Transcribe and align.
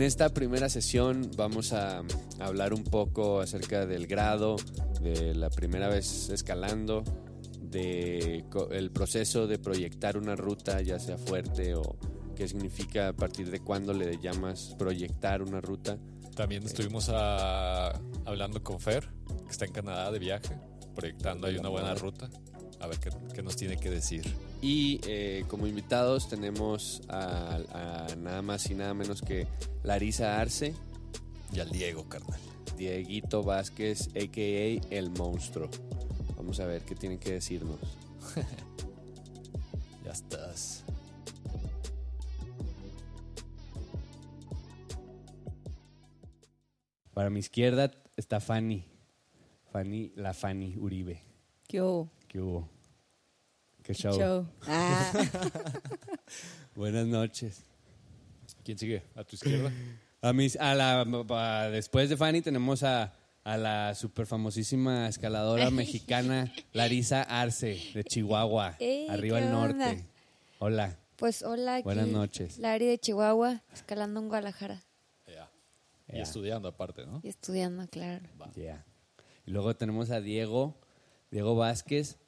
En 0.00 0.06
esta 0.06 0.30
primera 0.30 0.70
sesión 0.70 1.30
vamos 1.36 1.74
a 1.74 2.02
hablar 2.38 2.72
un 2.72 2.84
poco 2.84 3.40
acerca 3.40 3.84
del 3.84 4.06
grado, 4.06 4.56
de 5.02 5.34
la 5.34 5.50
primera 5.50 5.88
vez 5.90 6.30
escalando, 6.30 7.04
de 7.60 8.46
co- 8.48 8.70
el 8.70 8.92
proceso 8.92 9.46
de 9.46 9.58
proyectar 9.58 10.16
una 10.16 10.36
ruta, 10.36 10.80
ya 10.80 10.98
sea 10.98 11.18
fuerte 11.18 11.74
o 11.74 11.82
qué 12.34 12.48
significa 12.48 13.08
a 13.08 13.12
partir 13.12 13.50
de 13.50 13.60
cuándo 13.60 13.92
le 13.92 14.16
llamas 14.18 14.74
proyectar 14.78 15.42
una 15.42 15.60
ruta. 15.60 15.98
También 16.34 16.62
estuvimos 16.62 17.10
ah, 17.12 17.92
hablando 18.24 18.62
con 18.62 18.80
Fer, 18.80 19.06
que 19.44 19.50
está 19.50 19.66
en 19.66 19.72
Canadá 19.72 20.10
de 20.10 20.18
viaje, 20.18 20.56
proyectando 20.94 21.46
ahí 21.46 21.58
una 21.58 21.68
buena 21.68 21.94
ruta. 21.94 22.30
A 22.80 22.86
ver 22.86 22.98
qué, 23.00 23.10
qué 23.34 23.42
nos 23.42 23.54
tiene 23.54 23.76
que 23.76 23.90
decir. 23.90 24.24
Y 24.62 25.00
eh, 25.06 25.44
como 25.48 25.66
invitados 25.66 26.28
tenemos 26.28 27.00
a, 27.08 27.56
a 27.72 28.16
nada 28.16 28.42
más 28.42 28.70
y 28.70 28.74
nada 28.74 28.92
menos 28.92 29.22
que 29.22 29.46
Larisa 29.82 30.40
Arce, 30.40 30.74
Y 31.52 31.60
al 31.60 31.70
Diego, 31.70 32.08
carnal. 32.08 32.40
Dieguito 32.76 33.42
Vázquez, 33.42 34.08
a.k.a. 34.08 34.94
El 34.94 35.10
Monstruo. 35.10 35.68
Vamos 36.36 36.60
a 36.60 36.66
ver 36.66 36.82
qué 36.82 36.94
tienen 36.94 37.18
que 37.18 37.32
decirnos. 37.32 37.78
Ya 40.04 40.12
estás. 40.12 40.82
Para 47.12 47.30
mi 47.30 47.40
izquierda 47.40 47.90
está 48.16 48.40
Fanny. 48.40 48.86
Fanny, 49.70 50.12
la 50.16 50.32
Fanny 50.32 50.76
Uribe. 50.78 51.22
¿Qué 51.68 51.82
hubo? 51.82 52.10
¿Qué 52.26 52.40
hubo? 52.40 52.68
¿Qué 53.90 53.94
show? 53.94 54.12
Show. 54.16 54.46
Ah, 54.68 55.12
Buenas 56.76 57.06
noches. 57.08 57.62
¿Quién 58.64 58.78
sigue? 58.78 59.02
¿A 59.16 59.24
tu 59.24 59.34
izquierda? 59.34 59.72
A 60.22 60.32
mis, 60.34 60.54
a 60.56 60.74
la, 60.74 61.00
a- 61.00 61.70
después 61.70 62.08
de 62.10 62.16
Fanny 62.16 62.40
tenemos 62.42 62.82
a, 62.82 63.14
a 63.42 63.56
la 63.56 63.94
super 63.96 64.26
famosísima 64.26 65.08
escaladora 65.08 65.70
mexicana 65.72 66.52
Larisa 66.74 67.22
Arce 67.22 67.80
de 67.94 68.04
Chihuahua, 68.04 68.76
Ey, 68.78 69.08
arriba 69.08 69.38
¿qué 69.38 69.44
al 69.46 69.50
norte. 69.50 69.72
onda? 69.72 69.96
Hola. 70.58 70.98
pues 71.16 71.42
hola, 71.42 71.76
aquí 71.76 71.84
Buenas 71.84 72.06
noches. 72.08 72.58
Lari 72.58 72.84
de 72.84 72.98
Chihuahua, 72.98 73.62
escalando 73.72 74.20
en 74.20 74.28
Guadalajara 74.28 74.84
Ya. 75.26 75.50
Y 76.06 76.16
Ya. 76.18 76.22
estudiando 76.22 76.68
aparte, 76.68 77.06
¿no? 77.06 77.20
y 77.24 77.28
estudiando, 77.28 77.88
claro. 77.88 78.24
Yeah. 78.54 78.84
Y 79.46 79.50
luego 79.52 79.74
tenemos 79.74 80.10
a 80.10 80.20
Diego, 80.20 80.76
Diego 81.30 81.56
Vázquez, 81.56 82.18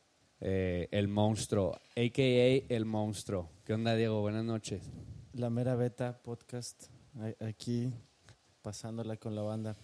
eh, 0.44 0.88
el 0.90 1.06
monstruo, 1.06 1.72
a.k.a. 1.96 2.74
el 2.74 2.84
monstruo. 2.84 3.48
¿Qué 3.64 3.74
onda, 3.74 3.94
Diego? 3.94 4.20
Buenas 4.22 4.44
noches. 4.44 4.90
La 5.34 5.50
mera 5.50 5.76
beta 5.76 6.20
podcast. 6.20 6.86
Aquí 7.38 7.92
pasándola 8.60 9.16
con 9.18 9.36
la 9.36 9.42
banda. 9.42 9.76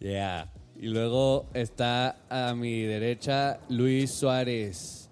Yeah. 0.00 0.52
Y 0.74 0.88
luego 0.88 1.48
está 1.54 2.20
a 2.28 2.52
mi 2.56 2.82
derecha 2.82 3.60
Luis 3.68 4.10
Suárez. 4.10 5.08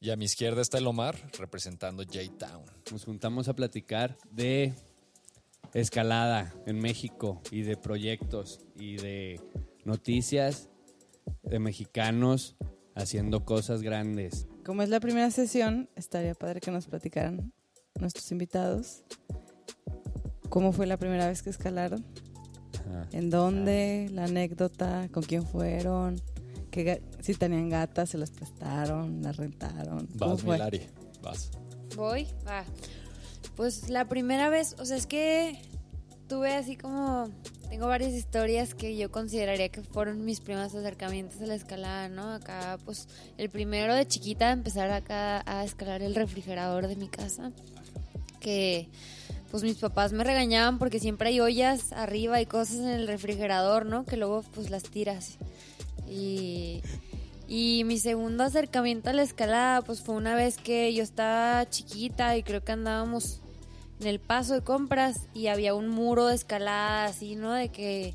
Y 0.00 0.10
a 0.10 0.16
mi 0.16 0.26
izquierda 0.26 0.62
está 0.62 0.78
el 0.78 0.86
Omar, 0.86 1.16
representando 1.36 2.04
J-Town. 2.04 2.66
Nos 2.92 3.04
juntamos 3.04 3.48
a 3.48 3.54
platicar 3.54 4.16
de 4.30 4.74
escalada 5.74 6.54
en 6.66 6.78
México 6.78 7.42
y 7.50 7.62
de 7.62 7.76
proyectos 7.76 8.60
y 8.76 8.96
de 8.96 9.40
noticias 9.84 10.68
de 11.42 11.58
mexicanos 11.58 12.54
haciendo 12.98 13.44
cosas 13.44 13.82
grandes. 13.82 14.46
Como 14.64 14.82
es 14.82 14.88
la 14.88 15.00
primera 15.00 15.30
sesión, 15.30 15.88
estaría 15.96 16.34
padre 16.34 16.60
que 16.60 16.70
nos 16.70 16.86
platicaran 16.86 17.52
nuestros 17.98 18.30
invitados. 18.32 19.02
¿Cómo 20.48 20.72
fue 20.72 20.86
la 20.86 20.96
primera 20.96 21.26
vez 21.28 21.42
que 21.42 21.50
escalaron? 21.50 22.04
Ajá. 22.80 23.08
¿En 23.12 23.30
dónde? 23.30 24.08
La 24.12 24.24
anécdota, 24.24 25.08
con 25.12 25.22
quién 25.22 25.46
fueron, 25.46 26.20
¿Qué 26.70 26.84
ga- 26.84 27.22
si 27.22 27.34
tenían 27.34 27.70
gatas, 27.70 28.10
se 28.10 28.18
las 28.18 28.30
prestaron, 28.30 29.22
las 29.22 29.36
rentaron. 29.38 30.06
¿Cómo 30.18 30.34
Vas? 30.34 30.44
Milari. 30.44 30.82
Vas. 31.22 31.50
Voy. 31.96 32.26
Ah, 32.46 32.62
pues 33.56 33.88
la 33.88 34.06
primera 34.06 34.50
vez, 34.50 34.76
o 34.78 34.84
sea, 34.84 34.96
es 34.98 35.06
que 35.06 35.60
tuve 36.28 36.54
así 36.54 36.76
como. 36.76 37.28
Tengo 37.68 37.86
varias 37.86 38.14
historias 38.14 38.74
que 38.74 38.96
yo 38.96 39.10
consideraría 39.10 39.68
que 39.68 39.82
fueron 39.82 40.24
mis 40.24 40.40
primeros 40.40 40.74
acercamientos 40.74 41.40
a 41.42 41.46
la 41.46 41.54
escalada, 41.54 42.08
¿no? 42.08 42.32
Acá, 42.32 42.78
pues, 42.84 43.08
el 43.36 43.50
primero 43.50 43.94
de 43.94 44.06
chiquita, 44.08 44.52
empezar 44.52 44.90
acá 44.90 45.42
a 45.44 45.64
escalar 45.64 46.00
el 46.00 46.14
refrigerador 46.14 46.88
de 46.88 46.96
mi 46.96 47.08
casa. 47.08 47.52
Que, 48.40 48.88
pues, 49.50 49.62
mis 49.64 49.76
papás 49.76 50.12
me 50.12 50.24
regañaban 50.24 50.78
porque 50.78 50.98
siempre 50.98 51.28
hay 51.28 51.40
ollas 51.40 51.92
arriba 51.92 52.40
y 52.40 52.46
cosas 52.46 52.76
en 52.76 52.88
el 52.88 53.06
refrigerador, 53.06 53.84
¿no? 53.84 54.06
Que 54.06 54.16
luego, 54.16 54.42
pues, 54.54 54.70
las 54.70 54.84
tiras. 54.84 55.36
Y, 56.10 56.80
y 57.48 57.84
mi 57.84 57.98
segundo 57.98 58.44
acercamiento 58.44 59.10
a 59.10 59.12
la 59.12 59.22
escalada, 59.22 59.82
pues 59.82 60.00
fue 60.00 60.14
una 60.14 60.34
vez 60.34 60.56
que 60.56 60.94
yo 60.94 61.02
estaba 61.02 61.68
chiquita 61.68 62.34
y 62.38 62.42
creo 62.42 62.64
que 62.64 62.72
andábamos 62.72 63.40
en 64.00 64.06
el 64.06 64.20
paso 64.20 64.54
de 64.54 64.62
compras 64.62 65.20
y 65.34 65.48
había 65.48 65.74
un 65.74 65.88
muro 65.88 66.26
de 66.26 66.34
escalada 66.34 67.06
así, 67.06 67.34
¿no? 67.36 67.52
De 67.52 67.68
que, 67.70 68.14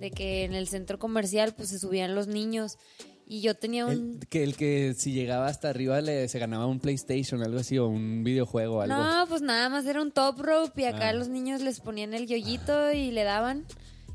de 0.00 0.10
que 0.10 0.44
en 0.44 0.52
el 0.54 0.68
centro 0.68 0.98
comercial 0.98 1.54
pues 1.56 1.68
se 1.70 1.78
subían 1.78 2.14
los 2.14 2.26
niños 2.26 2.78
y 3.26 3.40
yo 3.40 3.54
tenía 3.54 3.86
un... 3.86 4.18
El 4.20 4.28
que, 4.28 4.42
el 4.42 4.56
que 4.56 4.94
si 4.94 5.12
llegaba 5.12 5.46
hasta 5.46 5.70
arriba 5.70 6.00
le, 6.02 6.28
se 6.28 6.38
ganaba 6.38 6.66
un 6.66 6.80
PlayStation, 6.80 7.42
algo 7.42 7.60
así, 7.60 7.78
o 7.78 7.86
un 7.86 8.24
videojuego, 8.24 8.82
algo. 8.82 8.94
No, 8.96 9.26
pues 9.26 9.40
nada 9.40 9.68
más 9.70 9.86
era 9.86 10.02
un 10.02 10.10
top 10.12 10.38
rope 10.40 10.82
y 10.82 10.84
acá 10.84 11.08
Ah. 11.10 11.12
los 11.14 11.28
niños 11.28 11.62
les 11.62 11.80
ponían 11.80 12.12
el 12.12 12.26
yoyito 12.26 12.92
y 12.92 13.10
le 13.10 13.22
daban 13.24 13.64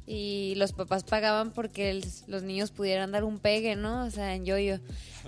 y 0.05 0.53
los 0.55 0.71
papás 0.73 1.03
pagaban 1.03 1.51
porque 1.51 1.89
el- 1.89 2.05
los 2.27 2.43
niños 2.43 2.71
pudieran 2.71 3.11
dar 3.11 3.23
un 3.23 3.39
pegue, 3.39 3.75
¿no? 3.75 4.05
O 4.05 4.11
sea, 4.11 4.35
en 4.35 4.45
yoyo. 4.45 4.79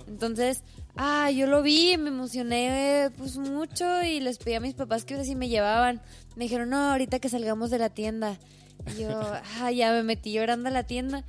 Entonces, 0.06 0.62
ah, 1.02 1.30
yo 1.30 1.46
lo 1.46 1.62
vi, 1.62 1.96
me 1.96 2.10
emocioné 2.10 3.10
pues 3.16 3.38
mucho 3.38 4.02
y 4.02 4.20
les 4.20 4.36
pedí 4.36 4.54
a 4.54 4.60
mis 4.60 4.74
papás 4.74 5.04
que 5.04 5.24
si 5.24 5.34
me 5.34 5.48
llevaban. 5.48 6.02
Me 6.36 6.44
dijeron, 6.44 6.68
no, 6.68 6.76
ahorita 6.76 7.18
que 7.20 7.30
salgamos 7.30 7.70
de 7.70 7.78
la 7.78 7.88
tienda. 7.88 8.38
Y 8.94 9.02
yo, 9.02 9.08
ah, 9.60 9.72
ya 9.72 9.92
me 9.92 10.02
metí 10.02 10.32
llorando 10.32 10.68
a 10.68 10.72
la 10.72 10.84
tienda. 10.84 11.24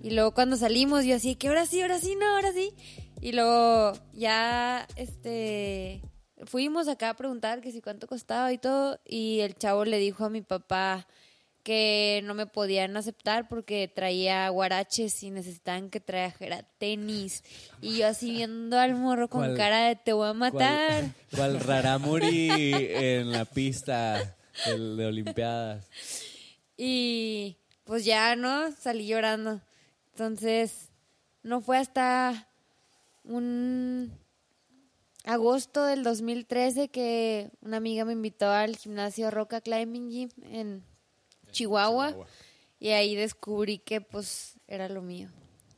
Y 0.00 0.10
luego 0.10 0.32
cuando 0.32 0.56
salimos, 0.56 1.04
yo 1.04 1.16
así, 1.16 1.34
que 1.34 1.48
ahora 1.48 1.66
sí, 1.66 1.82
ahora 1.82 1.98
sí, 1.98 2.14
no, 2.14 2.36
ahora 2.36 2.52
sí. 2.52 2.72
Y 3.20 3.32
luego 3.32 3.94
ya, 4.12 4.86
este, 4.94 6.02
fuimos 6.44 6.86
acá 6.86 7.10
a 7.10 7.16
preguntar 7.16 7.60
que 7.60 7.72
si 7.72 7.80
cuánto 7.80 8.06
costaba 8.06 8.52
y 8.52 8.58
todo. 8.58 9.00
Y 9.04 9.40
el 9.40 9.56
chavo 9.56 9.84
le 9.84 9.98
dijo 9.98 10.24
a 10.24 10.30
mi 10.30 10.42
papá 10.42 11.08
que 11.66 12.20
no 12.22 12.34
me 12.34 12.46
podían 12.46 12.96
aceptar 12.96 13.48
porque 13.48 13.90
traía 13.92 14.48
guaraches 14.50 15.20
y 15.24 15.32
necesitaban 15.32 15.90
que 15.90 15.98
trajera 15.98 16.62
tenis. 16.78 17.42
Y 17.82 17.98
yo 17.98 18.06
así 18.06 18.30
viendo 18.30 18.78
al 18.78 18.94
morro 18.94 19.28
con 19.28 19.40
¿Cuál- 19.40 19.56
cara 19.56 19.88
de 19.88 19.96
te 19.96 20.12
voy 20.12 20.28
a 20.28 20.32
matar. 20.32 21.02
¿Cuál, 21.02 21.14
cuál 21.34 21.60
Raramuri 21.60 22.48
en 22.52 23.32
la 23.32 23.44
pista 23.46 24.36
de 24.64 25.04
Olimpiadas? 25.06 25.88
Y 26.76 27.56
pues 27.82 28.04
ya, 28.04 28.36
¿no? 28.36 28.70
Salí 28.70 29.08
llorando. 29.08 29.60
Entonces, 30.12 30.90
no 31.42 31.60
fue 31.60 31.78
hasta 31.78 32.48
un 33.24 34.12
agosto 35.24 35.84
del 35.84 36.04
2013 36.04 36.90
que 36.90 37.50
una 37.60 37.78
amiga 37.78 38.04
me 38.04 38.12
invitó 38.12 38.48
al 38.50 38.76
gimnasio 38.76 39.32
Roca 39.32 39.60
Climbing 39.60 40.10
Gym 40.10 40.28
en 40.44 40.84
Chihuahua. 41.56 42.14
Y 42.78 42.90
ahí 42.90 43.14
descubrí 43.14 43.78
que 43.78 44.00
pues 44.00 44.58
era 44.66 44.88
lo 44.88 45.00
mío. 45.00 45.30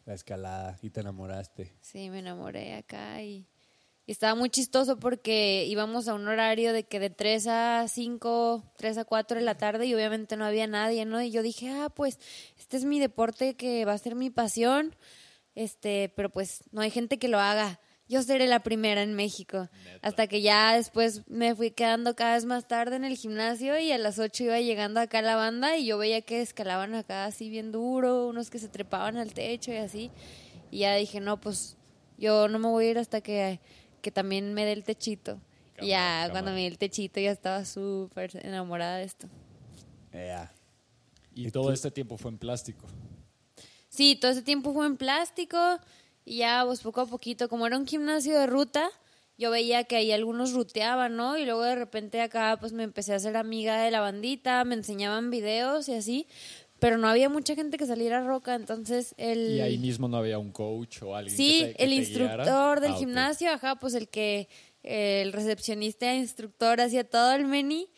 La 0.05 0.15
escalada 0.15 0.79
y 0.83 0.91
te 0.91 1.01
enamoraste. 1.01 1.73
Sí, 1.81 2.11
me 2.11 2.19
enamoré 2.19 2.75
acá 2.75 3.23
y, 3.23 3.47
y 4.07 4.13
estaba 4.13 4.35
muy 4.35 4.51
chistoso 4.51 4.99
porque 4.99 5.65
íbamos 5.69 6.09
a 6.09 6.15
un 6.15 6.27
horario 6.27 6.73
de 6.73 6.85
que 6.85 6.99
de 6.99 7.11
3 7.11 7.47
a 7.47 7.87
5, 7.87 8.65
3 8.77 8.99
a 8.99 9.05
4 9.05 9.39
de 9.39 9.45
la 9.45 9.57
tarde 9.57 9.87
y 9.87 9.95
obviamente 9.95 10.37
no 10.37 10.45
había 10.45 10.67
nadie, 10.67 11.05
¿no? 11.05 11.23
Y 11.23 11.31
yo 11.31 11.43
dije, 11.43 11.71
ah, 11.71 11.91
pues 11.91 12.19
este 12.59 12.77
es 12.79 12.85
mi 12.85 12.99
deporte 12.99 13.55
que 13.55 13.85
va 13.85 13.93
a 13.93 13.99
ser 13.99 14.17
mi 14.17 14.31
pasión, 14.31 14.97
este, 15.55 16.13
pero 16.17 16.31
pues 16.31 16.65
no 16.73 16.81
hay 16.81 16.91
gente 16.91 17.19
que 17.19 17.29
lo 17.29 17.39
haga. 17.39 17.79
Yo 18.09 18.23
seré 18.23 18.47
la 18.47 18.61
primera 18.61 19.03
en 19.03 19.15
México. 19.15 19.69
Hasta 20.01 20.27
que 20.27 20.41
ya 20.41 20.75
después 20.75 21.23
me 21.29 21.55
fui 21.55 21.71
quedando 21.71 22.17
cada 22.17 22.35
vez 22.35 22.47
más 22.47 22.67
tarde 22.67 22.97
en 22.97 23.05
el 23.05 23.17
gimnasio 23.17 23.79
y 23.79 23.93
a 23.93 23.99
las 23.99 24.19
8 24.19 24.45
iba 24.45 24.61
llegando 24.61 25.01
acá 25.01 25.21
la 25.21 25.37
banda 25.37 25.77
y 25.77 25.85
yo 25.85 25.99
veía 25.99 26.23
que 26.23 26.41
escalaban 26.41 26.95
acá 26.95 27.27
así 27.27 27.51
bien 27.51 27.71
duro, 27.71 28.27
unos 28.29 28.49
que 28.49 28.59
se 28.59 28.69
trepaban 28.69 29.19
al 29.19 29.35
techo 29.35 29.73
y 29.73 29.77
así. 29.77 30.11
Y 30.71 30.81
ya 30.81 30.95
dije, 30.95 31.21
no, 31.21 31.39
pues 31.39 31.77
yo 32.17 32.49
no 32.49 32.59
me 32.59 32.69
voy 32.69 32.87
a 32.87 32.91
ir 32.91 32.99
hasta 32.99 33.21
que, 33.21 33.61
que 34.01 34.11
también 34.11 34.55
me 34.55 34.65
dé 34.65 34.73
el 34.73 34.85
techito. 34.85 35.39
y 35.81 35.89
ya 35.89 35.99
Cámara, 35.99 36.31
cuando 36.33 36.51
me 36.53 36.61
di 36.61 36.67
el 36.67 36.79
techito 36.79 37.21
ya 37.21 37.31
estaba 37.31 37.65
súper 37.67 38.45
enamorada 38.45 38.97
de 38.97 39.05
esto. 39.05 39.29
Ea. 40.13 40.51
Y 41.35 41.51
todo 41.51 41.73
este 41.73 41.91
tiempo 41.91 42.17
fue 42.17 42.31
en 42.31 42.39
plástico. 42.39 42.87
Sí, 43.91 44.17
todo 44.17 44.31
ese 44.31 44.43
tiempo 44.43 44.73
fue 44.73 44.87
en 44.87 44.97
plástico 44.97 45.59
y 46.29 46.37
ya 46.39 46.63
pues 46.67 46.81
poco 46.81 47.01
a 47.01 47.07
poquito, 47.07 47.49
como 47.49 47.67
era 47.67 47.77
un 47.79 47.87
gimnasio 47.87 48.39
de 48.39 48.47
ruta, 48.47 48.89
yo 49.37 49.51
veía 49.51 49.85
que 49.85 49.97
ahí 49.97 50.11
algunos 50.13 50.53
ruteaban, 50.53 51.17
¿no? 51.17 51.39
Y 51.39 51.45
luego 51.45 51.63
de 51.63 51.75
repente 51.77 52.21
acá 52.21 52.57
pues 52.61 52.73
me 52.73 52.83
empecé 52.83 53.15
a 53.15 53.19
ser 53.19 53.37
amiga 53.37 53.81
de 53.83 53.91
la 53.91 54.01
bandita, 54.01 54.65
me 54.65 54.75
enseñaban 54.75 55.31
videos 55.31 55.89
y 55.89 55.95
así, 55.95 56.27
pero 56.81 56.99
no 56.99 57.09
había 57.09 57.29
mucha 57.29 57.55
gente 57.55 57.77
que 57.79 57.87
saliera 57.87 58.19
a 58.19 58.25
roca, 58.25 58.55
entonces 58.55 59.15
el... 59.17 59.57
Y 59.57 59.61
ahí 59.61 59.79
mismo 59.79 60.09
no 60.09 60.17
había 60.17 60.39
un 60.39 60.51
coach 60.53 61.03
o 61.03 61.15
alguien 61.17 61.37
Sí, 61.37 61.59
que 61.61 61.67
te- 61.69 61.75
que 61.77 61.85
el 61.85 61.91
te 61.91 61.97
instructor 61.97 62.37
guiara. 62.47 62.81
del 62.81 62.93
Ah, 62.93 62.97
gimnasio, 62.99 63.51
ajá, 63.53 63.77
pues 63.77 63.95
el 63.95 64.09
que 64.09 64.49
el 64.83 65.33
recepcionista 65.33 66.15
instructor 66.15 66.81
hacía 66.81 67.05
todo 67.09 67.33
el 67.33 67.45
meni 67.47 67.89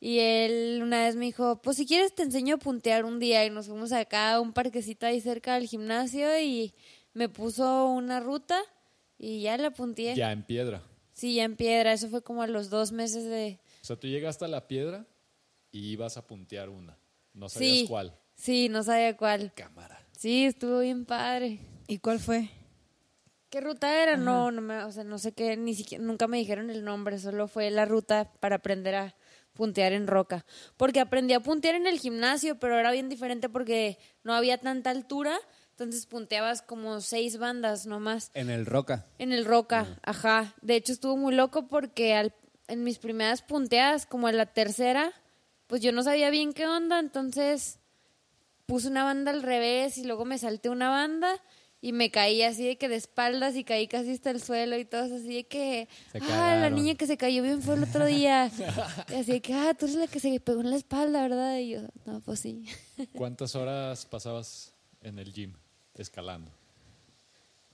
y 0.00 0.18
él 0.18 0.80
una 0.82 1.04
vez 1.04 1.16
me 1.16 1.26
dijo, 1.26 1.60
pues 1.62 1.76
si 1.76 1.86
quieres 1.86 2.14
te 2.14 2.22
enseño 2.22 2.54
a 2.54 2.58
puntear 2.58 3.04
un 3.04 3.18
día 3.20 3.44
y 3.44 3.50
nos 3.50 3.66
fuimos 3.66 3.92
acá 3.92 4.32
a 4.34 4.40
un 4.40 4.52
parquecito 4.52 5.06
ahí 5.06 5.20
cerca 5.20 5.54
del 5.54 5.66
gimnasio 5.68 6.40
y 6.40 6.72
me 7.14 7.28
puso 7.28 7.86
una 7.86 8.20
ruta 8.20 8.58
y 9.18 9.42
ya 9.42 9.56
la 9.58 9.70
punteé. 9.70 10.14
Ya 10.14 10.32
en 10.32 10.42
piedra. 10.44 10.82
Sí, 11.12 11.34
ya 11.34 11.44
en 11.44 11.56
piedra, 11.56 11.92
eso 11.92 12.08
fue 12.08 12.22
como 12.22 12.42
a 12.42 12.46
los 12.46 12.70
dos 12.70 12.92
meses 12.92 13.24
de... 13.24 13.58
O 13.82 13.84
sea, 13.84 13.96
tú 13.96 14.06
llegaste 14.06 14.44
a 14.44 14.48
la 14.48 14.66
piedra 14.68 15.06
y 15.70 15.90
ibas 15.90 16.16
a 16.16 16.26
puntear 16.26 16.68
una. 16.68 16.96
No 17.34 17.48
sabías 17.48 17.78
Sí, 17.80 17.86
cuál. 17.88 18.16
sí, 18.34 18.68
no 18.68 18.82
sabía 18.82 19.16
cuál. 19.16 19.52
Cámara. 19.54 20.06
Sí, 20.16 20.44
estuvo 20.44 20.80
bien 20.80 21.04
padre. 21.04 21.60
¿Y 21.88 21.98
cuál 21.98 22.20
fue? 22.20 22.48
¿Qué 23.50 23.60
ruta 23.60 24.02
era? 24.02 24.16
No, 24.16 24.50
no 24.52 24.60
me, 24.60 24.84
o 24.84 24.92
sea, 24.92 25.02
no 25.04 25.18
sé 25.18 25.32
qué, 25.32 25.56
ni 25.56 25.74
siquiera, 25.74 26.04
nunca 26.04 26.28
me 26.28 26.38
dijeron 26.38 26.70
el 26.70 26.84
nombre, 26.84 27.18
solo 27.18 27.48
fue 27.48 27.68
la 27.70 27.84
ruta 27.84 28.32
para 28.38 28.56
aprender 28.56 28.94
a 28.94 29.16
puntear 29.54 29.92
en 29.92 30.06
roca. 30.06 30.46
Porque 30.76 31.00
aprendí 31.00 31.34
a 31.34 31.40
puntear 31.40 31.74
en 31.74 31.86
el 31.88 31.98
gimnasio, 31.98 32.58
pero 32.60 32.78
era 32.78 32.92
bien 32.92 33.08
diferente 33.08 33.48
porque 33.48 33.98
no 34.22 34.34
había 34.34 34.58
tanta 34.58 34.90
altura, 34.90 35.36
entonces 35.80 36.04
punteabas 36.04 36.60
como 36.60 37.00
seis 37.00 37.38
bandas 37.38 37.86
nomás. 37.86 38.30
En 38.34 38.50
el 38.50 38.66
Roca. 38.66 39.06
En 39.18 39.32
el 39.32 39.46
roca, 39.46 39.98
ajá. 40.02 40.54
De 40.60 40.76
hecho 40.76 40.92
estuvo 40.92 41.16
muy 41.16 41.34
loco 41.34 41.68
porque 41.68 42.14
al, 42.14 42.34
en 42.68 42.84
mis 42.84 42.98
primeras 42.98 43.40
punteadas, 43.40 44.04
como 44.04 44.28
en 44.28 44.36
la 44.36 44.44
tercera, 44.44 45.10
pues 45.68 45.80
yo 45.80 45.90
no 45.92 46.02
sabía 46.02 46.28
bien 46.28 46.52
qué 46.52 46.66
onda, 46.66 46.98
entonces 46.98 47.78
puse 48.66 48.88
una 48.88 49.04
banda 49.04 49.30
al 49.30 49.42
revés 49.42 49.96
y 49.96 50.04
luego 50.04 50.26
me 50.26 50.36
salté 50.36 50.68
una 50.68 50.90
banda 50.90 51.40
y 51.80 51.92
me 51.92 52.10
caí 52.10 52.42
así 52.42 52.66
de 52.66 52.76
que 52.76 52.90
de 52.90 52.96
espaldas 52.96 53.56
y 53.56 53.64
caí 53.64 53.88
casi 53.88 54.12
hasta 54.12 54.30
el 54.30 54.42
suelo 54.42 54.78
y 54.78 54.84
todo 54.84 55.04
así 55.04 55.34
de 55.34 55.46
que, 55.46 55.88
Se 56.12 56.18
ah, 56.30 56.58
la 56.60 56.68
niña 56.68 56.94
que 56.94 57.06
se 57.06 57.16
cayó 57.16 57.42
bien 57.42 57.62
fue 57.62 57.76
el 57.76 57.84
otro 57.84 58.04
día. 58.04 58.52
y 59.08 59.14
así 59.14 59.32
de 59.32 59.40
que, 59.40 59.54
ah, 59.54 59.72
tú 59.72 59.86
eres 59.86 59.96
la 59.96 60.06
que 60.08 60.20
se 60.20 60.38
pegó 60.40 60.60
en 60.60 60.68
la 60.68 60.76
espalda, 60.76 61.22
¿verdad? 61.22 61.56
Y 61.56 61.70
yo, 61.70 61.80
no, 62.04 62.20
pues 62.20 62.40
sí. 62.40 62.66
¿Cuántas 63.16 63.56
horas 63.56 64.04
pasabas 64.04 64.74
en 65.00 65.18
el 65.18 65.32
gym 65.32 65.54
escalando? 66.02 66.50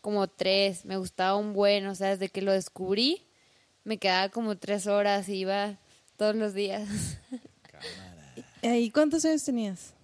como 0.01 0.29
tres, 0.29 0.85
me 0.85 0.97
gustaba 0.99 1.35
un 1.35 1.53
buen, 1.53 1.85
o 1.89 1.95
sea, 1.97 2.11
desde 2.11 2.29
que 2.29 2.41
lo 2.41 2.53
descubrí, 2.53 3.27
me 3.83 3.99
quedaba 3.99 4.29
como 4.29 4.57
tres 4.57 4.87
horas 4.87 5.29
y 5.29 5.35
iba 5.39 5.81
todos 6.17 6.37
los 6.37 6.55
días. 6.55 6.89
¿Y 8.63 8.91
cuántos 8.93 9.25
años 9.25 9.43
tenías? 9.43 9.95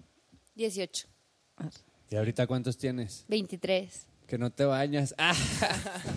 18, 0.57 1.07
¿Y 2.11 2.17
ahorita 2.17 2.49
cuántos 2.49 2.77
tienes? 2.77 3.25
23. 3.29 4.07
Que 4.27 4.39
no 4.39 4.51
te 4.51 4.65
bañas. 4.65 5.15
Ah, 5.19 5.37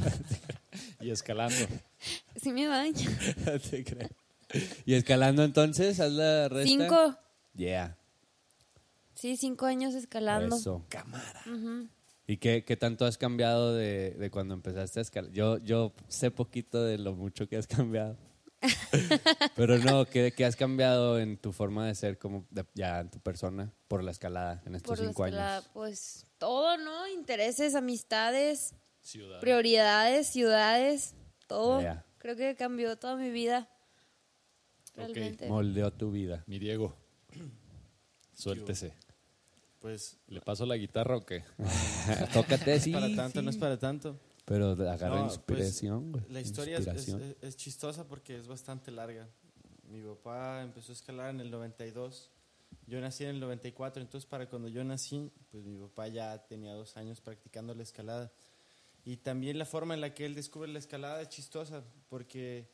Y 0.99 1.11
escalando. 1.11 1.55
Sí 2.41 2.51
me 2.51 2.67
baño. 2.67 3.07
te 3.69 3.83
creo. 3.83 4.09
¿Y 4.85 4.95
escalando 4.95 5.43
entonces? 5.43 5.99
¿Haz 5.99 6.11
la 6.11 6.49
resta? 6.49 6.67
Cinco, 6.67 7.17
Yeah. 7.53 7.95
sí, 9.13 9.37
cinco 9.37 9.67
años 9.67 9.93
escalando. 9.93 10.55
Eso. 10.55 10.83
Cámara. 10.89 11.43
¿Y 12.27 12.37
qué, 12.37 12.63
qué 12.65 12.75
tanto 12.75 13.05
has 13.05 13.17
cambiado 13.17 13.73
de, 13.73 14.11
de 14.11 14.31
cuando 14.31 14.53
empezaste 14.55 14.99
a 14.99 15.01
escalar? 15.03 15.31
Yo, 15.31 15.57
yo 15.59 15.93
sé 16.07 16.31
poquito 16.31 16.83
de 16.83 16.97
lo 16.97 17.13
mucho 17.13 17.47
que 17.47 17.57
has 17.57 17.67
cambiado. 17.67 18.17
Pero 19.55 19.77
no, 19.77 20.05
¿qué, 20.05 20.33
qué 20.35 20.43
has 20.45 20.55
cambiado 20.55 21.19
en 21.19 21.37
tu 21.37 21.51
forma 21.51 21.85
de 21.85 21.93
ser, 21.93 22.17
como 22.17 22.47
de- 22.49 22.65
ya 22.73 22.99
en 23.01 23.11
tu 23.11 23.19
persona, 23.19 23.71
por 23.87 24.03
la 24.03 24.09
escalada 24.11 24.63
en 24.65 24.73
estos 24.75 24.97
Por 24.97 24.99
la 24.99 25.07
cinco 25.11 25.25
escalada, 25.25 25.57
años? 25.57 25.69
pues 25.73 26.25
todo, 26.39 26.77
¿no? 26.77 27.07
Intereses, 27.09 27.75
amistades, 27.75 28.73
prioridades, 29.39 30.27
ciudades, 30.27 31.13
todo. 31.47 31.79
Creo 32.17 32.35
que 32.35 32.55
cambió 32.55 32.95
toda 32.97 33.17
mi 33.17 33.29
vida. 33.29 33.69
Ok. 34.97 34.97
Realmente. 35.13 35.47
Moldeó 35.47 35.91
tu 35.91 36.09
vida. 36.09 36.43
Mi 36.47 36.57
Diego. 36.57 36.95
Suéltese. 38.33 38.93
Pues 39.85 40.17
¿Le 40.29 40.41
paso 40.41 40.65
la 40.65 40.77
guitarra 40.77 41.15
o 41.15 41.23
qué? 41.23 41.43
Tócate, 42.33 42.65
no 42.71 42.75
es 42.77 42.83
sí. 42.83 42.91
para 42.91 43.15
tanto, 43.15 43.41
no 43.43 43.49
es 43.51 43.55
sí. 43.55 43.61
para 43.61 43.77
tanto. 43.77 44.19
Pero 44.43 44.71
agarra 44.71 45.17
No, 45.17 45.21
pues, 45.25 45.33
inspiración, 45.35 46.11
güey. 46.11 46.23
La 46.29 46.41
historia 46.41 46.77
es, 46.79 46.87
es- 46.87 46.87
Inspiración. 46.87 47.21
es- 47.39 47.49
es 47.49 47.55
chistosa 47.55 48.07
porque 48.07 48.35
es 48.35 48.47
bastante 48.47 48.89
larga. 48.89 49.29
Mi 49.83 50.01
papá 50.01 50.63
empezó 50.63 50.91
a 50.91 50.95
escalar 50.95 51.29
en 51.29 51.39
el 51.39 51.51
92. 51.51 52.31
Yo 52.87 52.99
nací 52.99 53.25
en 53.25 53.29
el 53.29 53.39
94, 53.39 54.01
entonces 54.01 54.27
para 54.27 54.49
cuando 54.49 54.69
yo 54.69 54.83
nací, 54.83 55.31
pues 55.51 55.63
mi 55.63 55.77
papá 55.77 56.07
ya 56.07 56.47
tenía 56.47 56.73
dos 56.73 56.97
años 56.97 57.21
practicando 57.21 57.75
la 57.75 57.83
escalada. 57.83 58.31
Y 59.03 59.17
también 59.17 59.59
la 59.59 59.65
forma 59.65 59.93
en 59.93 60.01
la 60.01 60.15
que 60.15 60.25
él 60.25 60.33
descubre 60.33 60.67
la 60.67 60.79
escalada 60.79 61.21
es 61.21 61.29
chistosa 61.29 61.83
porque 62.09 62.71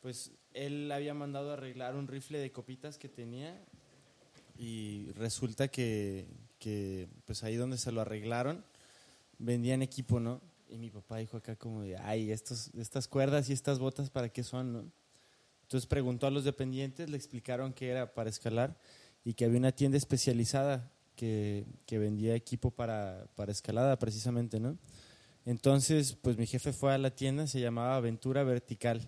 pues 0.00 0.32
él 0.54 0.90
había 0.90 1.12
mandado 1.12 1.50
a 1.50 1.52
arreglar 1.52 1.96
un 1.96 2.08
rifle 2.08 2.38
de 2.38 2.50
copitas 2.50 2.96
que 2.96 3.10
tenía 3.10 3.62
y 4.56 5.10
resulta 5.12 5.68
que, 5.68 6.26
pues 7.24 7.42
ahí 7.44 7.56
donde 7.56 7.78
se 7.78 7.92
lo 7.92 8.00
arreglaron 8.00 8.64
vendían 9.38 9.82
equipo, 9.82 10.20
¿no? 10.20 10.40
Y 10.68 10.78
mi 10.78 10.90
papá 10.90 11.18
dijo 11.18 11.36
acá 11.36 11.56
como 11.56 11.82
de, 11.82 11.96
ay, 11.96 12.30
estas 12.30 13.08
cuerdas 13.08 13.50
y 13.50 13.52
estas 13.52 13.78
botas, 13.78 14.10
¿para 14.10 14.28
qué 14.28 14.42
son, 14.42 14.72
no? 14.72 14.84
Entonces 15.62 15.86
preguntó 15.86 16.26
a 16.26 16.30
los 16.30 16.44
dependientes, 16.44 17.08
le 17.08 17.16
explicaron 17.16 17.72
que 17.72 17.88
era 17.88 18.12
para 18.14 18.30
escalar 18.30 18.78
y 19.24 19.34
que 19.34 19.44
había 19.44 19.58
una 19.58 19.72
tienda 19.72 19.96
especializada 19.96 20.92
que, 21.16 21.64
que 21.86 21.98
vendía 21.98 22.34
equipo 22.34 22.70
para, 22.70 23.26
para 23.34 23.52
escalada 23.52 23.98
precisamente, 23.98 24.60
¿no? 24.60 24.78
Entonces, 25.46 26.16
pues 26.20 26.38
mi 26.38 26.46
jefe 26.46 26.72
fue 26.72 26.94
a 26.94 26.98
la 26.98 27.14
tienda, 27.14 27.46
se 27.46 27.60
llamaba 27.60 27.96
Aventura 27.96 28.44
Vertical. 28.44 29.06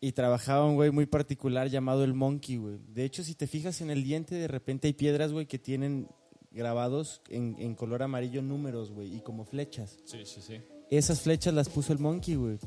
Y 0.00 0.12
trabajaba 0.12 0.66
un 0.66 0.74
güey 0.74 0.90
muy 0.90 1.06
particular 1.06 1.68
llamado 1.68 2.04
el 2.04 2.12
Monkey, 2.12 2.56
güey. 2.56 2.76
De 2.88 3.04
hecho, 3.04 3.24
si 3.24 3.34
te 3.34 3.46
fijas 3.46 3.80
en 3.80 3.90
el 3.90 4.04
diente, 4.04 4.34
de 4.34 4.48
repente 4.48 4.88
hay 4.88 4.92
piedras, 4.92 5.32
güey, 5.32 5.46
que 5.46 5.58
tienen 5.58 6.08
grabados 6.50 7.22
en, 7.28 7.56
en 7.58 7.74
color 7.74 8.02
amarillo 8.02 8.42
números, 8.42 8.90
güey, 8.90 9.14
y 9.14 9.20
como 9.20 9.44
flechas. 9.44 9.98
Sí, 10.04 10.18
sí, 10.24 10.40
sí. 10.40 10.60
Esas 10.90 11.20
flechas 11.20 11.52
las 11.52 11.68
puso 11.68 11.92
el 11.92 11.98
Monkey, 11.98 12.36
güey. 12.36 12.58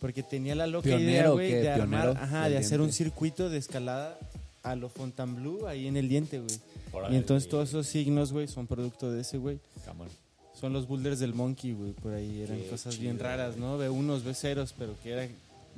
Porque 0.00 0.22
tenía 0.22 0.54
la 0.54 0.66
loca 0.66 0.88
idea, 0.88 0.98
¿Pionero 0.98 1.30
o 1.30 1.34
güey, 1.34 1.52
de 1.52 1.70
armar, 1.70 2.12
¿Pionero 2.12 2.24
ajá, 2.24 2.48
de 2.48 2.56
hacer 2.56 2.80
un 2.80 2.92
circuito 2.92 3.48
de 3.48 3.58
escalada 3.58 4.18
a 4.62 4.74
lo 4.74 4.88
Fontainebleau 4.88 5.66
ahí 5.66 5.86
en 5.86 5.96
el 5.96 6.08
diente, 6.08 6.40
güey. 6.40 7.12
Y 7.12 7.16
entonces 7.16 7.48
todos 7.48 7.68
esos 7.68 7.86
signos, 7.86 8.32
güey, 8.32 8.48
son 8.48 8.66
producto 8.66 9.12
de 9.12 9.20
ese, 9.20 9.38
güey. 9.38 9.60
Son 10.54 10.72
los 10.72 10.88
boulders 10.88 11.20
del 11.20 11.34
Monkey, 11.34 11.72
güey. 11.72 11.92
Por 11.92 12.12
ahí 12.12 12.42
eran 12.42 12.58
Qué 12.58 12.66
cosas 12.66 12.98
bien 12.98 13.18
raras, 13.18 13.56
¿no? 13.56 13.78
Ve 13.78 13.88
unos, 13.88 14.24
ve 14.24 14.34
ceros, 14.34 14.74
pero 14.76 14.94
que 15.02 15.10
era... 15.10 15.28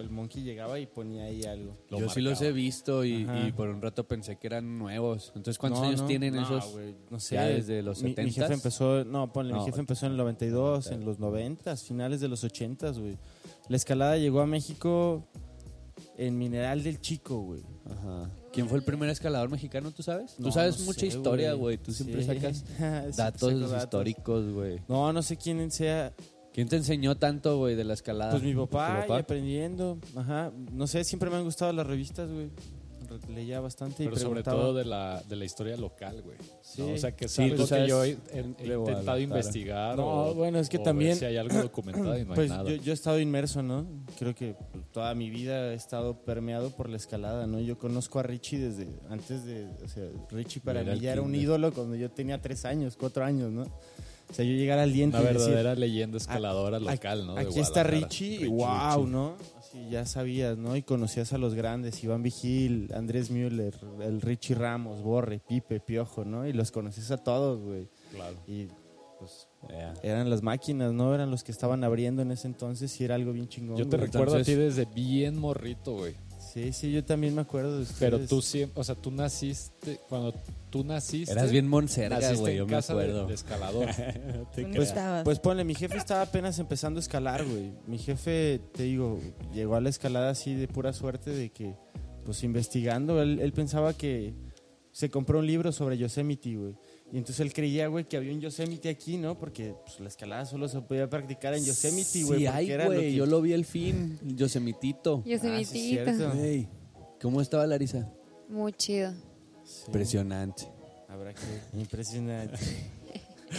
El 0.01 0.11
Monkey 0.11 0.43
llegaba 0.43 0.79
y 0.79 0.87
ponía 0.87 1.25
ahí 1.25 1.45
algo. 1.45 1.77
Lo 1.91 1.99
Yo 1.99 2.09
sí 2.09 2.21
los 2.21 2.41
he 2.43 2.53
visto 2.53 3.05
y, 3.05 3.25
por 3.57 3.69
un 3.69 3.81
rato 3.83 4.07
pensé 4.07 4.37
que 4.37 4.47
eran 4.47 4.79
nuevos. 4.79 5.29
Entonces, 5.37 5.59
¿cuántos 5.59 5.81
No, 5.83 5.89
años 5.89 6.01
no, 6.03 6.07
tienen 6.07 6.35
no, 6.35 6.43
esos? 6.43 6.75
no 7.11 7.21
sé. 7.21 7.35
ya 7.37 7.45
desde 7.45 7.83
los 7.83 8.03
mi, 8.03 8.11
mi 8.11 8.15
70s? 8.17 8.33
jefe 8.35 8.55
empezó, 8.55 9.05
no, 9.05 9.33
ponle, 9.33 9.53
No, 9.53 9.61
mi 9.61 9.65
jefe 9.67 9.81
empezó 9.81 10.07
en 10.07 10.13
el 10.13 10.19
92, 10.19 10.87
en 10.89 11.05
los 11.05 11.19
90, 11.19 11.77
finales 11.77 12.21
de 12.21 12.29
los 12.29 12.43
80, 12.45 12.91
güey. 12.93 13.17
La 13.69 13.77
escalada 13.77 14.17
llegó 14.17 14.41
a 14.41 14.47
México 14.47 15.25
en 16.17 16.39
Mineral 16.39 16.83
del 16.83 17.01
Chico, 17.01 17.39
güey. 17.41 17.63
Ajá. 17.91 18.31
¿Quién 18.53 18.69
fue 18.69 18.79
el 18.79 18.85
primer 18.85 19.09
escalador 19.11 19.49
mexicano, 19.49 19.91
tú 19.93 20.03
sabes? 20.03 20.35
No, 20.39 20.47
tú 20.47 20.53
sabes 20.53 20.81
no 20.81 20.87
mucha 20.87 21.01
sé, 21.01 21.07
historia, 21.07 21.53
güey. 21.55 21.79
Tú 21.79 21.93
siempre 21.93 22.23
Sí. 22.23 22.27
sacas 22.27 22.65
datos 23.17 23.61
datos. 23.61 23.83
históricos, 23.85 24.53
güey. 24.53 24.81
No, 24.89 25.13
no 25.13 25.23
sé 25.23 25.37
quién 25.37 25.71
sea. 25.71 26.13
¿Quién 26.61 26.69
te 26.69 26.77
enseñó 26.77 27.17
tanto, 27.17 27.57
güey, 27.57 27.75
de 27.75 27.85
la 27.85 27.95
escalada? 27.95 28.33
Pues 28.33 28.43
mi 28.43 28.55
papá, 28.55 29.05
¿Tu 29.07 29.15
y 29.15 29.17
aprendiendo. 29.17 29.99
Ajá. 30.15 30.53
No 30.73 30.87
sé, 30.87 31.05
siempre 31.05 31.31
me 31.31 31.37
han 31.37 31.45
gustado 31.45 31.73
las 31.73 31.87
revistas, 31.87 32.31
güey. 32.31 32.51
leía 33.35 33.59
bastante 33.61 34.05
y 34.05 34.07
Pero 34.07 34.19
sobre 34.19 34.43
todo 34.45 34.73
de 34.75 34.85
la, 34.85 35.21
de 35.29 35.35
la 35.37 35.45
historia 35.45 35.77
local, 35.77 36.23
güey. 36.23 36.37
Sí. 36.63 36.83
¿no? 36.83 36.93
O 36.93 36.97
sea, 36.99 37.17
que 37.17 37.25
es 37.25 37.33
Sí, 37.33 37.43
algo 37.43 37.67
que 37.67 37.89
yo 37.89 38.05
he, 38.05 38.11
he- 38.11 38.55
he 38.59 38.69
de 38.69 38.75
intentado 38.77 39.19
investigar. 39.19 39.97
No, 39.97 40.27
o- 40.27 40.35
bueno, 40.35 40.59
es 40.61 40.69
que 40.69 40.77
o 40.79 40.83
también- 40.83 41.17
si 41.17 41.25
hay 41.25 41.37
algo 41.39 41.57
documentado 41.63 42.17
y 42.19 42.25
no 42.25 42.35
pues 42.35 42.51
hay 42.51 42.57
nada. 42.59 42.71
yo, 42.71 42.77
yo 42.77 42.93
he 42.93 42.95
estado 42.95 43.19
inmerso, 43.19 43.63
¿no? 43.65 43.85
Creo 44.19 44.35
que 44.35 44.55
toda 44.93 45.13
mi 45.17 45.29
vida 45.31 45.73
he 45.73 45.75
estado 45.75 46.21
permeado 46.23 46.71
por 46.77 46.89
la 46.89 46.99
escalada, 46.99 47.47
¿no? 47.49 47.59
Yo 47.59 47.79
conozco 47.79 48.21
a 48.21 48.23
Richie 48.23 48.59
desde 48.59 48.87
antes 49.09 49.45
de, 49.45 49.67
o 49.83 49.89
sea, 49.89 50.05
Richie 50.31 50.61
para 50.61 50.85
mí 50.85 51.01
ya 51.01 51.13
era 51.13 51.23
un 51.23 51.35
ídolo 51.35 51.73
cuando 51.73 51.97
yo 51.97 52.11
tenía 52.11 52.41
tres 52.41 52.65
años, 52.65 52.97
cuatro 52.97 53.25
años, 53.25 53.51
¿no? 53.51 53.65
O 54.31 54.33
sea, 54.35 54.45
yo 54.45 54.53
llegar 54.53 54.79
al 54.79 54.93
diente 54.93 55.19
Una 55.19 55.31
y 55.31 55.35
decir, 55.35 55.49
verdadera 55.49 55.75
leyenda 55.75 56.17
escaladora 56.17 56.77
"Aquí- 56.77 56.87
local, 56.87 57.27
¿no? 57.27 57.35
De 57.35 57.41
Aquí 57.41 57.59
está 57.59 57.83
Guadalajara". 57.83 58.07
Richie, 58.09 58.27
y 58.27 58.39
Richie, 58.39 58.49
wow, 58.49 58.97
Richie. 58.99 59.11
¿no? 59.11 59.35
Así 59.59 59.89
ya 59.91 60.07
sabías, 60.07 60.57
¿no? 60.59 60.77
Y 60.77 60.83
conocías 60.83 61.33
a 61.33 61.39
los 61.39 61.55
grandes, 61.55 62.03
Iván 62.05 62.23
Vigil, 62.23 62.91
Andrés 62.95 63.31
Müller, 63.31 63.75
el 64.01 64.21
Richie 64.21 64.55
Ramos, 64.55 65.03
Borre, 65.03 65.41
Pipe, 65.47 65.81
Piojo, 65.81 66.25
¿no? 66.25 66.47
Y 66.47 66.53
los 66.53 66.71
conoces 66.71 67.11
a 67.11 67.19
todos, 67.19 67.61
güey. 67.61 67.89
Claro. 68.13 68.37
Y 68.47 68.69
pues 69.19 69.49
Yeah. 69.69 69.93
eran 70.03 70.31
las 70.31 70.43
máquinas, 70.43 70.93
¿no? 70.95 71.15
Eran 71.15 71.31
los 71.31 71.45
que 71.45 71.53
estaban 71.53 71.85
abriendo 71.85 72.23
en 72.23 72.31
ese 72.31 72.47
entonces 72.47 72.99
y 73.01 73.05
era 73.05 73.17
algo 73.17 73.33
bien 73.33 73.49
chingón. 73.49 73.77
Yo 73.77 73.87
te 73.87 73.97
güey. 73.99 74.07
recuerdo 74.11 74.37
a 74.39 74.43
ti 74.43 74.55
desde 74.55 74.87
bien 74.87 75.37
morrito, 75.39 75.93
güey. 75.93 76.15
Sí, 76.53 76.73
sí, 76.73 76.91
yo 76.91 77.05
también 77.05 77.35
me 77.35 77.43
acuerdo 77.43 77.77
de 77.77 77.83
ustedes. 77.83 77.99
Pero 78.01 78.19
tú 78.27 78.43
siempre, 78.43 78.81
o 78.81 78.85
sea, 78.85 78.95
tú 78.97 79.11
naciste, 79.11 80.01
cuando 80.09 80.35
tú 80.71 80.83
naciste. 80.85 81.33
Eras 81.33 81.53
bien 81.53 81.69
monserga, 81.69 82.33
güey, 82.35 82.57
yo 82.57 82.67
me 82.67 82.73
casa 82.73 82.95
de- 82.95 83.03
acuerdo. 83.03 83.27
De, 83.27 83.35
escalador. 83.35 83.87
¿Dónde 84.57 84.77
Pues, 84.77 84.95
pues 85.25 85.39
ponle, 85.39 85.65
mi 85.65 85.75
jefe 85.75 85.97
estaba 85.97 86.23
apenas 86.23 86.59
empezando 86.59 86.99
a 86.99 87.03
escalar, 87.03 87.45
güey. 87.45 87.73
Mi 87.87 87.99
jefe, 87.99 88.61
te 88.73 88.85
digo, 88.85 89.21
llegó 89.53 89.77
a 89.77 89.81
la 89.81 89.91
escalada 89.91 90.31
así 90.31 90.55
de 90.55 90.67
pura 90.67 90.93
suerte 90.93 91.31
de 91.31 91.51
que, 91.51 91.77
pues 92.25 92.43
investigando, 92.43 93.23
él, 93.23 93.39
él 93.41 93.53
pensaba 93.53 93.93
que 93.95 94.35
se 94.93 95.09
compró 95.09 95.39
un 95.39 95.47
libro 95.47 95.71
sobre 95.71 95.99
Yosemite, 95.99 96.57
güey. 96.57 96.75
Y 97.13 97.19
entonces 97.19 97.41
él 97.41 97.53
creía, 97.53 97.89
güey, 97.89 98.05
que 98.05 98.17
había 98.17 98.33
un 98.33 98.41
Yosemite 98.41 98.89
aquí, 98.89 99.17
¿no? 99.17 99.37
Porque 99.37 99.75
pues, 99.85 99.99
la 100.01 100.09
escalada 100.09 100.45
solo 100.47 100.69
se 100.69 100.81
podía 100.81 101.11
practicar 101.11 101.55
en 101.55 101.65
Yosemite, 101.65 102.23
güey. 102.25 102.41
Sí, 102.41 102.45
porque 102.45 102.49
hay, 102.49 102.71
era 102.71 102.85
lo 102.85 102.91
güey. 102.93 103.01
que- 103.11 103.15
Yo 103.15 103.27
lo 103.27 103.43
vi 103.43 103.53
el 103.53 103.65
fin, 103.65 104.19
el 104.25 104.37
Yosemitito. 104.37 105.23
Yo 105.27 105.39
soy 105.39 105.51
Ah, 105.51 105.65
sí. 105.65 105.99
Güey, 106.35 106.69
¿Cómo 107.21 107.41
estaba 107.41 107.67
Larisa? 107.67 108.09
Muy 108.49 108.73
chido. 108.73 109.13
Sí. 109.65 109.83
Impresionante. 109.87 110.65
Habrá 111.09 111.35
que 111.35 111.41
impresionante. 111.79 112.57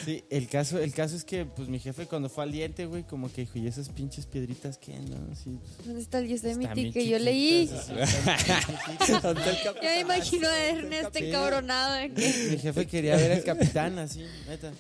Sí, 0.05 0.23
el 0.29 0.47
caso, 0.47 0.79
el 0.79 0.93
caso 0.93 1.15
es 1.15 1.25
que 1.25 1.45
pues 1.45 1.67
mi 1.67 1.79
jefe 1.79 2.05
cuando 2.05 2.29
fue 2.29 2.45
al 2.45 2.51
diente, 2.51 2.85
güey, 2.85 3.03
como 3.03 3.31
que 3.31 3.41
dijo, 3.41 3.59
¿y 3.59 3.67
esas 3.67 3.89
pinches 3.89 4.25
piedritas 4.25 4.77
qué, 4.77 4.97
no? 4.99 5.35
Sí, 5.35 5.57
pues, 5.59 5.85
¿Dónde 5.85 6.01
está 6.01 6.19
el 6.19 6.29
Yosemite 6.29 6.91
que 6.91 7.07
yo 7.07 7.19
leí? 7.19 7.69
me 9.81 9.99
imagino 9.99 10.47
a 10.47 10.59
Ernesto 10.63 11.19
encabronado. 11.19 11.95
que- 12.15 12.47
Mi 12.51 12.57
jefe 12.57 12.87
quería 12.87 13.17
ver 13.17 13.33
al 13.33 13.43
capitán 13.43 13.99
así, 13.99 14.25
neta. 14.47 14.71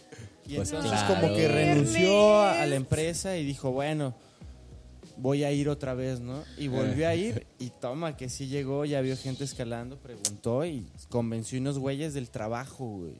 Y 0.47 0.55
Pues 0.55 0.71
entonces 0.71 0.99
claro. 0.99 1.21
como 1.21 1.35
que 1.35 1.47
renunció 1.47 2.41
a, 2.41 2.65
la 2.65 2.75
empresa 2.75 3.37
y 3.37 3.45
dijo, 3.45 3.71
bueno, 3.71 4.15
voy 5.17 5.43
a 5.43 5.51
ir 5.51 5.69
otra 5.69 5.93
vez, 5.93 6.19
¿no? 6.19 6.43
Y 6.57 6.67
volvió 6.67 7.07
a 7.07 7.15
ir 7.15 7.45
y 7.59 7.69
toma, 7.69 8.17
que 8.17 8.29
sí 8.29 8.47
llegó, 8.47 8.85
ya 8.85 9.01
vio 9.01 9.15
gente 9.17 9.43
escalando, 9.43 9.97
preguntó 9.97 10.65
y 10.65 10.87
convenció 11.09 11.59
unos 11.59 11.77
güeyes 11.77 12.13
del 12.13 12.29
trabajo, 12.29 12.85
güey. 12.85 13.13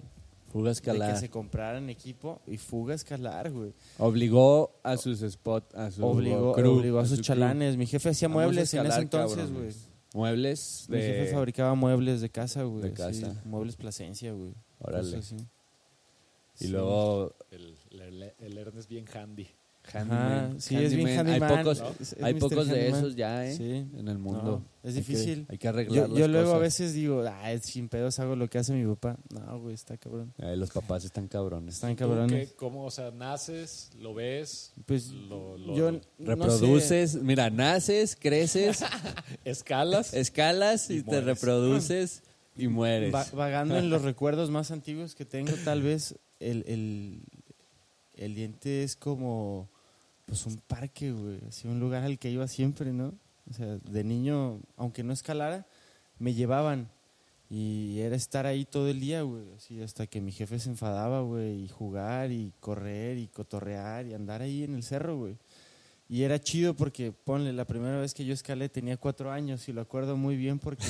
Fuga 0.51 0.71
a 0.71 0.73
De 0.73 0.81
que 0.81 0.91
escalar. 0.91 1.17
se 1.17 1.29
compraran 1.29 1.89
equipo 1.89 2.41
y 2.45 2.57
fuga 2.57 2.93
a 2.93 2.95
escalar, 2.95 3.51
güey. 3.51 3.73
Obligó 3.97 4.71
a 4.83 4.97
sus 4.97 5.21
spot, 5.21 5.73
a 5.75 5.91
su 5.91 6.05
Obligó, 6.05 6.53
crew, 6.53 6.77
obligó 6.79 6.99
a 6.99 7.05
sus 7.05 7.17
su 7.17 7.23
chalanes. 7.23 7.77
Mi 7.77 7.85
jefe 7.87 8.09
hacía 8.09 8.27
Vamos 8.27 8.43
muebles 8.43 8.73
en 8.73 8.85
ese 8.85 9.01
escalar, 9.01 9.01
entonces, 9.01 9.51
güey. 9.51 9.69
Muebles 10.13 10.87
Mi 10.89 10.97
jefe 10.97 11.31
fabricaba 11.33 11.73
muebles 11.75 12.19
de 12.19 12.29
casa, 12.29 12.63
güey. 12.63 12.81
De 12.81 12.89
sí, 12.89 12.95
casa. 12.95 13.41
muebles 13.45 13.77
Plasencia, 13.77 14.33
güey. 14.33 14.53
Órale. 14.79 15.17
Y 15.17 15.21
Sí. 16.65 16.67
luego... 16.67 17.33
El, 17.49 17.77
el, 17.91 18.33
el 18.39 18.57
Ernest 18.57 18.89
bien 18.89 19.05
handy. 19.13 19.47
Handyman. 19.93 20.61
Sí, 20.61 20.75
es 20.75 20.95
bien 20.95 21.07
Handyman. 21.19 21.43
Hay 21.51 21.57
pocos, 21.57 21.83
Es- 21.99 22.13
es 22.13 22.23
hay 22.23 22.33
pocos 22.35 22.67
de 22.67 22.87
esos 22.89 23.15
ya, 23.15 23.45
¿eh? 23.45 23.55
Sí. 23.55 23.85
En 23.97 24.07
el 24.07 24.17
mundo. 24.17 24.63
No, 24.83 24.89
es 24.89 24.95
Hay 24.95 25.01
que- 25.03 25.11
difícil. 25.11 25.45
Hay 25.49 25.57
que 25.57 25.67
arreglar 25.67 26.09
Yo, 26.09 26.27
luego 26.27 26.53
a 26.53 26.57
veces 26.59 26.93
digo, 26.93 27.23
ah, 27.27 27.49
sin 27.61 27.89
pedos 27.89 28.19
hago 28.19 28.35
lo 28.35 28.49
que 28.49 28.57
hace 28.59 28.73
mi 28.73 28.85
papá. 28.95 29.17
No, 29.33 29.59
güey, 29.59 29.73
está 29.75 29.97
cabrón. 29.97 30.33
Eh, 30.37 30.55
los 30.55 30.69
papás 30.71 31.03
están 31.05 31.27
cabrones. 31.27 31.75
Están 31.75 31.95
¿Tú 31.95 31.99
cabrones. 32.07 32.49
qué- 32.49 32.55
¿Cómo, 32.55 32.85
o 32.85 32.91
sea, 32.91 33.11
naces, 33.11 33.89
lo 33.99 34.13
ves, 34.13 34.73
Pues 34.85 35.07
lo, 35.11 35.57
lo- 35.57 35.75
yo 35.75 35.91
no 35.91 35.99
sé. 35.99 36.05
Reproduces, 36.19 37.15
mira, 37.15 37.49
naces, 37.49 38.15
creces, 38.19 38.81
escalas? 39.45 40.13
escalas 40.13 40.89
y, 40.89 40.97
Y 40.99 41.03
te 41.03 41.21
reproduces 41.21 42.23
y 42.55 42.67
mueres. 42.67 43.13
Va- 43.13 43.25
vagando 43.33 43.77
en 43.77 43.89
los 43.89 44.01
recuerdos 44.03 44.49
más 44.51 44.71
antiguos 44.71 45.15
que 45.15 45.25
tengo, 45.25 45.51
tal 45.65 45.81
vez 45.81 46.15
el, 46.39 46.63
el, 46.67 47.23
el 48.21 48.35
diente 48.35 48.83
es 48.83 48.95
como 48.95 49.69
pues 50.25 50.45
un 50.45 50.57
parque, 50.57 51.11
güey, 51.11 51.39
así 51.47 51.67
un 51.67 51.79
lugar 51.79 52.03
al 52.03 52.19
que 52.19 52.29
iba 52.29 52.47
siempre, 52.47 52.93
¿no? 52.93 53.13
O 53.49 53.53
sea, 53.53 53.77
de 53.77 54.03
niño, 54.03 54.61
aunque 54.77 55.03
no 55.03 55.11
escalara, 55.11 55.65
me 56.19 56.33
llevaban 56.33 56.89
y 57.49 57.99
era 57.99 58.15
estar 58.15 58.45
ahí 58.45 58.63
todo 58.63 58.87
el 58.87 59.01
día, 59.01 59.23
güey, 59.23 59.43
así 59.57 59.81
hasta 59.81 60.07
que 60.07 60.21
mi 60.21 60.31
jefe 60.31 60.57
se 60.59 60.69
enfadaba, 60.69 61.21
güey, 61.21 61.65
y 61.65 61.67
jugar 61.67 62.31
y 62.31 62.53
correr 62.61 63.17
y 63.17 63.27
cotorrear 63.27 64.05
y 64.05 64.13
andar 64.13 64.41
ahí 64.41 64.63
en 64.63 64.75
el 64.75 64.83
cerro, 64.83 65.17
güey. 65.17 65.35
Y 66.07 66.23
era 66.23 66.39
chido 66.39 66.75
porque, 66.75 67.11
ponle, 67.11 67.51
la 67.51 67.65
primera 67.65 67.99
vez 67.99 68.13
que 68.13 68.23
yo 68.23 68.33
escalé 68.33 68.69
tenía 68.69 68.97
cuatro 68.97 69.31
años 69.31 69.67
y 69.67 69.73
lo 69.73 69.81
acuerdo 69.81 70.15
muy 70.15 70.37
bien 70.37 70.59
porque, 70.59 70.85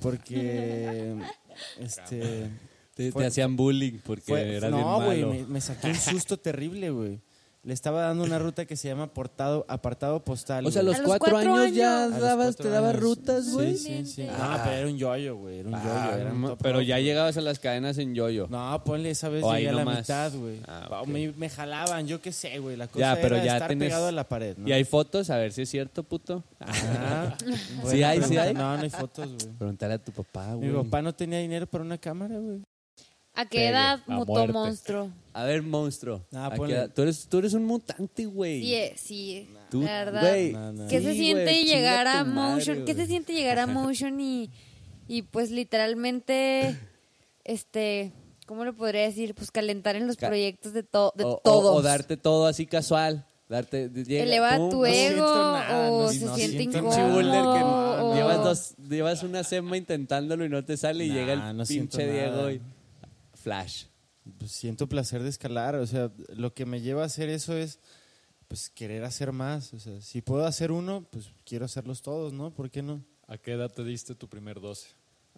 porque, 0.00 1.16
este, 1.78 2.48
te, 2.98 3.12
fue- 3.12 3.22
te 3.22 3.28
hacían 3.28 3.56
bullying 3.56 3.98
porque 4.04 4.22
fue- 4.26 4.56
eras 4.56 4.70
no, 4.70 5.02
güey, 5.02 5.22
bien 5.24 5.46
me, 5.50 5.60
saqué 5.60 5.86
un 5.88 5.94
susto 5.94 6.36
terrible, 6.40 6.90
güey. 6.90 7.20
Le 7.64 7.74
estaba 7.74 8.02
dando 8.02 8.22
una 8.22 8.38
ruta 8.38 8.64
que 8.66 8.76
se 8.76 8.88
llama 8.88 9.02
apartado, 9.04 9.66
apartado 9.68 10.24
postal. 10.24 10.64
O 10.64 10.70
sea, 10.70 10.80
a 10.80 10.84
los, 10.84 10.94
A 10.94 10.98
los 11.00 11.06
cuatro, 11.08 11.32
cuatro 11.32 11.54
años, 11.56 11.74
ya 11.74 12.08
dabas, 12.08 12.56
te 12.56 12.68
dabas 12.70 12.90
años. 12.92 13.02
rutas, 13.02 13.50
güey. 13.52 13.76
Sí, 13.76 14.04
sí, 14.06 14.06
sí. 14.06 14.26
Ah. 14.30 14.54
No, 14.58 14.64
pero 14.64 14.76
era 14.76 14.86
un 14.88 14.96
yoyo, 14.96 15.36
güey. 15.36 15.58
Era 15.58 15.68
un 15.68 15.74
Ah, 15.74 15.82
yoyo. 16.12 16.18
Era 16.22 16.32
un 16.32 16.38
ma- 16.38 16.48
top 16.50 16.58
pero 16.62 16.80
ya 16.82 16.98
llegabas 17.00 17.36
a 17.36 17.40
las 17.40 17.58
cadenas 17.58 17.98
en 17.98 18.14
yoyo. 18.14 18.46
No, 18.48 18.82
ponle, 18.84 19.10
esa 19.10 19.28
vez 19.28 19.44
llegué 19.44 19.68
a 19.68 19.72
la 19.72 19.84
mitad, 19.84 20.32
güey. 20.34 20.60
Ah, 20.68 20.88
Ah, 20.90 21.02
ok. 21.02 21.08
me, 21.08 21.32
me 21.32 21.50
jalaban, 21.50 22.06
yo 22.06 22.22
qué 22.22 22.32
sé, 22.32 22.58
güey. 22.60 22.76
La 22.76 22.86
cosa 22.86 23.00
Ya, 23.00 23.20
pero 23.20 23.34
era 23.34 23.44
ya 23.44 23.52
estar 23.54 23.70
tenés- 23.70 23.88
pegado 23.88 24.06
a 24.06 24.12
la 24.12 24.24
pared, 24.24 24.56
¿no? 24.56 24.66
Y 24.68 24.72
hay 24.72 24.84
fotos, 24.84 25.28
a 25.28 25.36
ver 25.36 25.52
si 25.52 25.62
es 25.62 25.68
cierto, 25.68 26.04
puto. 26.04 26.44
Ah, 26.60 27.36
Sí 27.90 28.02
hay, 28.04 28.22
sí 28.22 28.36
hay. 28.36 28.54
No, 28.54 28.76
no 28.76 28.82
hay 28.82 28.90
fotos, 28.90 29.26
güey. 29.28 29.54
Pregúntale 29.58 29.94
a 29.94 29.98
tu 29.98 30.12
papá, 30.12 30.54
Mi 30.56 30.70
güey. 30.70 30.84
papá 30.84 31.02
no 31.02 31.12
tenía 31.12 31.40
dinero 31.40 31.66
para 31.66 31.82
una 31.84 31.98
cámara, 31.98 32.38
güey. 32.38 32.60
¿A 33.40 33.44
qué 33.46 33.58
Pegue, 33.58 33.68
edad 33.68 34.00
a 34.06 34.10
mutó 34.12 34.32
muerte. 34.32 34.52
monstruo? 34.52 35.10
A 35.32 35.44
ver, 35.44 35.62
monstruo. 35.62 36.24
Ah, 36.34 36.46
¿a 36.46 36.50
qué 36.66 36.72
edad? 36.72 36.90
Tú, 36.92 37.02
eres, 37.02 37.26
tú 37.28 37.38
eres 37.38 37.52
un 37.54 37.64
mutante, 37.64 38.26
güey. 38.26 38.62
Sí, 38.62 38.74
eh, 38.74 38.94
sí. 38.96 39.48
Tú, 39.70 39.82
la 39.82 40.04
verdad. 40.04 40.20
güey. 40.22 40.52
No, 40.52 40.72
no. 40.72 40.88
¿Qué 40.88 40.98
Sí, 40.98 41.04
se 41.06 41.14
siente 41.14 41.44
güey, 41.44 41.64
llegar 41.64 42.06
chinga 42.06 42.20
a 42.20 42.24
tu 42.24 42.30
madre, 42.30 42.54
Motion? 42.56 42.76
¿Qué 42.84 42.92
güey. 42.94 42.96
se 42.96 43.06
siente 43.06 43.32
llegar 43.34 43.58
a 43.60 43.66
Motion 43.68 44.20
y, 44.20 44.50
y 45.06 45.22
pues 45.22 45.50
literalmente, 45.52 46.76
este, 47.44 48.12
¿cómo 48.46 48.64
lo 48.64 48.74
podría 48.74 49.02
decir? 49.02 49.34
Pues 49.34 49.50
calentar 49.50 49.94
en 49.96 50.06
los 50.06 50.16
Ca- 50.16 50.26
proyectos 50.28 50.72
de, 50.72 50.82
to- 50.82 51.12
de 51.16 51.24
o, 51.24 51.34
o- 51.34 51.40
todos. 51.44 51.76
o 51.76 51.82
darte 51.82 52.16
todo 52.16 52.46
así 52.46 52.66
casual. 52.66 53.24
Darte, 53.48 53.88
llega, 53.88 54.24
Eleva 54.24 54.56
pum, 54.58 54.70
tu 54.70 54.76
no 54.80 54.84
ego 54.86 55.26
siento 55.26 55.52
nada, 55.52 55.90
o 55.90 56.02
no- 56.02 56.08
se 56.12 56.24
no 56.26 56.34
siente 56.36 56.58
siento 56.58 56.78
incómodo. 56.78 56.96
nada. 56.96 57.08
Pinche 57.08 57.14
Buller 57.14 57.42
que 57.42 58.02
o- 58.04 58.14
llevas, 58.14 58.44
dos, 58.44 58.74
llevas 58.90 59.22
una 59.22 59.42
sema 59.44 59.76
intentándolo 59.76 60.44
y 60.44 60.48
no 60.50 60.62
te 60.64 60.76
sale 60.76 61.04
y 61.06 61.08
Nah, 61.08 61.14
llega 61.14 61.32
el 61.50 61.56
no 61.56 61.64
siento 61.64 61.96
pinche 61.96 62.12
nada. 62.12 62.42
Diego 62.44 62.50
y 62.50 62.60
flash. 63.48 63.84
Pues 64.38 64.52
siento 64.52 64.90
placer 64.90 65.22
de 65.22 65.30
escalar, 65.30 65.74
o 65.76 65.86
sea, 65.86 66.12
lo 66.36 66.52
que 66.52 66.66
me 66.66 66.82
lleva 66.82 67.02
a 67.02 67.06
hacer 67.06 67.30
eso 67.30 67.56
es 67.56 67.80
pues 68.46 68.68
querer 68.68 69.04
hacer 69.04 69.32
más, 69.32 69.72
o 69.72 69.80
sea, 69.80 70.00
si 70.02 70.20
puedo 70.20 70.46
hacer 70.46 70.70
uno, 70.70 71.06
pues 71.10 71.30
quiero 71.44 71.64
hacerlos 71.64 72.02
todos, 72.02 72.32
¿no? 72.32 72.52
¿Por 72.52 72.70
qué 72.70 72.82
no? 72.82 73.02
¿A 73.26 73.38
qué 73.38 73.52
edad 73.52 73.72
te 73.72 73.84
diste 73.84 74.14
tu 74.14 74.28
primer 74.28 74.60
12? 74.60 74.88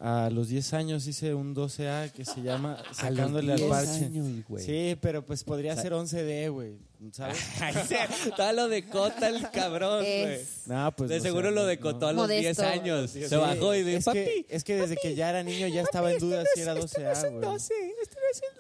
A 0.03 0.31
los 0.31 0.49
10 0.49 0.73
años 0.73 1.07
hice 1.07 1.35
un 1.35 1.55
12A 1.55 2.11
que 2.13 2.25
se 2.25 2.41
llama 2.41 2.83
Sacándole 2.91 3.53
al 3.53 3.59
10 3.59 3.69
parche. 3.71 4.07
años. 4.07 4.27
Sí, 4.65 4.97
pero 4.99 5.27
pues 5.27 5.45
podría 5.45 5.77
ser 5.77 5.93
11D, 5.93 6.51
güey, 6.51 6.73
¿sabes? 7.13 7.37
Todo 8.37 8.51
lo 8.55 8.69
decota 8.71 9.29
el 9.29 9.51
cabrón, 9.51 9.99
güey. 9.99 10.37
Es- 10.37 10.63
No, 10.67 10.91
pues 10.97 11.11
De 11.11 11.19
o 11.19 11.21
seguro 11.21 11.49
sea, 11.49 11.51
lo 11.51 11.61
no. 11.63 11.67
decotó 11.67 12.07
a 12.07 12.13
los 12.15 12.23
Modesto. 12.23 12.63
10 12.63 12.73
años. 12.73 13.11
Sí, 13.11 13.29
Se 13.29 13.37
bajó 13.37 13.75
y 13.75 13.83
dijo, 13.83 13.99
es 13.99 14.05
papi, 14.07 14.19
que, 14.21 14.47
es 14.49 14.65
que 14.65 14.77
desde 14.77 14.97
que 14.97 15.15
ya 15.15 15.29
era 15.29 15.43
niño 15.43 15.67
ya 15.69 15.83
estaba 15.83 16.11
en 16.11 16.19
duda 16.19 16.45
si 16.55 16.63
era 16.63 16.75
12A, 16.75 17.31
güey. 17.31 17.43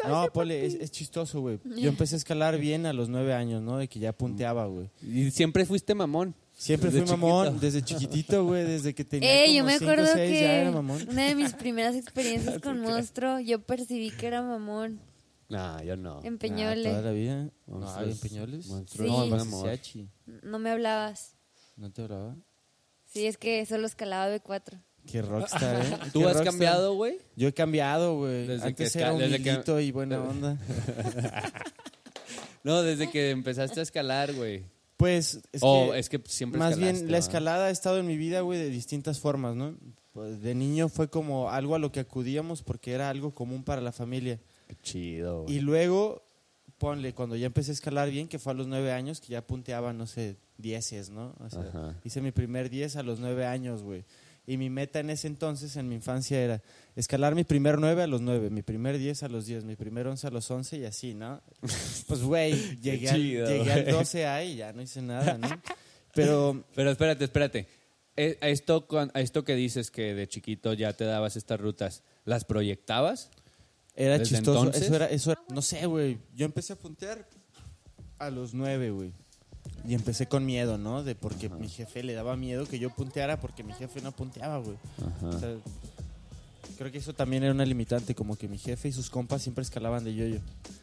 No, 0.09 0.31
Pole, 0.33 0.67
es, 0.67 0.75
es 0.75 0.91
chistoso, 0.91 1.41
güey. 1.41 1.59
Yo 1.65 1.89
empecé 1.89 2.17
a 2.17 2.19
escalar 2.19 2.59
bien 2.59 2.85
a 2.85 2.93
los 2.93 3.09
9 3.09 3.33
años, 3.33 3.63
¿no? 3.63 3.79
De 3.79 3.89
que 3.89 3.99
ya 3.99 4.13
punteaba, 4.13 4.67
güey. 4.67 4.91
Y 5.03 5.31
siempre 5.31 5.65
fuiste 5.65 5.95
mamón. 5.95 6.35
Siempre 6.61 6.90
Desde 6.90 7.07
fui 7.07 7.17
mamón, 7.17 7.47
chiquito. 7.47 7.61
desde 7.67 7.83
chiquitito, 7.83 8.45
güey, 8.45 8.64
desde 8.64 8.95
que 8.95 9.02
tenía 9.02 9.33
Eh, 9.33 9.47
como 9.47 9.57
yo 9.59 9.64
me 9.64 9.79
cinco, 9.79 9.85
acuerdo 9.93 10.12
seis, 10.12 10.31
que 10.31 10.40
ya 10.43 10.52
era 10.61 10.71
mamón. 10.71 11.07
una 11.09 11.25
de 11.26 11.35
mis 11.35 11.52
primeras 11.55 11.97
experiencias 11.97 12.59
con 12.62 12.81
monstruo, 12.83 13.40
yo 13.40 13.61
percibí 13.62 14.11
que 14.11 14.26
era 14.26 14.43
mamón 14.43 15.00
No, 15.49 15.83
yo 15.83 15.97
no. 15.97 16.21
en 16.23 16.35
Ah, 16.35 16.38
Peñole. 16.38 16.90
toda 16.90 17.00
la 17.00 17.12
vida. 17.12 17.49
No, 17.67 18.02
¿en 18.02 18.19
Peñoles? 18.19 18.67
monstruos, 18.67 19.09
Sí. 19.09 19.14
No, 19.17 19.26
en. 19.37 20.09
No 20.43 20.59
me 20.59 20.71
hablabas. 20.71 21.35
¿No 21.79 21.90
te 21.90 22.02
hablaba? 22.02 22.37
Sí, 23.07 23.26
es 23.26 23.38
que 23.38 23.64
solo 23.64 23.87
escalaba 23.87 24.29
B4. 24.31 24.83
Qué 25.11 25.23
rockstar, 25.23 25.81
¿eh? 25.83 25.88
¿Tú 26.12 26.21
has 26.29 26.35
rockstar. 26.35 26.45
cambiado, 26.45 26.93
güey? 26.95 27.19
Yo 27.37 27.49
he 27.49 27.55
cambiado, 27.55 28.19
güey. 28.19 28.47
Desde 28.47 28.67
Antes 28.67 28.93
que 28.93 28.99
era 28.99 29.12
desde 29.14 29.43
que- 29.43 29.50
y 29.81 29.93
buena 29.93 30.21
onda. 30.23 30.59
No, 32.62 32.83
desde 32.83 33.11
que 33.11 33.31
empezaste 33.31 33.81
a 33.81 33.83
escalar, 33.83 34.35
güey. 34.35 34.64
Pues, 35.00 35.40
es 35.52 35.62
que 35.62 35.99
es 35.99 36.09
que 36.11 36.21
siempre 36.26 36.59
más 36.59 36.76
bien 36.78 37.11
la 37.11 37.16
escalada 37.16 37.69
ha 37.69 37.71
estado 37.71 37.97
en 37.99 38.07
mi 38.07 38.19
vida, 38.19 38.42
güey, 38.42 38.59
de 38.59 38.69
distintas 38.69 39.19
formas, 39.19 39.57
¿no? 39.57 39.75
Pues, 40.12 40.42
de 40.42 40.54
niño 40.54 40.90
fue 40.90 41.09
como 41.09 41.49
algo 41.49 41.75
a 41.75 41.78
lo 41.78 41.90
que 41.90 42.00
acudíamos 42.00 42.62
porque 42.62 42.92
era 42.92 43.09
algo 43.09 43.35
común 43.35 43.64
para 43.64 43.80
la 43.80 43.92
familia. 43.92 44.38
Qué 44.69 44.76
chido, 44.83 45.45
güey. 45.45 45.57
Y 45.57 45.61
luego, 45.61 46.23
ponle, 46.76 47.14
cuando 47.14 47.35
ya 47.35 47.47
empecé 47.47 47.71
a 47.71 47.73
escalar 47.73 48.11
bien, 48.11 48.28
que 48.28 48.38
fue 48.38 48.52
a 48.52 48.54
los 48.54 48.66
nueve 48.66 48.92
años, 48.92 49.23
que 49.23 49.28
ya 49.28 49.47
punteaba, 49.47 49.95
no 49.95 50.07
sé, 50.07 50.37
dieces, 50.59 51.09
¿no? 51.09 51.35
O 51.40 51.49
sea, 51.49 51.99
hice 52.04 52.21
mi 52.21 52.30
primer 52.30 52.69
diez 52.69 52.97
a 52.97 53.02
los 53.02 53.21
nueve 53.21 53.47
años, 53.47 53.83
güey. 53.83 54.04
Y 54.47 54.57
mi 54.57 54.69
meta 54.71 54.99
en 55.01 55.11
ese 55.11 55.27
entonces, 55.29 55.77
en 55.77 55.89
mi 55.89 55.95
infancia, 55.95 56.41
era 56.43 56.63
escalar 56.97 57.35
mi 57.35 57.45
primer 57.45 57.79
nueve 57.79 58.03
a 58.03 58.07
los 58.07 58.21
nueve, 58.21 58.51
mi 58.51 58.63
primer 58.63 58.99
diez 58.99 59.23
a 59.23 59.29
los 59.29 59.47
diez, 59.47 59.65
mi 59.65 59.77
primer 59.77 60.07
once 60.09 60.27
a 60.27 60.31
los 60.31 60.51
once 60.51 60.77
y 60.79 60.85
así, 60.85 61.15
¿no? 61.15 61.41
Pues, 62.09 62.23
güey, 62.23 62.55
llegué, 62.81 63.09
al, 63.11 63.17
chido, 63.17 63.47
llegué 63.49 63.73
al 63.73 63.83
güey. 63.85 63.95
12A 63.97 64.47
y 64.47 64.57
ya 64.57 64.73
no 64.73 64.83
hice 64.83 65.03
nada, 65.03 65.39
¿no? 65.39 65.49
Pero 66.15 66.65
Pero 66.75 66.91
espérate, 66.91 67.25
espérate. 67.25 67.69
Eh, 68.17 68.39
A 68.41 68.49
esto, 68.49 68.87
a 69.15 69.21
esto 69.21 69.45
que 69.45 69.55
dices 69.55 69.91
que 69.93 70.15
de 70.15 70.27
chiquito 70.29 70.73
ya 70.73 70.93
te 70.95 71.05
dabas 71.05 71.37
estas 71.37 71.61
rutas, 71.61 72.03
¿las 72.25 72.45
proyectabas? 72.45 73.31
Era 73.95 74.19
¿Desde 74.19 74.37
chistoso. 74.37 74.59
entonces? 74.65 74.83
Eso 74.83 74.97
era, 74.97 75.07
eso 75.07 75.33
era- 75.33 75.43
no 75.53 75.63
sé, 75.63 75.87
güey. 75.87 76.19
Yo 76.35 76.45
empecé 76.47 76.73
a 76.73 76.77
puntear 76.77 77.29
a 78.19 78.31
los 78.31 78.53
nueve, 78.53 78.91
güey. 78.91 79.13
Y 79.87 79.95
empecé 79.95 80.26
con 80.26 80.45
miedo, 80.45 80.79
¿no? 80.79 81.02
De 81.02 81.14
porque 81.14 81.49
mi 81.49 81.69
jefe 81.69 82.02
le 82.02 82.12
daba 82.12 82.37
miedo 82.37 82.67
que 82.67 82.79
yo 82.79 82.90
punteara 82.90 83.40
porque 83.40 83.62
mi 83.62 83.73
jefe 83.73 84.00
no 84.02 84.12
punteaba, 84.12 84.59
güey. 84.59 84.76
O 85.23 85.38
sea, 85.38 85.55
creo 86.76 86.93
que 86.93 86.99
eso 86.99 87.14
también 87.14 87.43
era 87.43 87.52
una 87.52 87.64
limitante, 87.64 88.14
como 88.14 88.37
que 88.37 88.49
mi 88.49 88.59
jefe 88.59 88.88
y 88.88 88.93
sus 88.93 89.11
compas 89.11 89.43
siempre 89.43 89.62
escalaban 89.62 90.05
de 90.05 90.14
yoyo. 90.14 90.40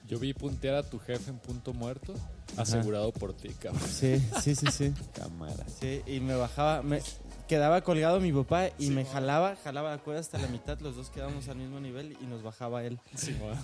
Yo 0.07 0.19
vi 0.19 0.34
puntear 0.34 0.75
a 0.75 0.84
tu 0.84 1.00
jefe 1.00 1.29
en 1.29 1.38
punto 1.38 1.74
muerto, 1.74 2.13
asegurado 2.55 3.12
por 3.12 3.34
ti, 3.34 3.50
cabrón. 3.50 3.81
Sí, 3.88 4.22
sí, 4.41 4.55
sí, 4.55 4.67
sí. 4.72 4.93
Cámara. 5.13 5.65
Sí, 5.79 6.01
y 6.07 6.19
me 6.19 6.36
bajaba, 6.36 6.81
me 6.81 7.01
quedaba 7.48 7.82
colgado 7.82 8.20
mi 8.20 8.32
papá 8.32 8.70
y 8.77 8.89
me 8.89 9.06
jalaba, 9.06 9.56
jalaba 9.63 9.92
la 9.92 9.98
cuerda 9.98 10.20
hasta 10.22 10.38
la 10.38 10.48
mitad, 10.48 10.80
los 10.82 10.96
dos 10.96 11.10
quedábamos 11.10 11.48
al 11.48 11.58
mismo 11.58 11.80
nivel 11.80 12.16
y 12.22 12.25
nos 12.25 12.44
bajaba 12.44 12.84
él. 12.84 13.00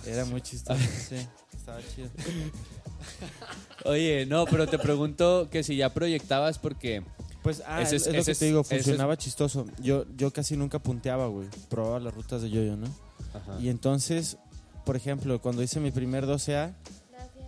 Era 0.06 0.24
muy 0.24 0.40
chistoso, 0.40 0.80
sí. 1.08 1.16
Estaba 1.54 1.80
chido. 1.94 2.10
Oye, 3.84 4.26
no, 4.26 4.44
pero 4.46 4.66
te 4.66 4.78
pregunto 4.78 5.48
que 5.50 5.62
si 5.62 5.76
ya 5.76 5.92
proyectabas 5.92 6.58
porque... 6.58 7.02
Pues, 7.42 7.62
ah, 7.66 7.82
Ese 7.82 7.96
es, 7.96 8.06
lo 8.06 8.12
ese 8.14 8.24
que 8.24 8.30
es- 8.32 8.38
te 8.38 8.44
digo, 8.46 8.64
funcionaba 8.64 9.18
chistoso. 9.18 9.66
Yo, 9.82 10.06
yo 10.16 10.30
casi 10.32 10.56
nunca 10.56 10.78
punteaba, 10.78 11.26
güey. 11.26 11.46
Probaba 11.68 12.00
las 12.00 12.14
rutas 12.14 12.40
de 12.40 12.48
yoyo, 12.48 12.76
¿no? 12.76 12.86
Ajá. 13.34 13.60
Y 13.60 13.68
entonces, 13.68 14.38
por 14.86 14.96
ejemplo, 14.96 15.38
cuando 15.42 15.62
hice 15.62 15.78
mi 15.78 15.90
primer 15.90 16.24
12A, 16.26 16.72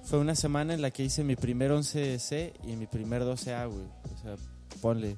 fue 0.04 0.18
una 0.18 0.34
semana 0.34 0.74
en 0.74 0.82
la 0.82 0.90
que 0.90 1.02
hice 1.02 1.24
mi 1.24 1.34
primer 1.34 1.70
11C 1.72 2.52
y 2.64 2.76
mi 2.76 2.86
primer 2.86 3.22
12A, 3.22 3.68
güey. 3.70 3.86
O 4.14 4.22
sea, 4.22 4.36
ponle. 4.82 5.16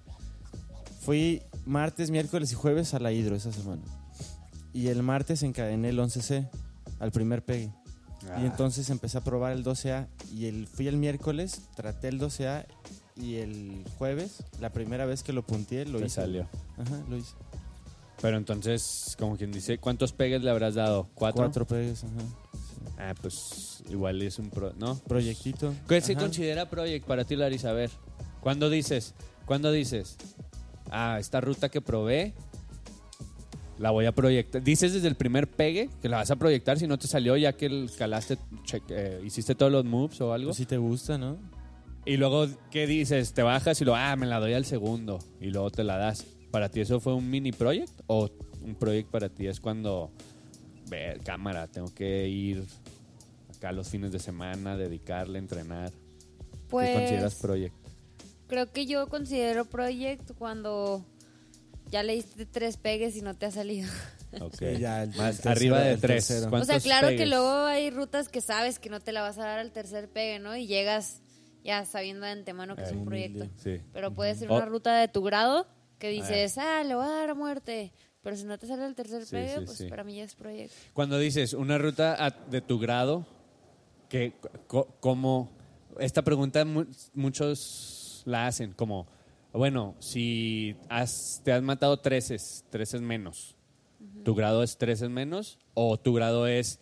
Fui 1.01 1.43
martes, 1.65 2.11
miércoles 2.11 2.53
y 2.53 2.55
jueves 2.55 2.95
a 2.95 2.99
la 2.99 3.13
hidro 3.13 3.37
esa 3.37 3.53
semana. 3.53 3.83
Y 4.73 4.89
el 4.89 5.03
martes 5.03 5.43
encadené 5.43 5.91
el 5.91 5.99
11C 5.99 6.49
al 6.99 7.11
primer 7.13 7.45
pegue. 7.45 7.73
Ah. 8.31 8.41
Y 8.43 8.47
entonces 8.47 8.91
empecé 8.91 9.19
a 9.19 9.21
probar 9.23 9.53
el 9.53 9.65
12A. 9.65 10.09
Y 10.35 10.47
el, 10.47 10.67
fui 10.67 10.89
el 10.89 10.97
miércoles, 10.97 11.63
traté 11.77 12.09
el 12.09 12.21
12A. 12.21 12.67
Y 13.17 13.37
el 13.37 13.85
jueves, 13.99 14.45
la 14.61 14.71
primera 14.71 15.05
vez 15.05 15.23
que 15.25 15.33
lo 15.33 15.45
punteé, 15.45 15.87
lo 15.87 15.99
Te 15.99 16.07
hice. 16.07 16.17
salió. 16.17 16.49
Ajá, 16.77 17.03
lo 17.09 17.17
hice. 17.17 17.35
Pero 18.21 18.37
entonces, 18.37 19.17
como 19.19 19.37
quien 19.37 19.51
dice, 19.51 19.79
¿cuántos 19.79 20.13
pegues 20.13 20.43
le 20.43 20.51
habrás 20.51 20.75
dado? 20.75 21.09
¿Cuatro? 21.15 21.43
Cuatro 21.43 21.67
pegues, 21.67 22.05
ajá. 22.05 22.13
Ah, 22.99 23.15
pues 23.21 23.83
igual 23.89 24.21
es 24.23 24.39
un 24.39 24.51
pro, 24.51 24.73
¿no? 24.77 24.97
Proyectito. 25.07 25.73
¿Qué 25.89 26.01
se 26.01 26.17
considera 26.17 26.69
project 26.69 27.07
para 27.07 27.25
ti, 27.25 27.37
Larisa? 27.37 27.71
A 27.71 27.73
ver, 27.73 27.91
¿cuándo 28.41 28.71
dices? 28.71 29.15
¿Cuándo 29.47 29.71
dices? 29.71 30.17
Ah, 30.91 31.17
esta 31.19 31.41
ruta 31.41 31.69
que 31.69 31.81
probé, 31.81 32.35
la 33.79 33.91
voy 33.91 34.07
a 34.07 34.13
proyectar. 34.13 34.63
¿Dices 34.63 34.93
desde 34.93 35.09
el 35.09 35.15
primer 35.15 35.49
pegue 35.49 35.89
que 36.03 36.09
la 36.09 36.17
vas 36.19 36.31
a 36.31 36.37
proyectar 36.37 36.79
si 36.79 36.87
no 36.87 36.99
te 36.99 37.07
salió 37.07 37.37
ya 37.37 37.53
que 37.53 37.67
el 37.67 37.91
calaste, 37.97 38.37
check- 38.65 38.83
eh, 38.91 39.21
hiciste 39.25 39.55
todos 39.55 39.71
los 39.71 39.85
moves 39.85 40.21
o 40.21 40.33
algo? 40.33 40.49
Pues 40.49 40.57
si 40.57 40.67
te 40.67 40.79
gusta, 40.79 41.17
¿no? 41.19 41.37
Y 42.05 42.17
luego, 42.17 42.47
¿qué 42.71 42.87
dices? 42.87 43.35
Te 43.35 43.43
bajas 43.43 43.81
y 43.81 43.85
lo, 43.85 43.95
ah, 43.95 44.17
me 44.17 44.27
la 44.27 44.41
doy 44.41 44.55
al 44.55 44.65
segundo 44.65 45.19
y 45.41 45.51
luego 45.51 45.71
te 45.71 45.85
la 45.85 45.97
das. 45.99 46.25
¿Para 46.51 46.71
ti 46.71 46.81
eso 46.81 46.99
fue 47.01 47.15
un 47.15 47.29
mini 47.31 47.53
project 47.53 47.93
o 48.07 48.31
un 48.63 48.75
project 48.75 49.11
para 49.11 49.29
ti 49.29 49.47
es 49.47 49.61
cuando, 49.61 50.11
ver, 50.89 51.21
cámara, 51.21 51.67
tengo 51.67 51.93
que 51.95 52.27
ir 52.27 52.65
acá 53.55 53.73
los 53.73 53.89
fines 53.89 54.11
de 54.11 54.19
semana, 54.19 54.77
dedicarle, 54.77 55.39
entrenar? 55.39 55.91
¿Qué 55.91 56.93
consideras 56.93 57.35
Pues 57.35 57.43
project? 57.43 57.75
Creo 58.49 58.73
que 58.73 58.87
yo 58.87 59.07
considero 59.09 59.65
project 59.65 60.33
cuando 60.39 61.05
ya 61.91 62.03
le 62.03 62.15
diste 62.15 62.45
tres 62.47 62.77
pegues 62.77 63.17
y 63.17 63.23
no 63.23 63.35
te 63.37 63.47
ha 63.47 63.51
salido. 63.51 63.89
Ok. 64.43 64.57
Sí, 64.59 64.67
ya, 64.79 65.05
el- 65.05 65.09
Más 65.17 65.37
el 65.37 65.43
tercero, 65.43 65.51
arriba 65.53 65.81
de 65.81 65.97
tres. 65.97 66.31
O 66.45 66.51
¿Cuántos 66.51 66.67
sea, 66.69 66.81
claro 66.81 67.09
que 67.09 67.25
luego 67.25 67.49
hay 67.65 67.89
rutas 67.89 68.29
que 68.29 68.43
sabes 68.43 68.79
que 68.79 68.91
no 68.91 69.01
te 69.01 69.11
la 69.13 69.23
vas 69.23 69.39
a 69.39 69.43
dar 69.45 69.59
al 69.59 69.73
tercer 69.73 70.11
pegue, 70.11 70.39
¿no? 70.39 70.55
Y 70.55 70.67
llegas 70.67 71.23
ya 71.65 71.87
sabiendo 71.87 72.27
de 72.27 72.33
antemano 72.33 72.77
que 72.77 72.83
es 72.83 72.93
un 72.93 73.07
proyecto. 73.07 73.47
Sí. 73.57 73.81
Pero 73.91 74.13
puede 74.15 74.35
ser 74.35 74.51
Oh. 74.51 74.57
una 74.57 74.67
ruta 74.67 74.99
de 74.99 75.09
tu 75.09 75.23
grado 75.23 75.67
que 75.99 76.11
dices, 76.11 76.59
ah, 76.59 76.85
le 76.85 76.95
voy 76.95 77.07
a 77.07 77.09
dar 77.09 77.31
a 77.31 77.35
muerte. 77.35 77.91
Pero 78.23 78.37
si 78.37 78.45
no 78.45 78.59
te 78.59 78.67
sale 78.67 78.85
el 78.85 78.95
tercer 78.95 79.25
Sí, 79.25 79.31
pegue, 79.31 79.61
sí, 79.61 79.65
pues 79.65 79.79
sí. 79.79 79.87
para 79.89 80.05
mí 80.05 80.17
ya 80.17 80.25
es 80.25 80.35
proyecto. 80.35 80.75
Cuando 80.93 81.19
dices 81.19 81.55
una 81.55 81.79
ruta 81.79 82.15
a- 82.23 82.31
de 82.31 82.61
tu 82.61 82.79
grado, 82.79 83.27
que 84.11 84.35
co- 84.67 84.89
como 85.01 85.51
esta 85.99 86.21
pregunta 86.21 86.67
mu- 86.67 86.85
la 88.27 88.47
hacen, 88.47 88.73
como, 88.73 89.07
bueno, 89.53 89.95
si 89.99 90.77
has, 90.89 91.41
te 91.45 91.53
has 91.53 91.63
matado 91.63 91.99
13, 92.01 92.37
13 92.71 92.99
menos, 93.01 93.57
¿tu 94.25 94.35
grado 94.35 94.63
es 94.63 94.79
13 94.79 95.09
menos? 95.09 95.59
¿O 95.75 95.99
tu 95.99 96.13
grado 96.15 96.47
es 96.47 96.81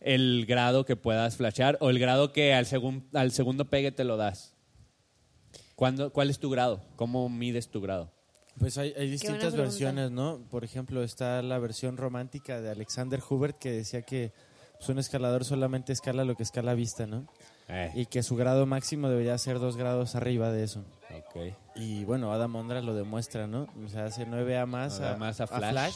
el 0.00 0.44
grado 0.46 0.84
que 0.84 0.96
puedas 0.96 1.36
flashear? 1.36 1.76
¿O 1.80 1.90
el 1.90 1.98
grado 1.98 2.32
que 2.32 2.54
al, 2.54 2.66
segun- 2.66 3.04
al 3.14 3.32
segundo 3.32 3.64
pegue 3.66 3.92
te 3.92 4.04
lo 4.04 4.16
das? 4.16 4.54
¿Cuándo, 5.74 6.12
¿Cuál 6.12 6.30
es 6.30 6.38
tu 6.38 6.50
grado? 6.50 6.82
¿Cómo 6.96 7.28
mides 7.28 7.68
tu 7.68 7.80
grado? 7.80 8.10
Pues 8.58 8.76
hay, 8.78 8.92
distintas 9.08 9.54
versiones, 9.54 10.10
¿no? 10.10 10.40
Por 10.50 10.64
ejemplo, 10.64 11.04
está 11.04 11.40
la 11.42 11.58
versión 11.60 11.96
romántica 11.96 12.60
de 12.60 12.70
Alexander 12.70 13.20
Hubert 13.28 13.56
que 13.58 13.70
decía 13.70 14.02
que 14.02 14.32
pues, 14.78 14.88
un 14.88 14.98
escalador 14.98 15.44
solamente 15.44 15.92
escala 15.92 16.24
lo 16.24 16.34
que 16.34 16.42
escala 16.42 16.72
a 16.72 16.74
vista, 16.74 17.06
¿no? 17.06 17.28
Eh, 17.68 17.92
Y 17.94 18.06
que 18.06 18.22
su 18.22 18.34
grado 18.36 18.64
máximo 18.66 19.08
debería 19.08 19.36
ser 19.38 19.58
dos 19.58 19.76
grados 19.76 20.14
arriba 20.14 20.50
de 20.50 20.64
eso. 20.64 20.84
ok. 21.10 21.54
Y 21.76 22.04
bueno, 22.04 22.32
Adam 22.32 22.54
Ondra 22.56 22.80
lo 22.80 22.94
demuestra, 22.94 23.46
¿no? 23.46 23.68
O 23.84 23.88
sea, 23.88 24.06
hace 24.06 24.26
9A 24.26 24.66
más, 24.66 24.98
Nueve 24.98 25.06
a, 25.12 25.14
A 25.14 25.18
más 25.18 25.40
a 25.40 25.46
Flash. 25.46 25.94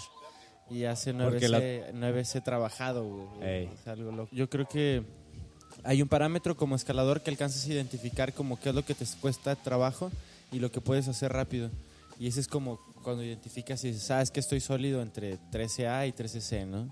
y 0.71 0.85
hace 0.85 1.13
Porque 1.15 1.49
9C, 1.49 1.93
9C 1.95 2.43
trabajado, 2.43 3.05
güey. 3.05 3.49
Ey. 3.49 3.71
Es 3.73 3.89
algo 3.89 4.13
loco. 4.13 4.29
Yo 4.35 4.49
creo 4.51 4.69
que 4.69 5.03
hay 5.85 6.03
un 6.03 6.09
parámetro 6.09 6.57
como 6.57 6.77
escalador 6.77 7.23
que 7.23 7.31
alcanzas 7.31 7.65
a 7.67 7.73
identificar 7.73 8.33
como 8.33 8.61
qué 8.61 8.69
es 8.69 8.75
lo 8.75 8.85
que 8.85 8.95
te 8.95 9.07
cuesta 9.21 9.57
trabajo 9.57 10.11
y 10.53 10.59
lo 10.59 10.71
que 10.71 10.81
puedes 10.81 11.09
hacer 11.09 11.33
rápido. 11.33 11.71
Y 12.19 12.29
ese 12.29 12.41
es 12.41 12.47
como 12.49 12.79
cuando 13.03 13.25
identificas 13.25 13.83
y 13.85 13.89
dices, 13.89 14.05
sabes 14.05 14.31
que 14.31 14.39
estoy 14.41 14.61
sólido 14.61 15.03
entre 15.03 15.39
13A 15.51 16.07
y 16.07 16.13
13C, 16.13 16.67
¿no? 16.67 16.89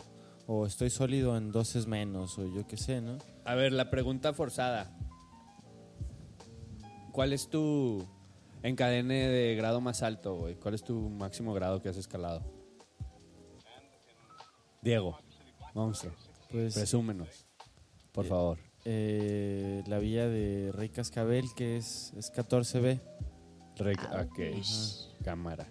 O 0.53 0.67
estoy 0.67 0.91
sólido 0.91 1.37
en 1.37 1.53
12 1.53 1.87
menos, 1.87 2.37
o 2.37 2.45
yo 2.45 2.67
qué 2.67 2.77
sé, 2.77 3.01
¿no? 3.01 3.19
A 3.45 3.55
ver, 3.55 3.73
la 3.73 3.89
pregunta 3.89 4.33
forzada. 4.33 4.91
¿Cuál 7.13 7.33
es 7.33 7.49
tu 7.49 8.05
encadene 8.65 9.29
de 9.29 9.55
grado 9.55 9.81
más 9.81 10.03
alto, 10.03 10.35
güey? 10.35 10.57
¿Cuál 10.57 10.75
es 10.75 10.83
tu 10.83 11.09
máximo 11.09 11.55
grado 11.55 11.81
que 11.81 11.89
has 11.89 11.97
escalado? 11.97 12.43
Diego, 14.83 15.21
monstruo, 15.73 16.13
Pues 16.51 16.75
presúmenos, 16.75 17.47
por 18.11 18.27
favor. 18.27 18.59
eh, 18.85 19.85
la 19.87 20.01
vía 20.01 20.27
de 20.27 20.73
Rey 20.73 20.89
Cascabel, 20.89 21.45
que 21.55 21.77
es, 21.77 22.13
es 22.17 22.33
14B. 22.33 23.01
Re- 23.77 23.93
ok, 23.93 25.23
cámara. 25.23 25.69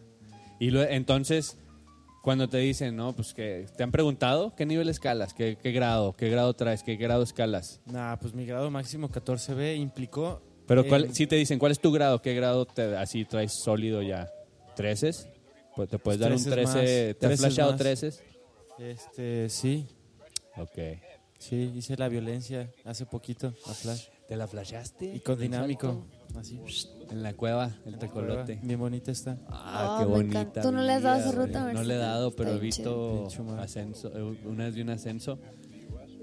Y 0.58 0.70
lo- 0.72 0.84
entonces, 0.84 1.58
cuando 2.22 2.48
te 2.50 2.58
dicen, 2.58 2.96
no, 2.96 3.14
pues 3.16 3.34
que 3.34 3.66
te 3.78 3.84
han 3.84 3.92
preguntado 3.92 4.54
qué 4.56 4.66
nivel 4.66 4.90
escalas, 4.90 5.34
qué, 5.34 5.58
qué 5.62 5.72
grado, 5.72 6.14
qué 6.14 6.30
grado 6.30 6.54
traes, 6.54 6.84
qué 6.84 6.96
grado 6.96 7.24
escalas. 7.24 7.80
Nah, 7.86 8.16
pues 8.18 8.34
mi 8.34 8.46
grado 8.46 8.70
máximo 8.72 9.10
14B 9.10 9.78
implicó... 9.78 10.42
Pero 10.68 10.86
cuál, 10.86 11.14
si 11.16 11.26
te 11.26 11.36
dicen, 11.36 11.58
¿cuál 11.58 11.72
es 11.72 11.80
tu 11.80 11.92
grado? 11.92 12.22
¿Qué 12.22 12.36
grado 12.36 12.66
te 12.66 12.96
así 12.96 13.26
traes 13.26 13.54
sólido 13.54 14.04
ya? 14.04 14.30
¿13? 14.78 15.28
Pues 15.76 15.90
te 15.90 15.98
puedes 15.98 16.20
dar 16.20 16.32
un 16.32 16.44
13 16.44 16.52
13. 16.52 16.64
más, 16.64 16.84
¿Te 16.84 17.10
has 17.12 17.18
13 17.18 17.38
flashado 17.38 17.72
más. 17.72 17.80
13? 17.80 18.14
Este, 18.80 19.50
sí, 19.50 19.88
Ok. 20.58 20.78
sí, 21.40 21.72
hice 21.76 21.98
la 21.98 22.08
violencia 22.08 22.70
hace 22.86 23.06
poquito 23.06 23.54
a 23.66 23.74
Flash. 23.74 24.06
¿Te 24.30 24.38
la 24.38 24.46
flasheaste? 24.48 25.16
Y 25.16 25.20
con 25.22 25.34
¿En 25.38 25.42
dinámico. 25.42 26.06
Así. 26.38 26.62
En 27.10 27.24
la 27.24 27.34
cueva, 27.34 27.72
el 27.88 27.98
tecolote. 27.98 28.60
Bien 28.62 28.80
bonita 28.80 29.12
está. 29.12 29.40
Ah, 29.48 29.98
Ah, 29.98 30.00
qué 30.00 30.06
bonita. 30.06 30.62
¿Tú 30.62 30.72
no 30.72 30.84
le 30.84 30.94
has 30.94 31.02
dado 31.02 31.20
esa 31.20 31.32
ruta. 31.32 31.74
No 31.74 31.82
le 31.82 31.96
he 31.96 31.98
dado, 31.98 32.36
pero 32.36 32.52
he 32.52 32.60
visto 32.60 33.28
ascenso, 33.58 34.16
eh, 34.16 34.38
una 34.46 34.66
vez 34.66 34.76
de 34.76 34.84
un 34.84 34.92
ascenso. 34.92 35.40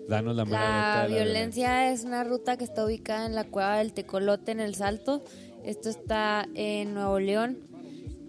Danos 0.08 0.36
la 0.36 0.44
mera 0.44 0.60
La 0.60 0.76
neta 0.76 1.02
de 1.02 1.08
la 1.08 1.24
violencia 1.24 1.90
es 1.92 2.04
una 2.04 2.22
ruta 2.22 2.56
que 2.56 2.62
está 2.62 2.84
ubicada 2.84 3.26
en 3.26 3.34
la 3.34 3.42
cueva 3.42 3.78
del 3.78 3.92
Tecolote 3.92 4.52
en 4.52 4.60
el 4.60 4.76
Salto. 4.76 5.24
Esto 5.64 5.88
está 5.88 6.46
en 6.54 6.94
Nuevo 6.94 7.18
León 7.18 7.58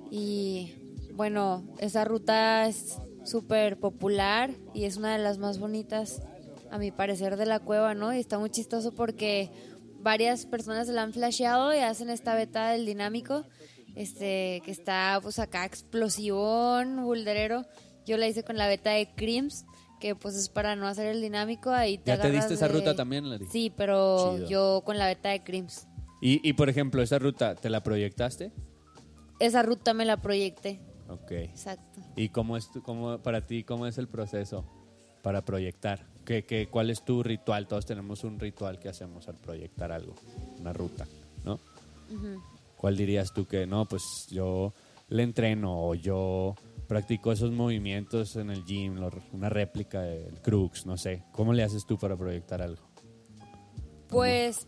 y 0.09 0.73
bueno, 1.13 1.63
esa 1.77 2.03
ruta 2.03 2.67
es 2.67 2.97
súper 3.25 3.77
popular 3.77 4.49
y 4.73 4.85
es 4.85 4.97
una 4.97 5.15
de 5.15 5.19
las 5.19 5.37
más 5.37 5.59
bonitas 5.59 6.23
a 6.71 6.77
mi 6.77 6.91
parecer 6.91 7.37
de 7.37 7.45
la 7.45 7.59
cueva, 7.59 7.93
¿no? 7.93 8.13
Y 8.13 8.19
está 8.19 8.37
muy 8.39 8.49
chistoso 8.49 8.91
porque 8.91 9.49
varias 9.99 10.45
personas 10.45 10.87
se 10.87 10.93
la 10.93 11.03
han 11.03 11.13
flasheado 11.13 11.73
y 11.73 11.79
hacen 11.79 12.09
esta 12.09 12.35
beta 12.35 12.69
del 12.69 12.85
dinámico, 12.85 13.43
este 13.95 14.61
que 14.63 14.71
está 14.71 15.19
pues 15.21 15.39
acá 15.39 15.65
explosivón, 15.65 17.03
bulderero. 17.03 17.65
Yo 18.05 18.17
la 18.17 18.27
hice 18.27 18.43
con 18.43 18.57
la 18.57 18.67
beta 18.67 18.91
de 18.91 19.13
Crims, 19.15 19.65
que 19.99 20.15
pues 20.15 20.35
es 20.35 20.49
para 20.49 20.75
no 20.75 20.87
hacer 20.87 21.07
el 21.07 21.21
dinámico, 21.21 21.71
ahí 21.71 21.97
te 21.97 22.11
¿Ya 22.11 22.21
te 22.21 22.31
diste 22.31 22.53
esa 22.53 22.67
ruta 22.67 22.95
también? 22.95 23.25
Sí, 23.51 23.71
pero 23.75 24.35
Chido. 24.37 24.47
yo 24.49 24.81
con 24.85 24.97
la 24.97 25.07
beta 25.07 25.29
de 25.29 25.43
Crims. 25.43 25.87
Y, 26.21 26.47
y, 26.47 26.53
por 26.53 26.67
ejemplo, 26.69 27.01
esa 27.03 27.19
ruta, 27.19 27.53
¿te 27.55 27.69
la 27.69 27.83
proyectaste? 27.83 28.51
Esa 29.39 29.61
ruta 29.61 29.93
me 29.93 30.03
la 30.05 30.17
proyecté, 30.17 30.79
Ok. 31.09 31.31
exacto. 31.31 32.01
¿Y 32.15 32.29
cómo 32.29 32.57
es 32.57 32.71
tu- 32.71 32.81
cómo, 32.81 33.19
para 33.19 33.45
ti, 33.45 33.63
cómo 33.63 33.85
es 33.85 33.97
el 33.99 34.07
proceso 34.07 34.65
para 35.21 35.43
proyectar? 35.45 36.07
¿Qué, 36.27 36.43
qué, 36.43 36.67
cuál 36.67 36.89
es 36.89 37.05
tu 37.05 37.23
ritual? 37.23 37.69
Todos 37.69 37.85
tenemos 37.85 38.25
un 38.25 38.37
ritual 38.37 38.79
que 38.79 38.89
hacemos 38.89 39.29
al 39.29 39.35
proyectar 39.35 39.93
algo, 39.93 40.13
una 40.59 40.73
ruta, 40.73 41.07
¿no? 41.45 41.57
¿Cuál 42.75 42.97
dirías 42.97 43.33
tú 43.33 43.45
que 43.45 43.65
no? 43.65 43.85
Pues 43.85 44.27
yo 44.29 44.73
le 45.07 45.23
entreno 45.23 45.87
o 45.87 45.95
yo 45.95 46.53
practico 46.85 47.31
esos 47.31 47.53
movimientos 47.53 48.35
en 48.35 48.49
el 48.49 48.65
gym, 48.65 48.97
una 49.31 49.47
réplica 49.47 50.01
del 50.01 50.41
crux, 50.41 50.85
no 50.85 50.97
sé. 50.97 51.23
¿Cómo 51.31 51.53
le 51.53 51.63
haces 51.63 51.85
tú 51.85 51.97
para 51.97 52.17
proyectar 52.17 52.61
algo? 52.61 52.83
Pues 54.09 54.67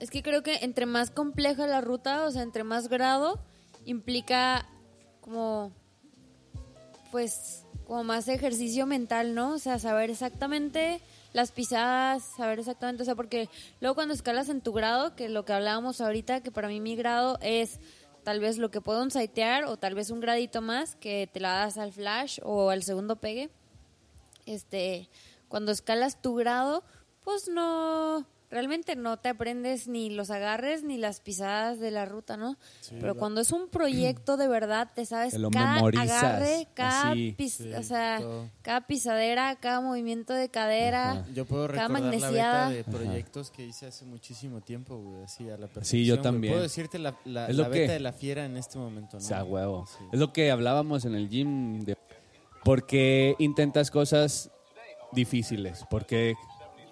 es 0.00 0.10
que 0.10 0.22
creo 0.22 0.42
que 0.42 0.56
entre 0.62 0.86
más 0.86 1.10
compleja 1.10 1.66
la 1.66 1.82
ruta, 1.82 2.24
o 2.24 2.30
sea, 2.30 2.40
entre 2.40 2.64
más 2.64 2.88
grado, 2.88 3.38
implica 3.84 4.66
como, 5.20 5.72
pues, 7.14 7.64
como 7.86 8.02
más 8.02 8.26
ejercicio 8.26 8.86
mental, 8.86 9.36
¿no? 9.36 9.52
O 9.52 9.58
sea, 9.60 9.78
saber 9.78 10.10
exactamente 10.10 11.00
las 11.32 11.52
pisadas, 11.52 12.24
saber 12.36 12.58
exactamente, 12.58 13.04
o 13.04 13.06
sea, 13.06 13.14
porque 13.14 13.48
luego 13.80 13.94
cuando 13.94 14.14
escalas 14.14 14.48
en 14.48 14.60
tu 14.60 14.72
grado, 14.72 15.14
que 15.14 15.28
lo 15.28 15.44
que 15.44 15.52
hablábamos 15.52 16.00
ahorita, 16.00 16.40
que 16.40 16.50
para 16.50 16.66
mí 16.66 16.80
mi 16.80 16.96
grado 16.96 17.38
es 17.40 17.78
tal 18.24 18.40
vez 18.40 18.58
lo 18.58 18.72
que 18.72 18.80
puedo 18.80 19.08
sitear 19.10 19.66
o 19.66 19.76
tal 19.76 19.94
vez 19.94 20.10
un 20.10 20.18
gradito 20.18 20.60
más 20.60 20.96
que 20.96 21.30
te 21.32 21.38
la 21.38 21.52
das 21.52 21.78
al 21.78 21.92
flash 21.92 22.40
o 22.42 22.70
al 22.70 22.82
segundo 22.82 23.14
pegue. 23.14 23.48
Este, 24.44 25.08
cuando 25.46 25.70
escalas 25.70 26.20
tu 26.20 26.34
grado, 26.34 26.82
pues 27.22 27.46
no, 27.46 28.26
realmente 28.50 28.94
no 28.94 29.16
te 29.18 29.28
aprendes 29.30 29.88
ni 29.88 30.10
los 30.10 30.30
agarres 30.30 30.84
ni 30.84 30.96
las 30.96 31.20
pisadas 31.20 31.80
de 31.80 31.90
la 31.90 32.04
ruta, 32.04 32.36
¿no? 32.36 32.56
Pero 33.00 33.16
cuando 33.16 33.40
es 33.40 33.50
un 33.50 33.68
proyecto 33.68 34.36
de 34.36 34.46
verdad, 34.46 34.90
te 34.94 35.04
sabes 35.06 35.32
Te 35.32 35.38
lo 35.40 35.50
cada 35.50 35.74
memorizas, 35.74 36.10
agarre, 36.22 36.68
cada, 36.74 37.10
así. 37.10 37.34
pis- 37.36 37.54
Sí, 37.54 37.72
o 37.72 37.82
sea, 37.82 38.18
todo. 38.20 38.48
cada 38.62 38.86
pisadera, 38.86 39.56
cada 39.56 39.80
movimiento 39.80 40.32
de 40.34 40.48
cadera. 40.48 41.12
Ajá. 41.12 41.26
Yo 41.34 41.44
puedo 41.46 41.66
Cada 41.68 41.88
recordar 41.88 42.14
la 42.20 42.30
beta 42.30 42.70
de 42.70 42.84
proyectos 42.84 43.50
que 43.50 43.66
hice 43.66 43.86
hace 43.86 44.04
muchísimo 44.04 44.60
tiempo, 44.60 44.96
güey, 44.98 45.24
así 45.24 45.44
a 45.48 45.52
la 45.56 45.66
perfección. 45.66 45.84
Sí, 45.84 46.04
yo 46.04 46.14
güey. 46.16 46.22
también. 46.22 46.52
Puedo 46.52 46.62
decirte 46.62 46.98
la, 46.98 47.16
la, 47.24 47.48
Es 47.48 47.56
lo 47.56 47.64
la 47.64 47.70
que- 47.70 47.88
de 47.88 47.98
la 48.00 48.12
fiera 48.12 48.44
en 48.44 48.56
este 48.56 48.78
momento, 48.78 49.16
¿no? 49.18 49.24
O 49.24 49.26
sea, 49.26 49.42
huevo. 49.42 49.86
Sí. 49.86 50.04
Es 50.12 50.18
lo 50.18 50.32
que 50.32 50.50
hablábamos 50.50 51.04
en 51.04 51.14
el 51.16 51.28
gym. 51.28 51.80
De, 51.84 51.96
¿Por 52.62 52.86
qué 52.86 53.34
intentas 53.38 53.90
cosas 53.90 54.50
difíciles? 55.12 55.84
¿Por 55.90 56.06
qué, 56.06 56.34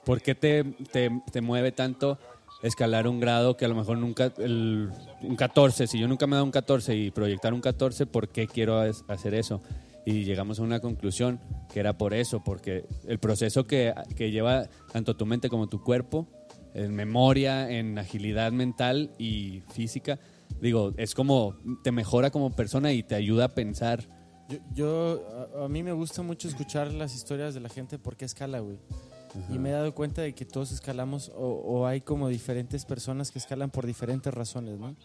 por 0.04 0.22
qué 0.22 0.34
te, 0.34 0.64
te, 0.92 1.10
te 1.30 1.40
mueve 1.40 1.72
tanto 1.72 2.18
escalar 2.62 3.08
un 3.08 3.20
grado 3.20 3.56
que 3.56 3.64
a 3.64 3.68
lo 3.68 3.74
mejor 3.74 3.98
nunca, 3.98 4.32
el, 4.38 4.90
un 5.22 5.36
14, 5.36 5.86
si 5.86 5.98
yo 5.98 6.08
nunca 6.08 6.26
me 6.26 6.34
he 6.34 6.36
dado 6.36 6.44
un 6.44 6.52
14 6.52 6.96
y 6.96 7.10
proyectar 7.10 7.52
un 7.52 7.60
14, 7.60 8.06
¿por 8.06 8.28
qué 8.28 8.46
quiero 8.46 8.80
hacer 9.08 9.34
eso? 9.34 9.62
Y 10.06 10.24
llegamos 10.24 10.58
a 10.58 10.62
una 10.62 10.80
conclusión 10.80 11.40
que 11.72 11.80
era 11.80 11.98
por 11.98 12.14
eso, 12.14 12.42
porque 12.42 12.84
el 13.06 13.18
proceso 13.18 13.66
que, 13.66 13.92
que 14.16 14.30
lleva 14.30 14.68
tanto 14.92 15.16
tu 15.16 15.26
mente 15.26 15.48
como 15.48 15.68
tu 15.68 15.82
cuerpo, 15.82 16.26
en 16.74 16.94
memoria, 16.94 17.70
en 17.70 17.98
agilidad 17.98 18.50
mental 18.52 19.10
y 19.18 19.62
física, 19.72 20.18
digo, 20.60 20.92
es 20.96 21.14
como, 21.14 21.56
te 21.82 21.92
mejora 21.92 22.30
como 22.30 22.50
persona 22.50 22.92
y 22.92 23.02
te 23.02 23.14
ayuda 23.14 23.46
a 23.46 23.48
pensar. 23.48 24.08
Yo, 24.48 24.58
yo 24.72 25.50
a, 25.60 25.64
a 25.64 25.68
mí 25.68 25.82
me 25.82 25.92
gusta 25.92 26.22
mucho 26.22 26.48
escuchar 26.48 26.92
las 26.92 27.14
historias 27.14 27.54
de 27.54 27.60
la 27.60 27.68
gente 27.68 27.98
por 27.98 28.16
qué 28.16 28.24
escala, 28.24 28.60
güey. 28.60 28.78
Y 29.48 29.58
me 29.58 29.70
he 29.70 29.72
dado 29.72 29.94
cuenta 29.94 30.22
de 30.22 30.34
que 30.34 30.44
todos 30.44 30.72
escalamos 30.72 31.30
o, 31.34 31.46
o 31.46 31.86
hay 31.86 32.00
como 32.00 32.28
diferentes 32.28 32.84
personas 32.84 33.30
que 33.30 33.38
escalan 33.38 33.70
por 33.70 33.86
diferentes 33.86 34.32
razones, 34.32 34.78
¿no? 34.78 34.96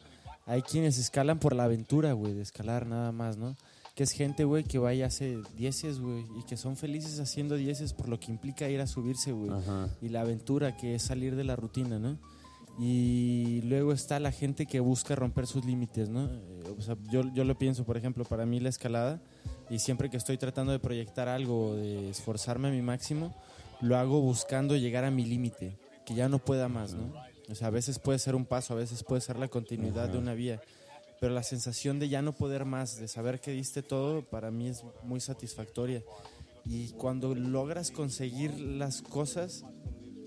Hay 0.46 0.62
quienes 0.62 0.98
escalan 0.98 1.40
por 1.40 1.54
la 1.54 1.66
aventura, 1.66 2.14
güey, 2.14 2.34
de 2.34 2.42
escalar 2.42 2.88
nada 2.88 3.12
más, 3.12 3.38
¿no? 3.38 3.56
Que 3.96 4.04
es 4.04 4.12
gente, 4.12 4.46
güey, 4.46 4.64
que 4.64 4.80
va 4.80 4.94
y 4.94 5.02
hace 5.02 5.40
dieces, 5.58 6.00
güey, 6.00 6.26
y 6.40 6.44
que 6.44 6.56
son 6.56 6.78
felices 6.78 7.20
haciendo 7.20 7.56
dieces 7.56 7.94
por 7.94 8.08
lo 8.08 8.18
que 8.20 8.32
implica 8.32 8.70
ir 8.70 8.80
a 8.80 8.88
subirse, 8.88 9.34
güey. 9.34 9.52
Ajá. 9.52 9.90
y 10.02 10.10
la 10.10 10.22
aventura 10.22 10.78
que 10.78 10.96
es 10.96 11.04
salir 11.04 11.36
de 11.36 11.44
la 11.44 11.56
rutina, 11.56 12.00
¿no? 12.00 12.18
Y 12.80 13.62
luego 13.64 13.92
está 13.92 14.20
la 14.20 14.32
gente 14.32 14.68
que 14.68 14.80
busca 14.80 15.16
romper 15.16 15.48
sus 15.48 15.66
límites, 15.66 16.10
¿no? 16.10 16.26
Eh, 16.26 16.76
o 16.78 16.82
sea, 16.82 16.96
yo, 17.10 17.24
yo 17.34 17.44
lo 17.44 17.58
pienso, 17.58 17.84
por 17.86 17.98
ejemplo, 17.98 18.24
para 18.24 18.46
mí 18.46 18.60
la 18.60 18.70
escalada, 18.70 19.20
y 19.70 19.80
siempre 19.80 20.10
que 20.10 20.18
estoy 20.18 20.38
tratando 20.38 20.72
de 20.72 20.80
proyectar 20.80 21.28
algo, 21.28 21.76
de 21.76 22.10
esforzarme 22.10 22.68
a 22.70 22.72
mi 22.72 22.82
máximo, 22.82 23.36
lo 23.82 23.98
hago 23.98 24.22
buscando 24.22 24.76
llegar 24.76 25.04
a 25.04 25.12
mi 25.12 25.26
límite, 25.26 25.78
que 26.06 26.16
ya 26.16 26.30
no 26.30 26.40
pueda 26.40 26.68
más, 26.68 26.94
¿no? 26.94 27.14
O 27.50 27.56
sea, 27.56 27.68
a 27.68 27.72
veces 27.72 28.00
puede 28.00 28.20
ser 28.20 28.36
un 28.36 28.46
paso, 28.46 28.74
a 28.74 28.78
veces 28.78 29.04
puede 29.04 29.22
ser 29.22 29.38
la 29.38 29.48
continuidad 29.48 30.10
de 30.10 30.18
una 30.18 30.34
vía, 30.34 30.62
pero 31.20 31.34
la 31.34 31.44
sensación 31.44 32.00
de 32.00 32.10
ya 32.10 32.22
no 32.22 32.34
poder 32.34 32.66
más, 32.66 33.00
de 33.00 33.08
saber 33.08 33.40
que 33.40 33.52
diste 33.52 33.82
todo, 33.82 34.22
para 34.24 34.52
mí 34.52 34.68
es 34.68 34.84
muy 35.04 35.20
satisfactoria. 35.20 36.04
Y 36.66 36.90
cuando 36.90 37.34
logras 37.34 37.92
conseguir 37.92 38.60
las 38.60 39.02
cosas, 39.02 39.64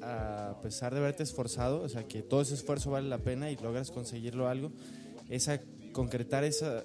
a 0.03 0.57
pesar 0.63 0.95
de 0.95 1.01
haberte 1.01 1.23
esforzado, 1.23 1.83
o 1.83 1.89
sea, 1.89 2.05
que 2.05 2.23
todo 2.23 2.41
ese 2.41 2.55
esfuerzo 2.55 2.91
vale 2.91 3.09
la 3.09 3.19
pena 3.19 3.51
y 3.51 3.57
logras 3.57 3.91
conseguirlo 3.91 4.49
algo, 4.49 4.73
esa 5.29 5.61
concretar 5.93 6.45
esa 6.45 6.85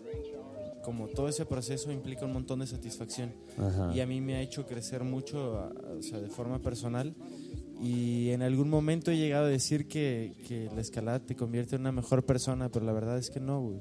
como 0.85 1.07
todo 1.07 1.27
ese 1.27 1.45
proceso 1.45 1.91
implica 1.91 2.25
un 2.25 2.33
montón 2.33 2.59
de 2.59 2.67
satisfacción 2.67 3.33
Ajá. 3.57 3.91
y 3.93 3.99
a 3.99 4.05
mí 4.05 4.21
me 4.21 4.35
ha 4.35 4.41
hecho 4.41 4.65
crecer 4.67 5.03
mucho, 5.03 5.71
o 5.97 6.01
sea, 6.01 6.19
de 6.19 6.29
forma 6.29 6.59
personal 6.59 7.15
y 7.81 8.29
en 8.29 8.41
algún 8.41 8.69
momento 8.69 9.11
he 9.11 9.17
llegado 9.17 9.45
a 9.45 9.49
decir 9.49 9.87
que, 9.87 10.33
que 10.47 10.69
la 10.73 10.81
escalada 10.81 11.19
te 11.19 11.35
convierte 11.35 11.75
en 11.75 11.81
una 11.81 11.91
mejor 11.91 12.23
persona, 12.23 12.69
pero 12.69 12.85
la 12.85 12.93
verdad 12.93 13.17
es 13.17 13.29
que 13.29 13.39
no, 13.39 13.61
güey. 13.61 13.79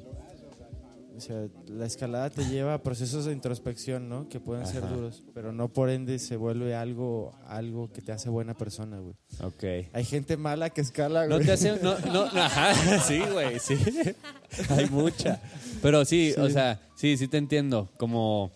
O 1.17 1.21
sea, 1.21 1.47
la 1.69 1.87
escalada 1.87 2.29
te 2.31 2.45
lleva 2.47 2.75
a 2.75 2.83
procesos 2.83 3.25
de 3.25 3.33
introspección, 3.33 4.09
¿no? 4.09 4.29
Que 4.29 4.41
pueden 4.41 4.67
ser 4.67 4.89
duros, 4.89 5.23
pero 5.33 5.53
no 5.53 5.69
por 5.73 5.89
ende 5.91 6.19
se 6.19 6.37
vuelve 6.37 6.75
algo, 6.75 7.33
algo 7.47 7.93
que 7.93 8.03
te 8.03 8.11
hace 8.13 8.29
buena 8.31 8.55
persona, 8.55 8.99
güey. 8.99 9.15
Ok. 9.43 9.89
Hay 9.93 10.05
gente 10.05 10.37
mala 10.37 10.71
que 10.71 10.81
escala, 10.81 11.27
No 11.27 11.37
güey. 11.37 11.47
te 11.47 11.53
hace, 11.53 11.79
no, 11.83 11.97
no, 12.13 12.23
ajá, 12.25 12.75
sí, 13.07 13.21
güey, 13.33 13.59
sí. 13.61 13.77
Hay 14.71 14.87
mucha. 14.91 15.41
Pero 15.83 16.05
sí, 16.05 16.33
o 16.39 16.49
sea, 16.51 16.81
sí, 16.97 17.17
sí 17.17 17.29
te 17.29 17.37
entiendo. 17.39 17.89
Como, 17.97 18.51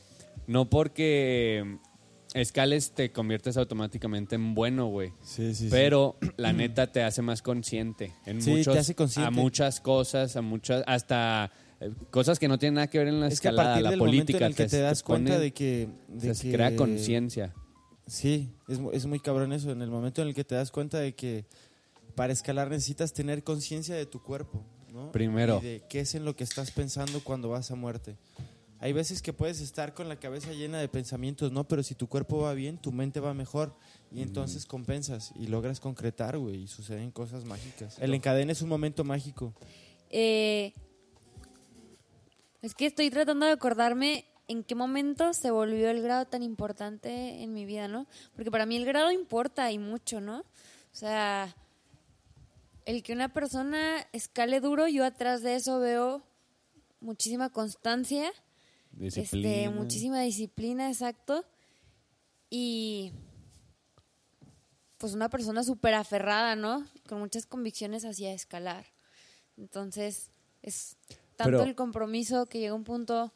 no 0.46 0.68
porque 0.68 1.78
escales 2.34 2.90
te 2.92 3.10
conviertes 3.12 3.56
automáticamente 3.56 4.34
en 4.34 4.54
bueno, 4.54 4.86
güey. 4.86 5.10
Sí, 5.22 5.54
sí, 5.54 5.64
sí. 5.64 5.68
Pero 5.70 6.16
la 6.36 6.52
neta 6.52 6.90
te 6.90 7.02
hace 7.02 7.22
más 7.22 7.40
consciente 7.42 8.12
en 8.26 8.42
Sí, 8.42 8.50
te 8.50 8.56
muchos, 8.58 8.76
hace 8.76 8.94
consciente. 8.94 9.28
a 9.28 9.30
muchas 9.30 9.80
cosas, 9.80 10.36
a 10.36 10.42
muchas, 10.42 10.82
hasta 10.86 11.50
cosas 12.10 12.38
que 12.38 12.48
no 12.48 12.58
tienen 12.58 12.74
nada 12.74 12.86
que 12.88 12.98
ver 12.98 13.08
en 13.08 13.20
la 13.20 13.28
es 13.28 13.40
que 13.40 13.48
a 13.48 13.50
escalada, 13.50 13.68
partir 13.70 13.84
la 13.84 13.90
del 13.90 13.98
política. 13.98 14.38
momento 14.38 14.44
en 14.44 14.50
el 14.50 14.56
que 14.56 14.76
te, 14.76 14.80
das 14.80 15.02
cuenta 15.02 15.38
de 15.38 15.52
que... 15.52 15.88
de 16.08 16.34
se 16.34 16.42
que- 16.48 16.52
crea 16.54 16.74
conciencia. 16.76 17.54
Sí, 18.06 18.50
es, 18.68 18.78
es 18.92 19.06
muy 19.06 19.20
cabrón 19.20 19.52
eso. 19.52 19.70
En 19.70 19.82
el 19.82 19.90
momento 19.90 20.22
en 20.22 20.28
el 20.28 20.34
que 20.34 20.44
te 20.44 20.54
das 20.54 20.70
cuenta 20.70 20.98
de 20.98 21.14
que 21.14 21.44
para 22.14 22.32
escalar 22.32 22.70
necesitas 22.70 23.12
tener 23.12 23.44
conciencia 23.44 23.94
de 23.94 24.06
tu 24.06 24.22
cuerpo, 24.22 24.64
¿no? 24.92 25.12
Primero. 25.12 25.60
Y 25.62 25.66
de 25.66 25.82
qué 25.88 26.00
es 26.00 26.14
en 26.14 26.24
lo 26.24 26.34
que 26.34 26.42
estás 26.44 26.70
pensando 26.70 27.22
cuando 27.22 27.48
vas 27.50 27.70
a 27.70 27.74
muerte. 27.74 28.16
Hay 28.80 28.92
veces 28.92 29.22
que 29.22 29.32
puedes 29.32 29.60
estar 29.60 29.92
con 29.92 30.08
la 30.08 30.16
cabeza 30.20 30.52
llena 30.52 30.78
de 30.78 30.88
pensamientos, 30.88 31.50
¿no? 31.52 31.66
Pero 31.68 31.82
si 31.82 31.94
tu 31.96 32.08
cuerpo 32.08 32.38
va 32.38 32.54
bien, 32.54 32.78
tu 32.78 32.92
mente 32.92 33.18
va 33.20 33.34
mejor. 33.34 33.76
Y 34.12 34.22
entonces 34.22 34.66
compensas 34.66 35.32
y 35.38 35.48
logras 35.48 35.78
concretar, 35.80 36.38
güey. 36.38 36.62
Y 36.62 36.66
suceden 36.68 37.10
cosas 37.10 37.44
mágicas. 37.44 37.98
El 38.00 38.14
encadena 38.14 38.52
es 38.52 38.62
un 38.62 38.68
momento 38.68 39.02
mágico. 39.04 39.52
Eh, 40.10 40.72
es 42.62 42.74
que 42.74 42.86
estoy 42.86 43.10
tratando 43.10 43.46
de 43.46 43.52
acordarme 43.52 44.24
en 44.48 44.64
qué 44.64 44.74
momento 44.74 45.34
se 45.34 45.50
volvió 45.50 45.90
el 45.90 46.02
grado 46.02 46.26
tan 46.26 46.42
importante 46.42 47.42
en 47.42 47.52
mi 47.52 47.64
vida, 47.64 47.86
¿no? 47.86 48.06
Porque 48.34 48.50
para 48.50 48.66
mí 48.66 48.76
el 48.76 48.86
grado 48.86 49.12
importa 49.12 49.70
y 49.70 49.78
mucho, 49.78 50.20
¿no? 50.20 50.38
O 50.40 50.96
sea, 50.96 51.54
el 52.86 53.02
que 53.02 53.12
una 53.12 53.32
persona 53.32 54.06
escale 54.12 54.60
duro, 54.60 54.88
yo 54.88 55.04
atrás 55.04 55.42
de 55.42 55.54
eso 55.54 55.78
veo 55.78 56.22
muchísima 57.00 57.50
constancia, 57.50 58.32
Disciplina. 58.92 59.48
este, 59.48 59.70
muchísima 59.70 60.20
disciplina, 60.22 60.88
exacto. 60.88 61.44
Y 62.50 63.12
pues 64.96 65.14
una 65.14 65.28
persona 65.28 65.62
súper 65.62 65.94
aferrada, 65.94 66.56
¿no? 66.56 66.84
Con 67.06 67.20
muchas 67.20 67.46
convicciones 67.46 68.04
hacia 68.04 68.32
escalar. 68.32 68.86
Entonces, 69.56 70.30
es 70.62 70.96
tanto 71.38 71.58
Pero- 71.58 71.62
el 71.62 71.74
compromiso 71.74 72.44
que 72.46 72.58
llega 72.58 72.74
un 72.74 72.84
punto... 72.84 73.32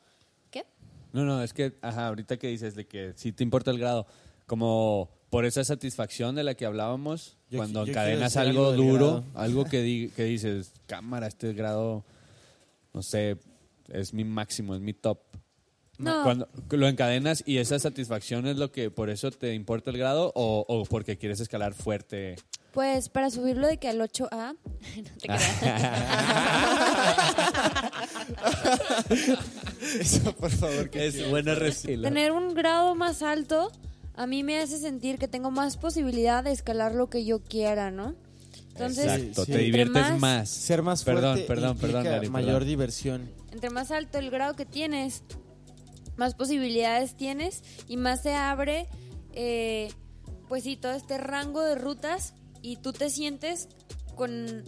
¿Qué? 0.51 0.67
No, 1.15 1.25
no, 1.25 1.43
es 1.43 1.55
que, 1.55 1.73
ajá, 1.81 2.09
ahorita 2.09 2.37
que 2.37 2.49
dices 2.49 2.75
de 2.75 2.85
que 2.87 3.12
sí 3.17 3.33
te 3.33 3.43
importa 3.43 3.71
el 3.71 3.79
grado, 3.79 4.07
como 4.47 5.09
por 5.31 5.47
esa 5.47 5.65
satisfacción 5.65 6.35
de 6.35 6.43
la 6.45 6.55
que 6.55 6.67
hablábamos, 6.67 7.38
Yo 7.49 7.59
cuando 7.59 7.87
yo 7.87 7.93
encadenas 7.93 8.37
algo 8.37 8.73
duro, 8.73 9.25
algo 9.35 9.65
que, 9.65 9.81
di- 9.83 10.11
que 10.15 10.25
dices, 10.25 10.73
cámara, 10.87 11.27
este 11.29 11.55
grado, 11.55 12.05
no 12.93 13.03
sé, 13.03 13.38
es 13.88 14.12
mi 14.12 14.25
máximo, 14.25 14.75
es 14.75 14.81
mi 14.83 14.93
top. 14.93 15.19
No. 15.99 16.23
Cuando 16.25 16.49
lo 16.71 16.88
encadenas 16.88 17.45
y 17.47 17.59
esa 17.59 17.79
satisfacción 17.79 18.47
es 18.47 18.57
lo 18.57 18.73
que, 18.73 18.91
por 18.91 19.09
eso 19.09 19.31
te 19.31 19.55
importa 19.55 19.91
el 19.91 19.99
grado 19.99 20.33
o, 20.35 20.65
o 20.69 20.85
porque 20.87 21.17
quieres 21.17 21.38
escalar 21.41 21.73
fuerte. 21.75 22.35
Pues 22.72 23.08
para 23.08 23.30
subirlo 23.30 23.66
de 23.66 23.76
que 23.78 23.88
al 23.88 24.00
8A... 24.00 24.56
no 24.96 25.11
te 25.18 25.28
creas. 25.28 25.42
Eso, 30.00 30.35
por 30.37 30.50
favor, 30.50 30.90
que 30.90 31.06
es 31.06 31.28
buena 31.30 31.54
respuesta. 31.54 32.02
Tener 32.08 32.32
un 32.32 32.54
grado 32.54 32.94
más 32.94 33.22
alto 33.22 33.70
a 34.14 34.26
mí 34.26 34.42
me 34.42 34.58
hace 34.61 34.78
sentir 34.78 35.18
que 35.18 35.26
tengo 35.28 35.50
más 35.50 35.76
posibilidad 35.76 36.44
de 36.44 36.52
escalar 36.52 36.94
lo 36.94 37.08
que 37.08 37.24
yo 37.24 37.42
quiera, 37.42 37.90
¿no? 37.90 38.14
Entonces, 38.68 39.04
Exacto, 39.06 39.44
sí. 39.46 39.52
te 39.52 39.58
diviertes 39.58 40.02
más- 40.11 40.20
más. 40.20 40.48
ser 40.48 40.82
más 40.82 41.02
Perdón, 41.04 41.22
fuerte 41.37 41.44
perdón, 41.46 41.78
perdón, 41.78 42.04
Dani, 42.04 42.28
mayor 42.28 42.52
perdón. 42.54 42.68
diversión. 42.68 43.30
entre 43.52 43.70
más 43.70 43.90
alto 43.90 44.18
el 44.18 44.30
grado 44.30 44.54
que 44.54 44.64
tienes, 44.66 45.22
más 46.16 46.35
posibilidades 46.35 47.14
tienes 47.16 47.62
y 47.88 47.96
más 47.98 48.22
se 48.22 48.35
abre, 48.35 48.88
eh, 49.32 49.90
pues 50.48 50.64
sí, 50.64 50.76
todo 50.76 50.92
este 50.92 51.18
rango 51.18 51.61
de 51.62 51.74
rutas 51.74 52.35
y 52.62 52.77
tú 52.77 52.92
te 52.92 53.11
sientes 53.11 53.68
con, 54.14 54.64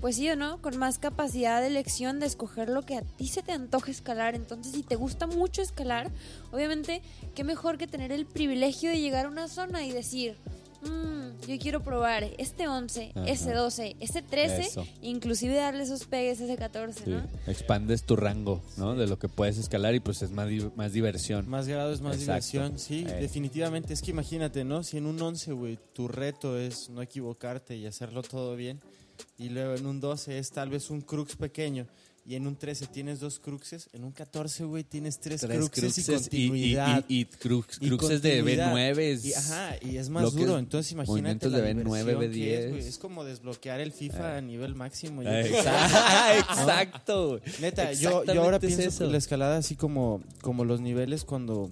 pues 0.00 0.16
sí 0.16 0.30
o 0.30 0.36
no, 0.36 0.62
con 0.62 0.78
más 0.78 0.98
capacidad 0.98 1.60
de 1.60 1.66
elección 1.66 2.20
de 2.20 2.26
escoger 2.26 2.68
lo 2.68 2.82
que 2.82 2.96
a 2.96 3.02
ti 3.02 3.28
se 3.28 3.42
te 3.42 3.52
antoja 3.52 3.90
escalar. 3.90 4.34
Entonces, 4.34 4.72
si 4.72 4.82
te 4.82 4.96
gusta 4.96 5.26
mucho 5.26 5.60
escalar, 5.60 6.10
obviamente, 6.52 7.02
qué 7.34 7.44
mejor 7.44 7.76
que 7.76 7.86
tener 7.86 8.12
el 8.12 8.24
privilegio 8.24 8.90
de 8.90 9.00
llegar 9.00 9.26
a 9.26 9.28
una 9.28 9.48
zona 9.48 9.84
y 9.84 9.92
decir... 9.92 10.38
"Mm, 10.84 11.46
yo 11.46 11.58
quiero 11.58 11.82
probar 11.82 12.24
este 12.38 12.68
11, 12.68 13.12
Ajá. 13.14 13.26
ese 13.28 13.52
12, 13.52 13.96
ese 14.00 14.22
13, 14.22 14.60
Eso. 14.62 14.86
inclusive 15.02 15.54
darle 15.54 15.82
esos 15.84 16.04
pegues 16.04 16.40
a 16.40 16.44
ese 16.44 16.56
14, 16.56 17.04
Sí, 17.04 17.10
¿no? 17.10 17.26
Expandes 17.46 18.04
tu 18.04 18.16
rango, 18.16 18.62
¿no? 18.76 18.94
De 18.94 19.06
lo 19.06 19.18
que 19.18 19.28
puedes 19.28 19.58
escalar 19.58 19.94
y 19.94 20.00
pues 20.00 20.22
es 20.22 20.30
más, 20.30 20.48
di- 20.48 20.70
más 20.76 20.92
diversión. 20.92 21.48
Más 21.48 21.66
grado 21.68 21.92
es 21.92 22.00
más 22.00 22.16
Exacto. 22.16 22.32
diversión, 22.52 22.78
sí, 22.78 23.04
Eh. 23.08 23.14
definitivamente. 23.20 23.92
Es 23.92 24.02
que 24.02 24.10
imagínate, 24.10 24.64
¿no? 24.64 24.82
Si 24.82 24.96
en 24.98 25.06
un 25.06 25.20
11, 25.20 25.52
güey, 25.52 25.78
tu 25.92 26.08
reto 26.08 26.58
es 26.58 26.88
no 26.90 27.02
equivocarte 27.02 27.76
y 27.76 27.86
hacerlo 27.86 28.22
todo 28.22 28.56
bien, 28.56 28.80
y 29.38 29.48
luego 29.48 29.74
en 29.74 29.86
un 29.86 30.00
12 30.00 30.38
es 30.38 30.50
tal 30.50 30.70
vez 30.70 30.90
un 30.90 31.00
crux 31.00 31.36
pequeño, 31.36 31.86
y 32.26 32.36
en 32.36 32.46
un 32.46 32.56
13 32.56 32.86
tienes 32.86 33.20
dos 33.20 33.38
cruxes, 33.38 33.90
en 33.92 34.02
un 34.02 34.12
14, 34.12 34.64
güey, 34.64 34.82
tienes 34.82 35.20
tres, 35.20 35.42
Tres 35.42 35.58
cruxes, 35.58 35.98
y 35.98 36.04
continuidad. 36.12 37.04
Y, 37.06 37.14
y- 37.16 37.20
y 37.20 37.24
crux- 37.26 37.76
y 37.80 37.88
cruxes 37.88 38.22
de 38.22 38.38
continuidad. 38.38 38.72
B9. 38.74 39.20
Y, 39.24 39.32
ajá, 39.34 39.76
y 39.82 39.96
es 39.98 40.08
más 40.08 40.32
duro. 40.34 40.54
es 40.54 40.58
Entonces 40.60 40.92
imagínate 40.92 41.50
la 41.50 41.58
de 41.60 41.74
B9, 41.74 41.84
diversión 41.84 42.20
que 42.20 42.28
B10. 42.28 42.58
es, 42.64 42.70
güey. 42.70 42.86
Es 42.88 42.98
como 42.98 43.24
desbloquear 43.24 43.80
el 43.80 43.92
FIFA 43.92 44.34
Eh. 44.34 44.38
a 44.38 44.40
nivel 44.40 44.74
máximo. 44.74 45.20
Eh. 45.22 45.26
Exacto, 45.54 46.60
exacto. 46.60 47.40
Neta, 47.60 47.92
yo, 47.92 48.24
yo 48.24 48.42
ahora 48.42 48.56
es 48.56 48.60
pienso 48.64 48.88
eso. 48.88 49.04
que 49.06 49.12
la 49.12 49.18
escalada 49.18 49.56
así 49.58 49.76
como, 49.76 50.22
como 50.40 50.64
los 50.64 50.80
niveles 50.80 51.24
cuando, 51.24 51.70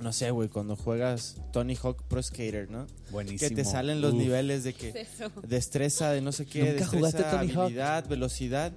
no 0.00 0.12
sé, 0.14 0.30
güey, 0.30 0.48
cuando 0.48 0.76
juegas 0.76 1.36
Tony 1.52 1.76
Hawk 1.76 2.02
Pro 2.08 2.22
Skater, 2.22 2.70
¿no? 2.70 2.86
Buenísimo. 3.10 3.48
Que 3.48 3.54
te 3.54 3.64
salen 3.66 4.00
los 4.00 4.14
Uf. 4.14 4.18
niveles 4.20 4.64
de 4.64 4.72
que 4.72 5.06
destreza, 5.46 6.12
de 6.12 6.20
no 6.22 6.32
sé 6.32 6.46
qué, 6.46 6.60
¿Nunca 6.60 6.72
destreza, 6.72 6.96
jugaste 6.96 7.22
Tony 7.24 7.50
Hawk? 7.52 7.58
habilidad, 7.64 8.08
velocidad 8.08 8.72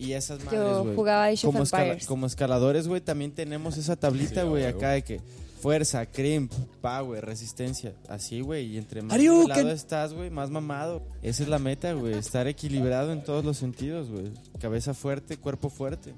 y 0.00 0.12
esas 0.14 0.42
madres, 0.44 0.60
Yo 0.60 0.82
güey. 0.84 0.96
jugaba 0.96 1.24
Age 1.26 1.46
of 1.46 1.52
Como, 1.52 1.64
escala- 1.64 1.98
como 2.06 2.26
escaladores, 2.26 2.88
güey, 2.88 3.00
también 3.00 3.32
tenemos 3.32 3.76
esa 3.76 3.96
tablita, 3.96 4.44
güey, 4.44 4.64
acá 4.64 4.90
de 4.92 5.02
que 5.02 5.20
fuerza, 5.60 6.06
crimp, 6.06 6.50
power, 6.80 7.22
resistencia, 7.24 7.92
así, 8.08 8.40
güey, 8.40 8.64
y 8.66 8.78
entre 8.78 9.02
más 9.02 9.16
lado 9.22 9.70
estás, 9.70 10.14
güey, 10.14 10.30
más 10.30 10.50
mamado. 10.50 11.02
Esa 11.22 11.42
es 11.42 11.48
la 11.50 11.58
meta, 11.58 11.92
güey, 11.92 12.14
estar 12.14 12.48
equilibrado 12.48 13.12
en 13.12 13.22
todos 13.22 13.44
los 13.44 13.58
sentidos, 13.58 14.08
güey. 14.10 14.32
Cabeza 14.58 14.94
fuerte, 14.94 15.36
cuerpo 15.36 15.68
fuerte. 15.68 16.14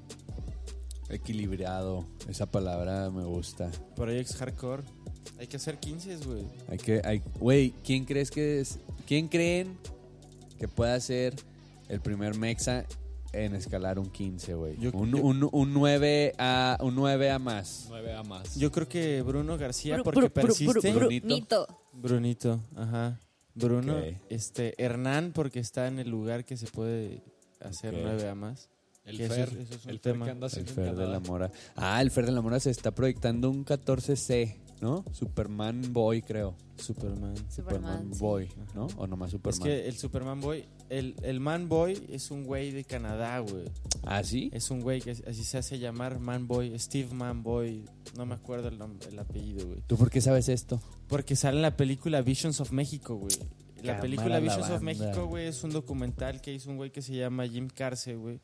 Equilibrado. 1.09 2.05
Esa 2.29 2.45
palabra 2.49 3.09
me 3.09 3.23
gusta. 3.23 3.69
Projects 3.95 4.35
Hardcore. 4.37 4.83
Hay 5.39 5.47
que 5.47 5.57
hacer 5.57 5.77
15, 5.77 6.15
güey. 6.25 6.45
Hay 6.69 6.77
que, 6.77 7.01
hay, 7.03 7.21
güey, 7.39 7.71
¿quién 7.83 8.05
crees 8.05 8.31
que 8.31 8.61
es? 8.61 8.79
¿Quién 9.05 9.27
creen 9.27 9.77
que 10.57 10.67
pueda 10.67 10.97
ser 11.01 11.35
el 11.89 11.99
primer 11.99 12.35
mexa 12.37 12.85
en 13.33 13.55
escalar 13.55 13.99
un 13.99 14.09
15, 14.09 14.53
güey? 14.53 14.77
Yo- 14.79 14.91
Un, 14.93 15.11
yo- 15.11 15.23
un, 15.23 15.49
un 15.51 15.73
9 15.73 16.33
a 16.37 16.77
un 16.81 16.95
9 16.95 17.31
a 17.31 17.39
más. 17.39 17.87
9 17.89 18.13
a 18.13 18.23
más. 18.23 18.55
Yo 18.55 18.71
creo 18.71 18.87
que 18.87 19.21
Bruno 19.23 19.57
García, 19.57 19.97
Bru- 19.97 20.03
porque 20.03 20.19
bru- 20.21 20.29
persiste. 20.31 20.71
bru- 20.93 20.93
Brunito. 20.95 21.27
Brunito. 21.27 21.67
Brunito, 21.93 22.59
ajá. 22.75 23.19
Bruno, 23.55 23.97
Ok. 23.97 24.03
este, 24.29 24.73
Hernán, 24.83 25.31
porque 25.33 25.59
está 25.59 25.87
en 25.87 25.99
el 25.99 26.09
lugar 26.09 26.45
que 26.45 26.57
se 26.57 26.67
puede 26.67 27.21
hacer 27.61 27.93
Ok. 27.93 28.01
9 28.03 28.29
a 28.29 28.35
más. 28.35 28.69
el 29.05 29.19
eso 29.19 29.33
Fer, 29.33 29.49
es- 29.49 29.53
eso 29.55 29.75
es 29.75 29.85
el 29.87 29.99
Fer 29.99 29.99
tema. 29.99 30.25
que 30.25 30.31
anda 30.31 30.47
El 30.47 30.65
Fer 30.65 30.95
de 30.95 31.07
la 31.07 31.19
Mora. 31.19 31.51
Ah, 31.75 32.01
el 32.01 32.09
Fer 32.09 32.25
de 32.25 32.31
la 32.31 32.41
Mora 32.41 32.59
se 32.61 32.69
está 32.71 32.91
proyectando 32.91 33.49
un 33.49 33.65
14C, 33.65 34.55
¿no? 34.83 35.05
Superman 35.13 35.93
Boy, 35.93 36.21
creo. 36.21 36.57
Superman. 36.75 37.37
Superman, 37.49 37.51
Superman, 37.51 38.13
sí. 38.13 38.19
Boy, 38.19 38.49
¿no? 38.75 38.87
O 38.97 39.07
nomás 39.07 39.31
Superman. 39.31 39.53
Es 39.53 39.63
que 39.63 39.87
el 39.87 39.95
Superman 39.95 40.41
Boy, 40.41 40.65
el, 40.89 41.15
el 41.23 41.39
Man 41.39 41.69
Boy 41.69 42.05
es 42.09 42.31
un 42.31 42.43
güey 42.43 42.71
de 42.71 42.83
Canadá, 42.83 43.39
güey. 43.39 43.63
¿Ah, 44.03 44.21
sí? 44.25 44.49
Es 44.51 44.69
un 44.71 44.81
güey 44.81 44.99
que 44.99 45.11
así 45.11 45.45
se 45.45 45.57
hace 45.57 45.79
llamar 45.79 46.19
Man 46.19 46.47
Boy, 46.47 46.77
Steve 46.77 47.13
Man 47.13 47.43
Boy. 47.43 47.85
No 48.17 48.25
me 48.25 48.35
acuerdo 48.35 48.67
el, 48.67 49.19
apellido, 49.19 49.65
güey. 49.65 49.81
¿Tú 49.87 49.95
por 49.95 50.11
qué 50.11 50.19
sabes 50.19 50.49
esto? 50.49 50.81
Porque 51.07 51.37
sale 51.37 51.55
en 51.55 51.61
la 51.61 51.77
película 51.77 52.21
Visions 52.21 52.59
of 52.59 52.73
México, 52.73 53.15
güey. 53.15 53.37
La 53.77 53.93
Cámara 53.93 54.01
película 54.01 54.29
la 54.29 54.39
Visions 54.41 54.69
of. 54.69 54.81
México, 54.81 55.27
güey, 55.27 55.47
es 55.47 55.63
un 55.63 55.71
documental 55.71 56.41
que 56.41 56.53
hizo 56.53 56.69
un 56.69 56.75
güey 56.75 56.91
que 56.91 57.01
se 57.01 57.15
llama 57.15 57.47
Jim 57.47 57.69
Carce, 57.73 58.15
güey, 58.15 58.41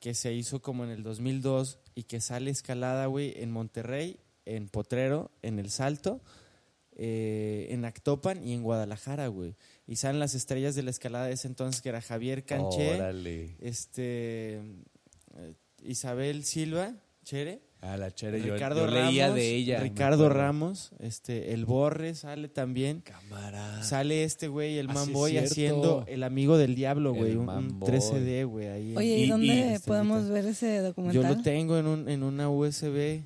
que 0.00 0.14
se 0.14 0.32
hizo 0.32 0.62
como 0.62 0.84
en 0.84 0.90
el 0.90 1.02
2002 1.02 1.78
y 1.94 2.04
que 2.04 2.22
sale 2.22 2.50
escalada, 2.50 3.04
güey, 3.04 3.34
en 3.36 3.50
Monterrey, 3.50 4.18
en 4.46 4.68
Potrero, 4.68 5.30
en 5.42 5.58
El 5.58 5.70
Salto, 5.70 6.20
eh, 6.96 7.66
en 7.70 7.84
Actopan 7.84 8.46
y 8.46 8.52
en 8.52 8.62
Guadalajara, 8.62 9.26
güey. 9.28 9.54
Y 9.86 9.96
salen 9.96 10.20
las 10.20 10.34
estrellas 10.34 10.74
de 10.74 10.82
la 10.82 10.90
escalada 10.90 11.26
de 11.26 11.32
ese 11.34 11.48
entonces, 11.48 11.82
que 11.82 11.88
era 11.88 12.00
Javier 12.00 12.44
Canché, 12.44 12.94
Órale. 12.94 13.56
este, 13.60 14.60
eh, 15.36 15.54
Isabel 15.82 16.44
Silva, 16.44 16.94
Chere, 17.24 17.60
Ah, 17.86 17.98
la 17.98 18.10
chere, 18.14 18.40
yo, 18.40 18.54
Ricardo 18.54 18.86
yo 18.86 18.90
leía 18.90 19.24
Ramos, 19.26 19.36
de 19.38 19.54
ella. 19.56 19.76
me 19.76 19.84
Ricardo 19.84 20.24
acuerdo. 20.24 20.40
Ramos, 20.42 20.92
este, 21.00 21.52
el 21.52 21.66
Borre 21.66 22.14
sale 22.14 22.48
también. 22.48 23.02
Cámara. 23.02 23.82
Sale 23.82 24.24
este 24.24 24.48
güey, 24.48 24.78
el 24.78 24.88
Ah, 24.88 24.92
sí 24.94 24.98
es 25.00 25.04
Manboy, 25.06 25.30
cierto. 25.32 25.50
haciendo 25.50 26.04
el 26.08 26.22
amigo 26.22 26.56
del 26.56 26.76
diablo, 26.76 27.12
güey. 27.12 27.32
Un, 27.32 27.40
un 27.40 27.44
Manboy. 27.44 27.90
13D, 27.90 28.44
güey. 28.46 28.68
Ahí 28.68 28.96
Oye, 28.96 29.18
¿y, 29.18 29.24
Y- 29.24 29.28
dónde 29.28 29.46
y- 29.48 29.60
este, 29.74 29.86
podemos 29.86 30.30
ver 30.30 30.46
ese 30.46 30.76
Yo 30.76 30.82
documental? 30.82 31.36
lo 31.36 31.42
tengo 31.42 31.76
en, 31.76 31.86
un, 31.86 32.08
en 32.08 32.22
una 32.22 32.48
USB. 32.48 33.22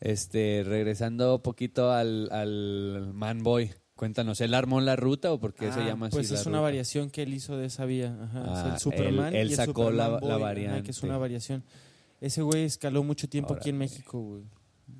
Este, 0.00 0.62
regresando 0.64 1.42
poquito 1.42 1.90
al, 1.92 2.28
al 2.32 3.10
Man 3.12 3.42
Boy. 3.42 3.70
Cuéntanos, 3.96 4.40
¿él 4.40 4.54
armó 4.54 4.80
la 4.80 4.96
ruta 4.96 5.30
o 5.30 5.38
por 5.38 5.52
qué 5.52 5.70
se 5.70 5.80
Ah, 5.80 5.86
llama 5.88 6.06
así? 6.06 6.16
Pues 6.16 6.30
la 6.30 6.40
es 6.40 6.46
una 6.46 6.56
ruta? 6.56 6.62
variación 6.62 7.10
que 7.10 7.22
él 7.22 7.34
hizo 7.34 7.58
de 7.58 7.66
esa 7.66 7.84
vía. 7.84 8.16
Ajá, 8.22 8.44
Ah, 8.46 8.64
es 8.68 8.72
el 8.74 8.80
Superman. 8.80 9.34
él- 9.34 9.40
él 9.42 9.48
y 9.48 9.50
el 9.50 9.56
sacó 9.56 9.90
la- 9.90 10.04
Superman 10.06 10.10
la 10.12 10.18
Boy, 10.20 10.30
ajá, 10.30 10.38
variante. 10.38 10.82
que 10.84 10.90
es 10.92 11.02
una 11.02 11.18
variación. 11.18 11.62
Ese 12.22 12.40
güey 12.40 12.64
escaló 12.64 13.02
mucho 13.04 13.28
tiempo 13.28 13.52
aquí 13.52 13.68
en. 13.70 13.78
México, 13.78 14.18
güey. 14.22 14.44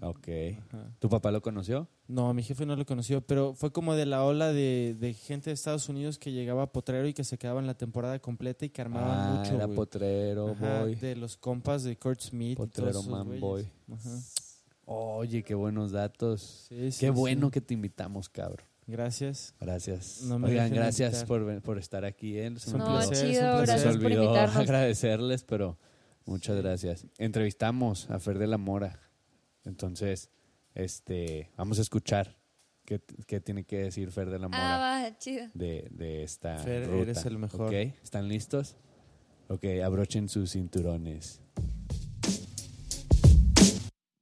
Ok. 0.02 0.28
Ajá. 0.68 0.92
¿Tu 0.98 1.08
papá 1.08 1.30
lo 1.32 1.40
conoció? 1.42 1.88
No, 2.06 2.32
mi 2.34 2.42
jefe 2.42 2.64
no 2.66 2.76
lo 2.76 2.84
conoció, 2.86 3.22
pero 3.22 3.54
fue 3.54 3.72
como 3.72 3.94
de 3.94 4.04
la 4.06 4.22
ola 4.24 4.52
de, 4.52 4.94
de 4.98 5.14
gente 5.14 5.48
de 5.50 5.54
Estados 5.54 5.88
Unidos 5.88 6.18
que 6.18 6.30
llegaba 6.32 6.64
a 6.64 6.72
Potrero 6.72 7.08
y 7.08 7.14
que 7.14 7.24
se 7.24 7.38
quedaba 7.38 7.58
en 7.60 7.66
la 7.66 7.74
temporada 7.74 8.18
completa 8.20 8.64
y 8.66 8.68
que 8.70 8.82
armaban 8.82 9.10
ah, 9.18 9.38
mucho, 9.38 9.54
era 9.56 9.66
potrero, 9.66 10.50
Ajá, 10.52 10.82
boy. 10.82 10.94
de 10.94 11.16
los 11.16 11.36
compas 11.36 11.82
de 11.84 11.96
Kurt 11.96 12.20
Smith. 12.20 12.52
y 12.52 12.56
Potrero 12.56 12.90
todos 12.92 13.04
esos 13.06 13.12
Man 13.12 13.26
güeyes. 13.26 13.40
Boy. 13.40 13.68
Ajá. 13.92 14.10
Oye, 14.92 15.44
qué 15.44 15.54
buenos 15.54 15.92
datos. 15.92 16.66
Sí, 16.68 16.90
sí, 16.90 16.98
qué 17.00 17.10
bueno 17.10 17.46
sí. 17.46 17.50
que 17.52 17.60
te 17.60 17.74
invitamos, 17.74 18.28
cabrón. 18.28 18.66
Gracias. 18.88 19.54
Gracias. 19.60 20.22
No 20.22 20.40
me 20.40 20.48
Oigan, 20.48 20.72
gracias 20.74 21.22
por, 21.24 21.62
por 21.62 21.78
estar 21.78 22.04
aquí. 22.04 22.36
¿eh? 22.36 22.50
Se 22.56 22.56
Es 22.56 22.68
me 22.68 22.74
un 22.74 22.78
No, 22.80 22.86
olvidó- 22.96 23.08
placer, 23.08 23.28
chido, 23.30 23.40
se 23.60 23.66
gracias 23.66 23.96
por 23.96 24.04
olvidó 24.06 24.24
invitarnos. 24.24 24.56
agradecerles, 24.56 25.44
pero 25.44 25.78
muchas 26.26 26.56
gracias. 26.56 27.06
Entrevistamos 27.18 28.10
a 28.10 28.18
Fer 28.18 28.38
de 28.38 28.48
la 28.48 28.58
Mora. 28.58 29.00
Entonces, 29.64 30.28
este, 30.74 31.50
vamos 31.56 31.78
a 31.78 31.82
escuchar 31.82 32.36
¿Qué, 32.84 33.00
qué 33.28 33.40
tiene 33.40 33.62
que 33.62 33.78
decir 33.78 34.10
Fer 34.10 34.28
de 34.28 34.40
la 34.40 34.46
Ah, 34.46 34.48
Mora 34.48 34.78
va, 35.10 35.18
chido. 35.18 35.46
de, 35.54 35.86
de 35.92 36.24
esta 36.24 36.58
Fer, 36.58 36.86
ruta? 36.88 37.02
eres 37.02 37.24
el 37.26 37.38
mejor. 37.38 37.72
¿Están 37.72 38.26
listos? 38.26 38.74
Ok, 39.46 39.64
abrochen 39.84 40.28
sus 40.28 40.50
cinturones. 40.52 41.40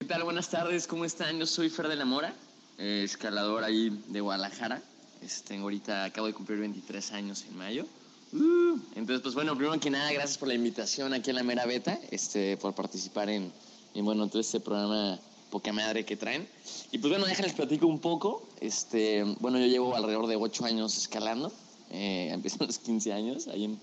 ¿Qué 0.09 0.15
tal? 0.15 0.25
Buenas 0.25 0.49
tardes, 0.49 0.87
¿cómo 0.87 1.05
están? 1.05 1.39
Yo 1.39 1.45
soy 1.45 1.69
Fer 1.69 1.87
de 1.87 1.95
la 1.95 2.07
Mora, 2.07 2.33
eh, 2.79 3.03
escalador 3.05 3.63
ahí 3.63 3.91
de 4.07 4.23
Guadalajara. 4.23 4.81
Este, 5.21 5.59
ahorita 5.59 6.05
acabo 6.05 6.27
de 6.27 6.33
cumplir 6.33 6.61
23 6.61 7.13
años 7.13 7.45
en 7.47 7.59
mayo. 7.59 7.85
Uh, 8.33 8.79
entonces, 8.97 9.21
pues 9.21 9.35
bueno, 9.35 9.55
primero 9.55 9.79
que 9.79 9.91
nada, 9.91 10.11
gracias 10.11 10.39
por 10.39 10.49
la 10.49 10.55
invitación 10.55 11.13
aquí 11.13 11.29
en 11.29 11.37
la 11.37 11.43
Mera 11.43 11.67
Beta, 11.67 12.01
este, 12.11 12.57
por 12.57 12.75
participar 12.75 13.29
en, 13.29 13.53
en, 13.95 14.05
bueno, 14.07 14.29
todo 14.29 14.41
este 14.41 14.61
programa 14.61 15.19
poca 15.51 15.75
madre 15.75 16.07
que 16.07 16.17
traen. 16.17 16.49
Y 16.91 16.97
pues 16.97 17.11
bueno, 17.13 17.27
déjenles 17.27 17.53
platico 17.53 17.87
un 17.87 17.99
poco. 17.99 18.49
Este, 18.63 19.25
bueno, 19.41 19.59
yo 19.59 19.67
llevo 19.67 19.95
alrededor 19.95 20.27
de 20.27 20.37
8 20.37 20.65
años 20.65 20.97
escalando. 20.97 21.53
Eh, 21.91 22.31
empecé 22.33 22.57
a 22.65 22.67
los 22.67 22.79
15 22.79 23.13
años, 23.13 23.47
ahí 23.49 23.65
en, 23.65 23.79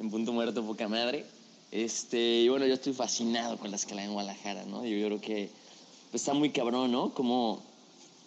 en 0.00 0.10
Punto 0.10 0.32
Muerto, 0.32 0.64
poca 0.64 0.88
madre. 0.88 1.26
Este, 1.70 2.40
y 2.40 2.48
bueno, 2.48 2.64
yo 2.64 2.72
estoy 2.72 2.94
fascinado 2.94 3.58
con 3.58 3.70
la 3.70 3.76
escalada 3.76 4.06
en 4.06 4.14
Guadalajara, 4.14 4.64
¿no? 4.64 4.82
Yo, 4.86 4.96
yo 4.96 5.08
creo 5.08 5.20
que 5.20 5.65
pues, 6.10 6.22
está 6.22 6.34
muy 6.34 6.50
cabrón, 6.50 6.92
¿no? 6.92 7.14
Como, 7.14 7.60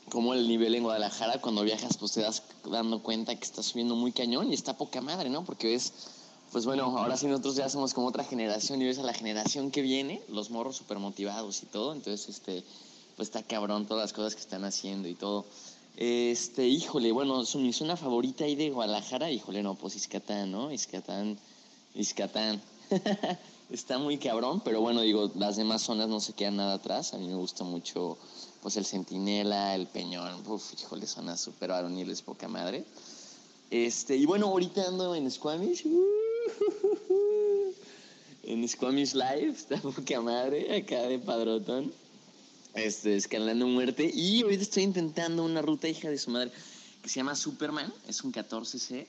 como 0.09 0.33
el 0.33 0.47
nivel 0.47 0.75
en 0.75 0.83
Guadalajara, 0.83 1.41
cuando 1.41 1.63
viajas, 1.63 1.97
pues 1.97 2.13
te 2.13 2.21
das 2.21 2.43
dando 2.69 3.01
cuenta 3.01 3.35
que 3.35 3.43
está 3.43 3.63
subiendo 3.63 3.95
muy 3.95 4.11
cañón 4.11 4.51
y 4.51 4.53
está 4.53 4.77
poca 4.77 5.01
madre, 5.01 5.29
¿no? 5.29 5.43
Porque 5.43 5.67
ves, 5.67 5.93
pues 6.51 6.65
bueno, 6.65 6.97
ahora 6.97 7.17
sí 7.17 7.27
nosotros 7.27 7.55
ya 7.55 7.69
somos 7.69 7.93
como 7.93 8.07
otra 8.07 8.23
generación 8.23 8.81
y 8.81 8.85
ves 8.85 8.99
a 8.99 9.03
la 9.03 9.13
generación 9.13 9.71
que 9.71 9.81
viene, 9.81 10.21
los 10.29 10.49
morros 10.49 10.77
súper 10.77 10.99
motivados 10.99 11.61
y 11.63 11.67
todo, 11.67 11.93
entonces, 11.93 12.29
este, 12.29 12.63
pues 13.15 13.27
está 13.27 13.43
cabrón 13.43 13.85
todas 13.85 14.03
las 14.03 14.13
cosas 14.13 14.35
que 14.35 14.41
están 14.41 14.63
haciendo 14.63 15.07
y 15.07 15.15
todo. 15.15 15.45
Este, 15.97 16.67
híjole, 16.67 17.11
bueno, 17.11 17.43
su, 17.45 17.59
mi 17.59 17.73
zona 17.73 17.97
favorita 17.97 18.45
ahí 18.45 18.55
de 18.55 18.69
Guadalajara, 18.69 19.29
híjole, 19.31 19.61
no, 19.61 19.75
pues 19.75 19.95
Iscatán, 19.95 20.51
¿no? 20.51 20.71
Iscatán, 20.71 21.37
Iscatán. 21.93 22.61
Está 23.69 23.99
muy 23.99 24.17
cabrón, 24.17 24.61
pero 24.65 24.81
bueno, 24.81 25.01
digo, 25.01 25.31
las 25.35 25.55
demás 25.55 25.83
zonas 25.83 26.09
no 26.09 26.19
se 26.19 26.33
quedan 26.33 26.55
nada 26.55 26.73
atrás. 26.73 27.13
A 27.13 27.19
mí 27.19 27.27
me 27.27 27.35
gusta 27.35 27.63
mucho, 27.63 28.17
pues, 28.63 28.77
el 28.77 28.85
Centinela, 28.85 29.75
el 29.75 29.85
Peñón. 29.85 30.41
Uf, 30.47 30.73
híjole, 30.73 31.05
zonas 31.05 31.39
súper 31.39 31.69
varoniles, 31.69 32.23
poca 32.23 32.47
madre. 32.47 32.83
Este, 33.69 34.17
y 34.17 34.25
bueno, 34.25 34.47
ahorita 34.47 34.87
ando 34.87 35.13
en 35.13 35.29
Squamish. 35.29 35.85
en 38.43 38.67
Squamish 38.67 39.13
Live, 39.13 39.51
está 39.51 39.77
poca 39.77 40.19
madre, 40.19 40.75
acá 40.75 41.03
de 41.03 41.19
padrotón. 41.19 41.93
Este, 42.73 43.17
escalando 43.17 43.67
muerte. 43.67 44.09
Y 44.11 44.41
ahorita 44.41 44.63
estoy 44.63 44.81
intentando 44.81 45.43
una 45.43 45.61
ruta 45.61 45.87
hija 45.87 46.09
de 46.09 46.17
su 46.17 46.31
madre 46.31 46.51
que 47.03 47.09
se 47.09 47.17
llama 47.17 47.35
Superman. 47.35 47.93
Es 48.07 48.23
un 48.23 48.33
14C. 48.33 49.05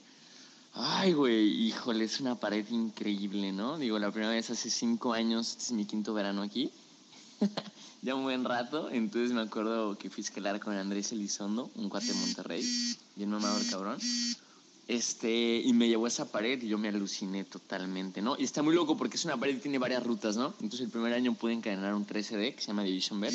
Ay, 0.72 1.12
güey, 1.12 1.48
híjole, 1.66 2.04
es 2.04 2.20
una 2.20 2.36
pared 2.36 2.66
increíble, 2.70 3.52
¿no? 3.52 3.78
Digo, 3.78 3.98
la 3.98 4.10
primera 4.10 4.32
vez 4.32 4.50
hace 4.50 4.70
cinco 4.70 5.12
años, 5.12 5.50
este 5.50 5.64
es 5.64 5.72
mi 5.72 5.84
quinto 5.84 6.14
verano 6.14 6.42
aquí. 6.42 6.70
ya 8.02 8.14
un 8.14 8.22
buen 8.22 8.44
rato, 8.44 8.88
entonces 8.90 9.32
me 9.32 9.42
acuerdo 9.42 9.98
que 9.98 10.10
fui 10.10 10.22
a 10.22 10.26
escalar 10.26 10.60
con 10.60 10.76
Andrés 10.76 11.10
Elizondo, 11.12 11.70
un 11.74 11.88
cuate 11.88 12.06
de 12.06 12.14
Monterrey, 12.14 12.64
bien 13.16 13.30
mamador 13.30 13.66
cabrón. 13.68 13.98
Este, 14.86 15.62
y 15.64 15.72
me 15.72 15.88
llevó 15.88 16.06
a 16.06 16.08
esa 16.08 16.30
pared 16.30 16.60
y 16.60 16.66
yo 16.66 16.76
me 16.76 16.88
aluciné 16.88 17.44
totalmente, 17.44 18.20
¿no? 18.22 18.36
Y 18.38 18.44
está 18.44 18.62
muy 18.62 18.74
loco 18.74 18.96
porque 18.96 19.16
es 19.16 19.24
una 19.24 19.36
pared 19.36 19.54
que 19.54 19.60
tiene 19.60 19.78
varias 19.78 20.02
rutas, 20.02 20.36
¿no? 20.36 20.46
Entonces 20.60 20.80
el 20.80 20.90
primer 20.90 21.12
año 21.12 21.34
pude 21.34 21.52
encadenar 21.52 21.94
un 21.94 22.06
13D 22.06 22.54
que 22.54 22.60
se 22.60 22.68
llama 22.68 22.82
Division 22.82 23.20
Bell. 23.20 23.34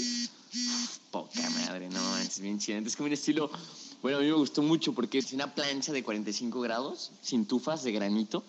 Poca 1.12 1.50
madre, 1.52 1.90
no, 1.90 2.18
es 2.18 2.40
bien 2.42 2.60
chido. 2.60 2.78
Entonces 2.78 2.98
como 2.98 3.08
un 3.08 3.14
estilo 3.14 3.50
bueno, 4.06 4.20
a 4.20 4.22
mí 4.22 4.28
me 4.28 4.34
gustó 4.34 4.62
mucho 4.62 4.94
porque 4.94 5.18
es 5.18 5.34
una 5.34 5.56
plancha 5.56 5.92
de 5.92 6.04
45 6.04 6.62
grados, 6.62 7.10
sin 7.24 7.48
tufas 7.48 7.82
de 7.82 7.92
granito, 7.92 8.44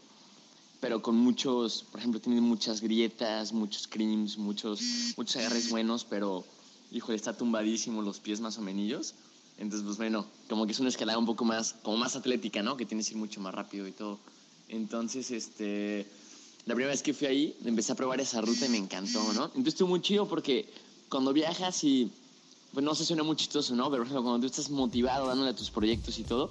pero 0.83 1.01
con 1.01 1.17
muchos, 1.17 1.83
por 1.91 1.99
ejemplo, 1.99 2.21
tiene 2.21 2.43
muchas 2.43 2.83
grietas, 2.83 3.55
muchos 3.55 3.89
creams, 3.89 4.37
muchos, 4.37 4.83
muchos 5.17 5.37
agarres 5.37 5.71
buenos, 5.71 6.05
pero, 6.05 6.45
híjole, 6.93 7.17
está 7.17 7.35
tumbadísimo 7.35 8.03
los 8.03 8.21
pies 8.21 8.39
más 8.43 8.59
o 8.59 8.61
menos. 8.61 9.15
Entonces, 9.57 9.83
pues 9.87 9.97
bueno, 9.97 10.27
como 10.51 10.67
que 10.67 10.73
es 10.73 10.79
una 10.81 10.91
escalada 10.91 11.19
un 11.19 11.25
poco 11.25 11.47
más, 11.47 11.73
como 11.83 11.97
más 11.97 12.17
atlética, 12.17 12.63
¿no? 12.63 12.77
Que 12.77 12.85
tienes 12.85 13.07
que 13.07 13.15
ir 13.15 13.19
mucho 13.19 13.41
más 13.41 13.55
rápido 13.55 13.89
y 13.89 13.93
todo. 13.93 14.19
Entonces, 14.69 15.31
este, 15.31 16.07
la 16.67 16.75
primera 16.75 16.93
vez 16.93 17.03
que 17.03 17.15
fui 17.15 17.29
ahí, 17.29 17.57
empecé 17.65 17.93
a 17.93 17.95
probar 17.95 18.21
esa 18.21 18.43
ruta 18.43 18.67
y 18.67 18.69
me 18.69 18.77
encantó, 18.77 19.23
¿no? 19.33 19.47
Entonces 19.47 19.69
estuvo 19.69 19.89
muy 19.89 20.03
chido 20.03 20.29
porque 20.29 20.69
cuando 21.09 21.33
viajas 21.33 21.83
y 21.83 22.13
pues 22.77 22.85
no 22.85 22.95
sé, 22.95 23.07
suena 23.07 23.23
muy 23.23 23.37
chistoso, 23.37 23.75
¿no? 23.75 23.91
Pero 23.91 24.05
cuando 24.07 24.39
tú 24.39 24.45
estás 24.45 24.69
motivado 24.69 25.29
dándole 25.29 25.49
a 25.49 25.57
tus 25.57 25.71
proyectos 25.71 26.19
y 26.19 26.25
todo, 26.25 26.51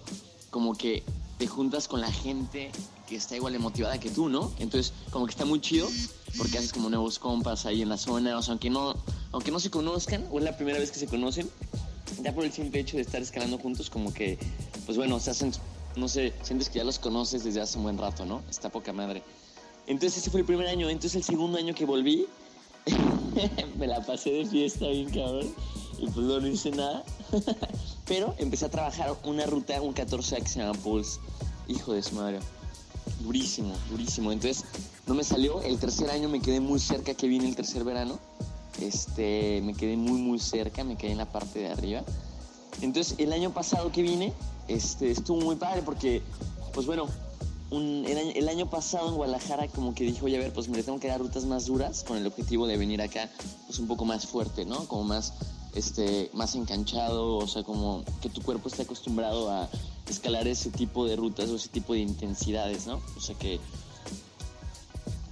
como 0.49 0.73
que 0.73 1.03
te 1.37 1.45
juntas 1.45 1.87
con 1.87 2.01
la 2.01 2.11
gente 2.11 2.71
que 3.07 3.15
está 3.15 3.35
igual 3.35 3.53
de 3.53 3.59
motivada 3.59 3.99
que 3.99 4.09
tú, 4.09 4.27
¿no? 4.27 4.51
Entonces, 4.57 4.91
como 5.11 5.27
que 5.27 5.33
está 5.33 5.45
muy 5.45 5.61
chido 5.61 5.87
porque 6.35 6.57
haces 6.57 6.73
como 6.73 6.89
nuevos 6.89 7.19
compas 7.19 7.67
ahí 7.67 7.83
en 7.83 7.89
la 7.89 7.97
zona, 7.97 8.39
o 8.39 8.41
sea, 8.41 8.53
aunque 8.53 8.71
no, 8.71 8.95
aunque 9.33 9.51
no 9.51 9.59
se 9.59 9.69
conozcan, 9.69 10.25
o 10.31 10.39
es 10.39 10.45
la 10.45 10.57
primera 10.57 10.79
vez 10.79 10.89
que 10.89 10.97
se 10.97 11.05
conocen, 11.05 11.47
ya 12.23 12.33
por 12.33 12.43
el 12.43 12.51
simple 12.51 12.79
hecho 12.79 12.97
de 12.97 13.03
estar 13.03 13.21
escalando 13.21 13.59
juntos, 13.59 13.91
como 13.91 14.11
que, 14.11 14.39
pues 14.87 14.97
bueno, 14.97 15.19
se 15.19 15.29
hacen, 15.29 15.51
no 15.95 16.07
sé, 16.07 16.33
sientes 16.41 16.69
que 16.69 16.79
ya 16.79 16.85
los 16.85 16.97
conoces 16.97 17.43
desde 17.43 17.61
hace 17.61 17.77
un 17.77 17.83
buen 17.83 17.99
rato, 17.99 18.25
¿no? 18.25 18.41
Está 18.49 18.71
poca 18.71 18.93
madre. 18.93 19.21
Entonces, 19.85 20.23
ese 20.23 20.31
fue 20.31 20.39
el 20.39 20.47
primer 20.47 20.65
año. 20.69 20.89
Entonces, 20.89 21.13
el 21.17 21.23
segundo 21.23 21.59
año 21.59 21.75
que 21.75 21.85
volví, 21.85 22.25
me 23.77 23.85
la 23.85 24.03
pasé 24.03 24.31
de 24.31 24.45
fiesta 24.47 24.87
bien 24.87 25.11
cabrón 25.11 25.53
y 25.97 26.07
pues 26.07 26.25
no, 26.25 26.39
no 26.39 26.47
hice 26.47 26.71
nada. 26.71 27.03
Pero 28.05 28.35
empecé 28.37 28.65
a 28.65 28.69
trabajar 28.69 29.15
una 29.23 29.45
ruta, 29.45 29.81
un 29.81 29.93
14 29.93 30.37
que 30.37 30.47
se 30.47 30.59
llama 30.59 30.73
Pulse. 30.79 31.19
Hijo 31.67 31.93
de 31.93 32.03
su 32.03 32.15
madre. 32.15 32.39
Durísimo, 33.21 33.73
durísimo. 33.89 34.31
Entonces 34.31 34.65
no 35.07 35.15
me 35.15 35.23
salió. 35.23 35.61
El 35.61 35.79
tercer 35.79 36.09
año 36.09 36.29
me 36.29 36.41
quedé 36.41 36.59
muy 36.59 36.79
cerca 36.79 37.13
que 37.13 37.27
vine 37.27 37.47
el 37.47 37.55
tercer 37.55 37.83
verano. 37.83 38.19
Este, 38.79 39.61
me 39.63 39.73
quedé 39.73 39.95
muy, 39.95 40.19
muy 40.19 40.39
cerca, 40.39 40.83
me 40.83 40.97
quedé 40.97 41.11
en 41.11 41.17
la 41.17 41.31
parte 41.31 41.59
de 41.59 41.67
arriba. 41.69 42.03
Entonces 42.81 43.15
el 43.17 43.31
año 43.33 43.51
pasado 43.51 43.91
que 43.91 44.01
vine, 44.01 44.33
este, 44.67 45.11
estuvo 45.11 45.39
muy 45.41 45.55
padre 45.55 45.81
porque, 45.81 46.21
pues 46.73 46.85
bueno, 46.85 47.07
un, 47.71 48.05
el, 48.05 48.47
año, 48.47 48.69
pasado 48.69 49.09
en 49.09 49.15
Guadalajara 49.15 49.67
como 49.67 49.95
que 49.95 50.03
dijo, 50.03 50.25
oye, 50.25 50.37
a 50.37 50.39
ver, 50.39 50.53
pues 50.53 50.67
me 50.67 50.81
tengo 50.83 50.99
que 50.99 51.07
dar 51.07 51.19
rutas 51.19 51.45
más 51.45 51.65
duras 51.65 52.03
con 52.03 52.17
el 52.17 52.27
objetivo 52.27 52.67
de 52.67 52.77
venir 52.77 53.01
acá 53.01 53.29
pues 53.65 53.79
un 53.79 53.87
poco 53.87 54.05
más 54.05 54.27
fuerte, 54.27 54.65
¿no? 54.65 54.87
Como 54.87 55.03
más, 55.03 55.33
este, 55.75 56.29
más 56.33 56.55
enganchado, 56.55 57.37
o 57.37 57.47
sea, 57.47 57.63
como 57.63 58.03
que 58.21 58.29
tu 58.29 58.41
cuerpo 58.41 58.69
esté 58.69 58.83
acostumbrado 58.83 59.51
a 59.51 59.69
escalar 60.09 60.47
ese 60.47 60.71
tipo 60.71 61.05
de 61.05 61.15
rutas 61.15 61.49
o 61.49 61.55
ese 61.55 61.67
tipo 61.67 61.93
de 61.93 61.99
intensidades, 61.99 62.87
¿no? 62.87 63.01
O 63.17 63.19
sea 63.21 63.37
que, 63.37 63.59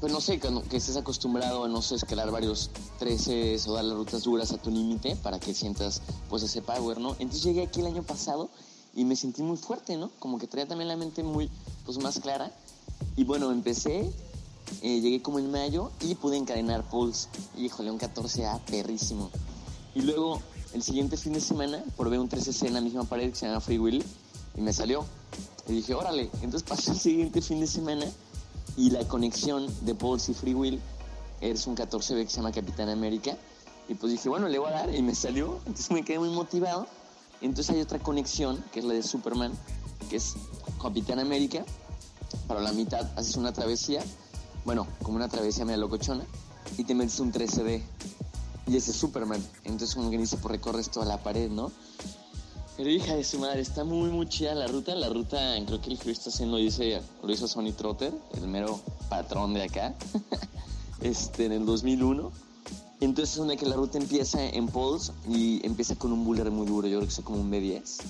pues 0.02 0.12
no 0.12 0.20
sé, 0.20 0.40
que, 0.40 0.78
estés 0.78 0.98
acostumbrado 0.98 1.64
a, 1.64 1.70
no 1.70 1.82
sé, 1.82 1.96
escalar 1.96 2.30
varios 2.30 2.72
13 3.00 3.58
o 3.68 3.74
darle 3.74 3.96
rutas 3.96 4.24
duras 4.24 4.52
a 4.52 4.58
tu 4.58 4.70
límite 4.70 5.16
para 5.16 5.40
que 5.40 5.54
sientas 5.54 6.02
pues 6.30 6.44
ese 6.44 6.62
power, 6.62 7.00
¿no? 7.00 7.12
Entonces 7.20 7.44
llegué 7.44 7.64
aquí 7.64 7.80
el 7.80 7.88
año 7.88 8.04
pasado 8.04 8.50
y 8.94 9.06
me 9.06 9.16
sentí 9.16 9.42
muy 9.42 9.58
fuerte, 9.58 9.96
¿no? 9.96 10.12
Como 10.20 10.40
que 10.40 10.48
traía 10.48 10.68
también 10.68 10.90
la 10.90 10.98
mente 10.98 11.24
muy, 11.24 11.50
pues 11.86 11.98
más 12.00 12.20
clara. 12.20 12.52
Y 13.16 13.24
bueno, 13.24 13.50
empecé, 13.52 14.12
eh, 14.82 15.00
llegué 15.00 15.22
como 15.22 15.40
en 15.40 15.50
mayo 15.50 15.92
y 16.02 16.16
pude 16.16 16.36
encadenar 16.36 16.84
Pulse. 16.90 17.30
Híjole, 17.58 17.92
un 17.92 18.00
14A 18.00 18.60
perrísimo. 18.66 19.30
Y 19.96 20.02
luego, 20.02 20.42
el 20.74 20.82
siguiente 20.82 21.18
fin 21.18 21.34
de 21.34 21.42
semana, 21.42 21.84
probé 21.98 22.20
un 22.20 22.30
13C 22.30 22.68
en 22.68 22.74
la 22.74 22.82
misma 22.82 23.04
pared 23.04 23.30
que 23.30 23.36
se 23.36 23.46
llama 23.46 23.60
Free 23.60 23.78
Will 23.78 24.04
y 24.58 24.62
me 24.62 24.74
salió. 24.74 25.06
Y 25.68 25.74
dije, 25.74 25.94
órale. 25.94 26.30
Entonces 26.42 26.64
pasé 26.64 26.92
el 26.92 27.00
siguiente 27.00 27.42
fin 27.42 27.60
de 27.60 27.68
semana 27.68 28.06
y 28.76 28.90
la 28.90 29.08
conexión 29.08 29.68
de 29.86 29.94
Pulse 29.96 30.32
y 30.32 30.36
Free 30.36 30.54
Will 30.54 30.82
es 31.42 31.68
un 31.68 31.76
14B 31.76 32.24
que 32.24 32.30
se 32.30 32.38
llama 32.38 32.52
Capitán 32.52 32.90
América. 32.90 33.38
Y 33.88 33.96
pues 33.96 34.12
dije, 34.12 34.30
bueno, 34.30 34.48
le 34.48 34.60
voy 34.60 34.70
a 34.70 34.72
dar 34.72 34.96
y 34.96 35.02
me 35.02 35.14
salió. 35.14 35.60
Entonces 35.66 35.92
me 35.92 36.04
quedé 36.04 36.20
muy 36.20 36.30
motivado. 36.30 36.88
Entonces 37.42 37.76
hay 37.76 37.82
otra 37.82 38.00
conexión, 38.00 38.64
que 38.72 38.80
es 38.80 38.86
la 38.86 38.94
de 38.94 39.04
Superman, 39.04 39.52
que 40.10 40.16
es 40.16 40.36
Capitán 40.82 41.20
América. 41.20 41.66
Para 42.48 42.62
la 42.62 42.72
mitad 42.72 43.12
haces 43.18 43.36
una 43.36 43.52
travesía, 43.52 44.02
bueno, 44.66 44.88
como 45.04 45.18
una 45.18 45.28
travesía 45.28 45.66
media 45.66 45.78
locochona, 45.78 46.24
y 46.78 46.84
te 46.84 46.96
metes 46.96 47.20
un 47.20 47.32
13D. 47.32 47.84
Y 48.68 48.78
ese 48.78 48.92
es 48.92 48.98
Superman. 48.98 49.44
Entonces 49.64 49.96
como 49.96 50.10
que 50.10 50.18
dice, 50.18 50.38
pues 50.38 50.52
recorres 50.52 50.90
toda 50.90 51.06
la 51.06 51.22
pared, 51.22 51.50
¿no? 51.50 51.72
Pero 52.76 52.90
hija 52.90 53.16
de 53.16 53.24
su 53.24 53.38
madre, 53.38 53.62
está 53.62 53.84
muy, 53.84 54.10
muy 54.10 54.28
chida 54.28 54.56
la 54.56 54.68
ruta. 54.68 54.96
La 54.96 55.10
ruta, 55.10 55.38
creo 55.66 55.80
que 55.80 55.92
el 55.92 56.00
haciendo 56.00 56.58
lo, 56.58 56.64
dice, 56.64 57.02
lo 57.22 57.32
hizo 57.32 57.48
Sonny 57.48 57.72
Trotter, 57.72 58.14
el 58.36 58.48
mero 58.48 58.80
patrón 59.10 59.54
de 59.54 59.64
acá, 59.64 59.94
este, 61.02 61.46
en 61.46 61.52
el 61.52 61.66
2001. 61.66 62.32
Entonces 63.00 63.34
es 63.34 63.38
donde 63.38 63.58
que 63.58 63.66
la 63.66 63.76
ruta 63.76 63.98
empieza 63.98 64.44
en 64.44 64.68
poles 64.68 65.12
y 65.28 65.64
empieza 65.66 65.96
con 65.96 66.14
un 66.14 66.24
buller 66.24 66.50
muy 66.50 66.66
duro, 66.66 66.88
yo 66.88 66.98
creo 66.98 67.08
que 67.08 67.14
es 67.14 67.22
como 67.22 67.40
un 67.40 67.52
B10. 67.52 68.02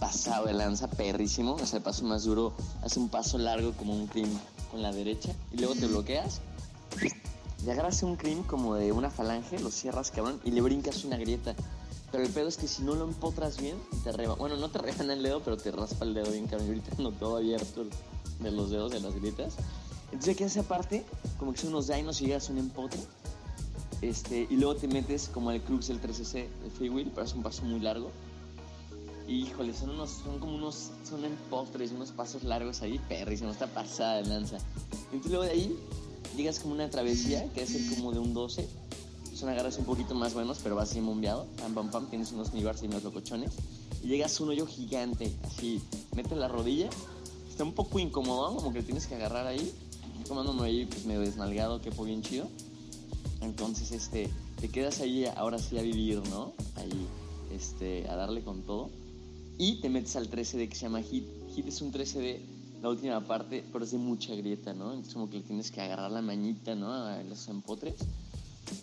Pasado 0.00 0.46
de 0.46 0.52
lanza, 0.52 0.90
perrísimo, 0.90 1.54
o 1.54 1.66
sea, 1.66 1.78
el 1.78 1.84
paso 1.84 2.04
más 2.04 2.24
duro, 2.24 2.52
hace 2.82 2.98
un 2.98 3.08
paso 3.08 3.38
largo 3.38 3.72
como 3.74 3.94
un 3.94 4.08
cream 4.08 4.28
con 4.72 4.82
la 4.82 4.90
derecha 4.90 5.32
y 5.52 5.58
luego 5.58 5.74
te 5.76 5.86
bloqueas 5.86 6.40
y 7.64 7.70
agarras 7.70 8.02
un 8.02 8.16
cream 8.16 8.42
como 8.42 8.74
de 8.74 8.92
una 8.92 9.10
falange, 9.10 9.58
lo 9.58 9.70
cierras 9.70 10.10
cabrón 10.10 10.40
y 10.44 10.50
le 10.50 10.60
brincas 10.60 11.04
una 11.04 11.16
grieta. 11.16 11.54
Pero 12.12 12.24
el 12.24 12.30
pedo 12.30 12.48
es 12.48 12.56
que 12.56 12.68
si 12.68 12.82
no 12.82 12.94
lo 12.94 13.04
empotras 13.04 13.58
bien, 13.60 13.76
te 14.04 14.12
reba. 14.12 14.34
Bueno, 14.34 14.56
no 14.56 14.68
te 14.68 14.78
reban 14.78 15.10
el 15.10 15.22
dedo, 15.22 15.40
pero 15.40 15.56
te 15.56 15.70
raspa 15.72 16.04
el 16.04 16.14
dedo 16.14 16.30
bien 16.30 16.46
cabrón. 16.46 16.82
No 16.98 17.10
todo 17.10 17.38
abierto 17.38 17.86
de 18.40 18.50
los 18.50 18.70
dedos, 18.70 18.92
de 18.92 19.00
las 19.00 19.14
grietas. 19.14 19.54
Entonces, 20.12 20.36
que 20.36 20.44
esa 20.44 20.62
parte, 20.62 21.04
como 21.38 21.52
que 21.52 21.58
son 21.58 21.70
unos 21.70 21.88
dinos 21.88 22.20
y 22.20 22.26
llegas 22.26 22.48
a 22.48 22.52
un 22.52 22.58
empotre. 22.58 23.00
Este, 24.00 24.46
y 24.48 24.56
luego 24.56 24.76
te 24.76 24.86
metes 24.86 25.28
como 25.28 25.50
al 25.50 25.62
crux 25.62 25.88
del 25.88 26.00
3cc, 26.00 26.46
el 26.64 26.70
freewheel, 26.70 27.10
pero 27.10 27.26
es 27.26 27.34
un 27.34 27.42
paso 27.42 27.64
muy 27.64 27.80
largo. 27.80 28.10
Y, 29.26 29.46
híjole, 29.46 29.72
son, 29.72 29.90
unos, 29.90 30.10
son 30.10 30.38
como 30.38 30.54
unos, 30.54 30.90
son 31.08 31.24
empotres, 31.24 31.90
unos 31.92 32.12
pasos 32.12 32.44
largos 32.44 32.82
ahí, 32.82 33.00
perrísimo, 33.08 33.50
está 33.50 33.66
pasada 33.66 34.16
de 34.16 34.28
lanza. 34.28 34.58
Entonces 35.10 35.30
luego 35.30 35.44
de 35.44 35.50
ahí 35.50 35.78
llegas 36.36 36.58
como 36.60 36.74
una 36.74 36.90
travesía, 36.90 37.50
que 37.52 37.62
es 37.62 37.70
ser 37.70 37.96
como 37.96 38.12
de 38.12 38.18
un 38.18 38.34
12. 38.34 38.66
Son 39.34 39.48
agarres 39.48 39.78
un 39.78 39.84
poquito 39.84 40.14
más 40.14 40.34
buenos, 40.34 40.58
pero 40.62 40.76
vas 40.76 40.90
así 40.90 41.00
bombeado. 41.00 41.46
Pam, 41.58 41.74
pam, 41.74 41.90
pam, 41.90 42.06
tienes 42.08 42.32
unos 42.32 42.52
mibars 42.52 42.82
y 42.82 42.86
unos 42.86 43.02
locochones. 43.02 43.52
Y 44.02 44.08
llegas 44.08 44.38
a 44.38 44.42
un 44.44 44.50
hoyo 44.50 44.66
gigante, 44.66 45.32
así, 45.44 45.80
metes 46.14 46.36
la 46.38 46.48
rodilla. 46.48 46.88
Está 47.48 47.64
un 47.64 47.72
poco 47.72 47.98
incómodo, 47.98 48.56
como 48.56 48.72
que 48.72 48.82
tienes 48.82 49.06
que 49.06 49.14
agarrar 49.14 49.46
ahí. 49.46 49.72
Yo 50.18 50.24
tomándome 50.24 50.66
ahí, 50.66 50.86
pues 50.86 51.04
medio 51.04 51.20
desnalgado, 51.20 51.80
que 51.80 51.90
fue 51.90 52.06
bien 52.06 52.22
chido. 52.22 52.48
Entonces, 53.40 53.92
este, 53.92 54.30
te 54.60 54.68
quedas 54.68 55.00
ahí 55.00 55.26
ahora 55.36 55.58
sí 55.58 55.78
a 55.78 55.82
vivir, 55.82 56.22
¿no? 56.30 56.52
Ahí, 56.76 57.06
este, 57.52 58.08
a 58.08 58.16
darle 58.16 58.42
con 58.42 58.62
todo. 58.62 58.90
Y 59.58 59.80
te 59.80 59.88
metes 59.88 60.16
al 60.16 60.30
13D 60.30 60.68
que 60.68 60.74
se 60.74 60.82
llama 60.82 61.02
Hit. 61.02 61.24
Hit 61.54 61.68
es 61.68 61.80
un 61.80 61.92
13D, 61.92 62.40
la 62.84 62.90
última 62.90 63.18
parte, 63.22 63.64
pero 63.72 63.86
de 63.86 63.96
mucha 63.96 64.34
grieta, 64.34 64.74
¿no? 64.74 64.90
Entonces 64.90 65.14
como 65.14 65.30
que 65.30 65.38
le 65.38 65.42
tienes 65.42 65.70
que 65.70 65.80
agarrar 65.80 66.10
la 66.10 66.20
mañita, 66.20 66.74
¿no? 66.74 66.92
A 66.92 67.22
los 67.22 67.48
empotres. 67.48 67.94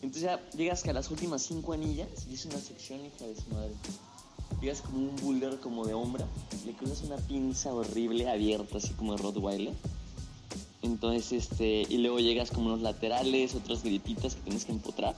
Entonces 0.02 0.24
ya 0.24 0.41
llegas 0.58 0.84
a 0.88 0.93
las 0.93 1.12
últimas 1.12 1.43
cinco 1.43 1.74
anillas 1.74 2.10
y 2.28 2.34
es 2.34 2.45
una 2.45 2.58
sección 2.58 2.99
hija 3.06 3.28
de 3.28 3.36
su 3.36 3.47
madre. 3.54 3.74
Llegas 4.60 4.82
como 4.82 4.97
un 4.97 5.16
boulder 5.18 5.60
como 5.60 5.86
de 5.86 5.93
hombra, 5.93 6.26
le 6.66 6.74
cruzas 6.74 7.04
una 7.04 7.18
pinza 7.18 7.72
horrible 7.76 8.28
abierta, 8.28 8.78
así 8.78 8.91
como 8.93 9.16
de 9.16 9.22
Rottweiler. 9.22 9.76
Entonces, 10.82 11.32
este, 11.32 11.84
y 11.88 11.99
luego 11.99 12.20
llegas 12.20 12.49
como 12.49 12.68
unos 12.68 12.82
laterales, 12.82 13.54
otras 13.54 13.84
grietitas 13.84 14.34
que 14.34 14.41
tienes 14.41 14.66
que 14.66 14.72
empotrar. 14.72 15.14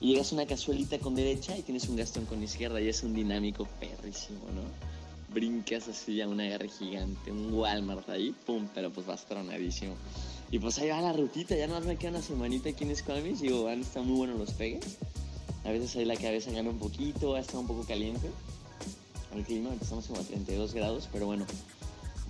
Y 0.00 0.08
llegas 0.08 0.32
a 0.32 0.36
una 0.36 0.46
cazuelita 0.46 0.98
con 0.98 1.14
derecha 1.14 1.56
y 1.58 1.60
tienes 1.60 1.86
un 1.86 1.96
gastón 1.96 2.24
con 2.24 2.42
izquierda 2.42 2.80
y 2.80 2.88
es 2.88 3.02
un 3.02 3.12
dinámico 3.12 3.68
perrísimo, 3.78 4.40
¿no? 4.54 5.01
Brincas 5.32 5.88
así 5.88 6.20
a 6.20 6.28
una 6.28 6.44
agarre 6.44 6.68
gigante, 6.68 7.30
un 7.30 7.52
Walmart 7.52 8.08
ahí, 8.08 8.34
pum, 8.46 8.68
pero 8.74 8.90
pues 8.90 9.06
vas 9.06 9.24
tronadísimo. 9.26 9.94
Y 10.50 10.58
pues 10.58 10.78
ahí 10.78 10.90
va 10.90 11.00
la 11.00 11.12
rutita, 11.12 11.56
ya 11.56 11.66
no 11.66 11.80
me 11.80 11.96
queda 11.96 12.10
una 12.10 12.22
semanita 12.22 12.68
aquí 12.68 12.84
en 12.84 12.94
Squamish, 12.94 13.38
digo, 13.38 13.64
van, 13.64 13.80
están 13.80 14.06
muy 14.06 14.16
buenos 14.16 14.38
los 14.38 14.50
pegues. 14.52 14.98
A 15.64 15.70
veces 15.70 15.96
ahí 15.96 16.04
la 16.04 16.16
cabeza 16.16 16.50
gana 16.50 16.70
un 16.70 16.78
poquito, 16.78 17.36
está 17.36 17.58
un 17.58 17.66
poco 17.66 17.84
caliente. 17.84 18.28
El 19.34 19.44
clima, 19.44 19.70
estamos 19.80 20.06
como 20.06 20.20
a 20.20 20.24
32 20.24 20.74
grados, 20.74 21.08
pero 21.10 21.26
bueno, 21.26 21.46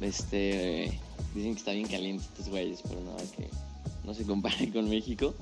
este, 0.00 1.00
dicen 1.34 1.54
que 1.54 1.58
está 1.58 1.72
bien 1.72 1.88
caliente 1.88 2.24
estos 2.24 2.48
güeyes, 2.48 2.80
pero 2.82 3.00
nada 3.00 3.22
que 3.36 3.48
no 4.04 4.14
se 4.14 4.24
compare 4.24 4.70
con 4.72 4.88
México. 4.88 5.34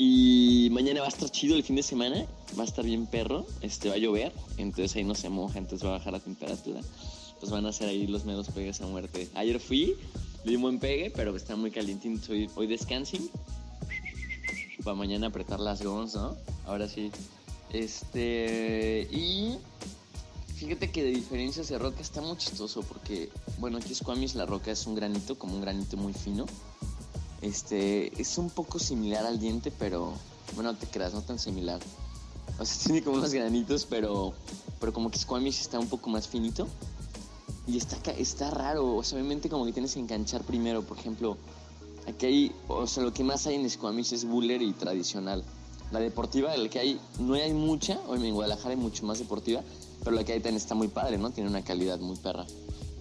Y 0.00 0.68
mañana 0.70 1.00
va 1.00 1.06
a 1.06 1.08
estar 1.08 1.28
chido 1.28 1.56
el 1.56 1.64
fin 1.64 1.74
de 1.74 1.82
semana, 1.82 2.24
va 2.56 2.62
a 2.62 2.66
estar 2.66 2.84
bien 2.84 3.06
perro, 3.06 3.44
este 3.62 3.88
va 3.88 3.96
a 3.96 3.98
llover, 3.98 4.32
entonces 4.56 4.94
ahí 4.94 5.02
no 5.02 5.16
se 5.16 5.28
moja, 5.28 5.58
entonces 5.58 5.84
va 5.84 5.96
a 5.96 5.98
bajar 5.98 6.12
la 6.12 6.20
temperatura. 6.20 6.80
Pues 7.40 7.50
van 7.50 7.66
a 7.66 7.70
hacer 7.70 7.88
ahí 7.88 8.06
los 8.06 8.24
menos 8.24 8.48
pegues 8.50 8.80
a 8.80 8.86
muerte. 8.86 9.28
Ayer 9.34 9.58
fui, 9.58 9.96
le 10.44 10.50
di 10.50 10.54
un 10.54 10.62
buen 10.62 10.78
pegue, 10.78 11.10
pero 11.10 11.34
está 11.34 11.56
muy 11.56 11.72
calientito. 11.72 12.30
Hoy, 12.30 12.48
hoy 12.54 12.68
descansing. 12.68 13.28
Para 14.84 14.94
mañana 14.94 15.26
apretar 15.26 15.58
las 15.58 15.82
gons, 15.82 16.14
¿no? 16.14 16.36
Ahora 16.64 16.86
sí. 16.88 17.10
Este. 17.72 19.08
Y. 19.10 19.56
Fíjate 20.54 20.92
que 20.92 21.02
de 21.02 21.10
diferencias 21.10 21.68
de 21.70 21.78
roca 21.78 22.02
está 22.02 22.20
muy 22.20 22.36
chistoso 22.36 22.82
porque, 22.82 23.30
bueno, 23.58 23.78
aquí 23.78 23.94
Squamish 23.96 24.34
la 24.34 24.46
roca 24.46 24.70
es 24.70 24.86
un 24.86 24.94
granito, 24.94 25.36
como 25.36 25.54
un 25.54 25.60
granito 25.60 25.96
muy 25.96 26.12
fino. 26.12 26.46
Este, 27.40 28.20
es 28.20 28.36
un 28.38 28.50
poco 28.50 28.78
similar 28.78 29.24
al 29.24 29.38
diente, 29.38 29.70
pero, 29.70 30.12
bueno, 30.54 30.72
no 30.72 30.78
te 30.78 30.86
creas, 30.86 31.14
no 31.14 31.22
tan 31.22 31.38
similar. 31.38 31.80
O 32.58 32.64
sea, 32.64 32.76
tiene 32.84 33.02
como 33.02 33.18
unos 33.18 33.32
granitos, 33.32 33.86
pero, 33.86 34.32
pero 34.80 34.92
como 34.92 35.10
que 35.10 35.18
Squamish 35.18 35.60
está 35.60 35.78
un 35.78 35.88
poco 35.88 36.10
más 36.10 36.26
finito. 36.28 36.66
Y 37.66 37.76
está, 37.76 37.96
está 38.12 38.50
raro, 38.50 38.96
o 38.96 39.02
sea, 39.02 39.18
obviamente 39.18 39.50
como 39.50 39.66
que 39.66 39.72
tienes 39.72 39.92
que 39.92 40.00
enganchar 40.00 40.42
primero, 40.42 40.82
por 40.82 40.98
ejemplo, 40.98 41.36
aquí 42.06 42.26
hay, 42.26 42.52
o 42.66 42.86
sea, 42.86 43.02
lo 43.02 43.12
que 43.12 43.22
más 43.22 43.46
hay 43.46 43.56
en 43.56 43.68
Squamish 43.68 44.14
es 44.14 44.24
buller 44.24 44.62
y 44.62 44.72
tradicional. 44.72 45.44
La 45.92 46.00
deportiva, 46.00 46.56
la 46.56 46.68
que 46.68 46.78
hay, 46.78 47.00
no 47.18 47.34
hay 47.34 47.52
mucha, 47.52 48.00
hoy 48.06 48.26
en 48.26 48.34
Guadalajara 48.34 48.70
hay 48.70 48.76
mucho 48.76 49.04
más 49.04 49.18
deportiva, 49.18 49.62
pero 50.02 50.16
la 50.16 50.24
que 50.24 50.32
hay 50.32 50.38
también 50.38 50.56
está 50.56 50.74
muy 50.74 50.88
padre, 50.88 51.18
¿no? 51.18 51.30
Tiene 51.30 51.50
una 51.50 51.62
calidad 51.62 51.98
muy 51.98 52.16
perra. 52.16 52.46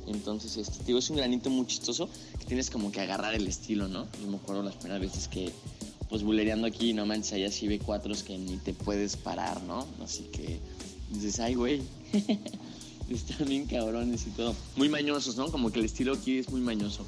Entonces, 0.08 0.58
este, 0.58 0.84
digo, 0.86 0.99
es 0.99 1.10
un 1.10 1.18
granito 1.18 1.49
muy 1.49 1.66
chistoso 1.68 2.10
que 2.39 2.45
tienes 2.45 2.70
como 2.70 2.91
que 2.91 3.01
agarrar 3.01 3.36
el 3.36 3.47
estilo, 3.47 3.88
¿no? 3.88 4.08
Yo 4.22 4.28
me 4.28 4.38
acuerdo 4.38 4.64
las 4.64 4.76
primeras 4.76 5.01
veces 5.01 5.28
que, 5.28 5.51
pues, 6.10 6.24
bulereando 6.24 6.68
aquí, 6.68 6.93
no 6.93 7.05
manches, 7.05 7.34
hay 7.34 7.43
así 7.45 7.68
B4s 7.68 8.24
que 8.24 8.38
ni 8.38 8.58
te 8.58 8.74
puedes 8.74 9.18
parar, 9.18 9.62
¿no? 9.64 9.86
Así 10.03 10.24
que 10.32 10.60
dices, 11.12 11.39
ay, 11.39 11.55
güey, 11.55 11.82
están 13.10 13.47
bien 13.47 13.66
cabrones 13.66 14.26
y 14.28 14.32
todo. 14.32 14.55
Muy 14.76 14.89
mañosos, 14.89 15.36
¿no? 15.38 15.51
Como 15.51 15.72
que 15.72 15.80
el 15.80 15.86
estilo 15.86 16.14
aquí 16.14 16.38
es 16.38 16.49
muy 16.49 16.62
mañoso. 16.62 17.05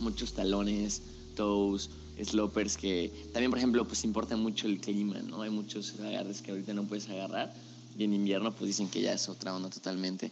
Muchos 0.00 0.32
talones, 0.32 1.02
toes, 1.36 1.90
slopers 2.24 2.76
que 2.76 3.12
también, 3.32 3.50
por 3.50 3.58
ejemplo, 3.58 3.86
pues 3.86 4.04
importa 4.04 4.36
mucho 4.36 4.66
el 4.66 4.80
clima, 4.80 5.18
¿no? 5.18 5.42
Hay 5.42 5.50
muchos 5.50 5.94
agarres 6.00 6.42
que 6.42 6.50
ahorita 6.50 6.74
no 6.74 6.84
puedes 6.84 7.08
agarrar 7.08 7.52
y 7.98 8.04
en 8.04 8.14
invierno 8.14 8.52
pues 8.52 8.68
dicen 8.68 8.88
que 8.88 9.00
ya 9.00 9.12
es 9.12 9.28
otra 9.28 9.54
onda 9.54 9.70
totalmente. 9.70 10.30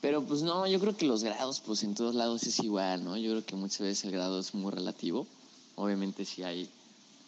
Pero 0.00 0.22
pues 0.24 0.42
no, 0.42 0.66
yo 0.66 0.78
creo 0.78 0.96
que 0.96 1.06
los 1.06 1.24
grados 1.24 1.60
pues 1.60 1.82
en 1.82 1.94
todos 1.94 2.14
lados 2.14 2.44
es 2.44 2.60
igual, 2.60 3.04
¿no? 3.04 3.16
Yo 3.16 3.30
creo 3.30 3.44
que 3.44 3.56
muchas 3.56 3.80
veces 3.80 4.04
el 4.04 4.12
grado 4.12 4.38
es 4.38 4.54
muy 4.54 4.72
relativo. 4.72 5.26
Obviamente 5.74 6.24
si 6.24 6.42
hay 6.42 6.70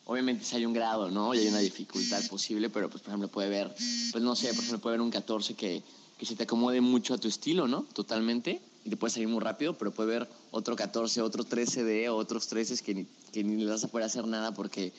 obviamente 0.04 0.44
si 0.44 0.56
hay 0.56 0.66
un 0.66 0.72
grado, 0.72 1.10
¿no? 1.10 1.34
Y 1.34 1.38
hay 1.38 1.48
una 1.48 1.58
dificultad 1.58 2.20
posible, 2.28 2.68
pero 2.70 2.90
pues 2.90 3.02
por 3.02 3.10
ejemplo 3.10 3.28
puede 3.28 3.48
haber, 3.48 3.74
pues 4.12 4.22
no 4.22 4.34
sé, 4.34 4.48
por 4.48 4.64
ejemplo 4.64 4.80
puede 4.80 4.94
haber 4.94 5.02
un 5.02 5.10
14 5.10 5.54
que, 5.54 5.82
que 6.18 6.26
se 6.26 6.36
te 6.36 6.44
acomode 6.44 6.80
mucho 6.80 7.14
a 7.14 7.18
tu 7.18 7.28
estilo, 7.28 7.68
¿no? 7.68 7.84
Totalmente. 7.92 8.60
Y 8.84 8.90
te 8.90 8.96
puede 8.96 9.12
salir 9.12 9.28
muy 9.28 9.40
rápido, 9.40 9.76
pero 9.76 9.92
puede 9.92 10.16
haber 10.16 10.28
otro 10.50 10.74
14, 10.74 11.22
otro 11.22 11.44
13D 11.44 12.08
o 12.08 12.16
otros 12.16 12.46
13 12.48 12.82
que 12.82 12.94
ni, 12.94 13.06
que 13.32 13.44
ni 13.44 13.62
le 13.62 13.70
vas 13.70 13.84
a 13.84 13.88
poder 13.88 14.06
hacer 14.06 14.26
nada 14.26 14.52
porque 14.52 14.92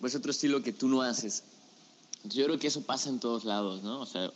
pues 0.00 0.14
otro 0.14 0.30
estilo 0.30 0.62
que 0.62 0.72
tú 0.72 0.88
no 0.88 1.02
haces. 1.02 1.42
Entonces, 2.16 2.38
yo 2.38 2.44
creo 2.44 2.58
que 2.58 2.66
eso 2.66 2.82
pasa 2.82 3.08
en 3.08 3.18
todos 3.18 3.44
lados, 3.44 3.82
¿no? 3.82 4.00
O 4.00 4.06
sea, 4.06 4.30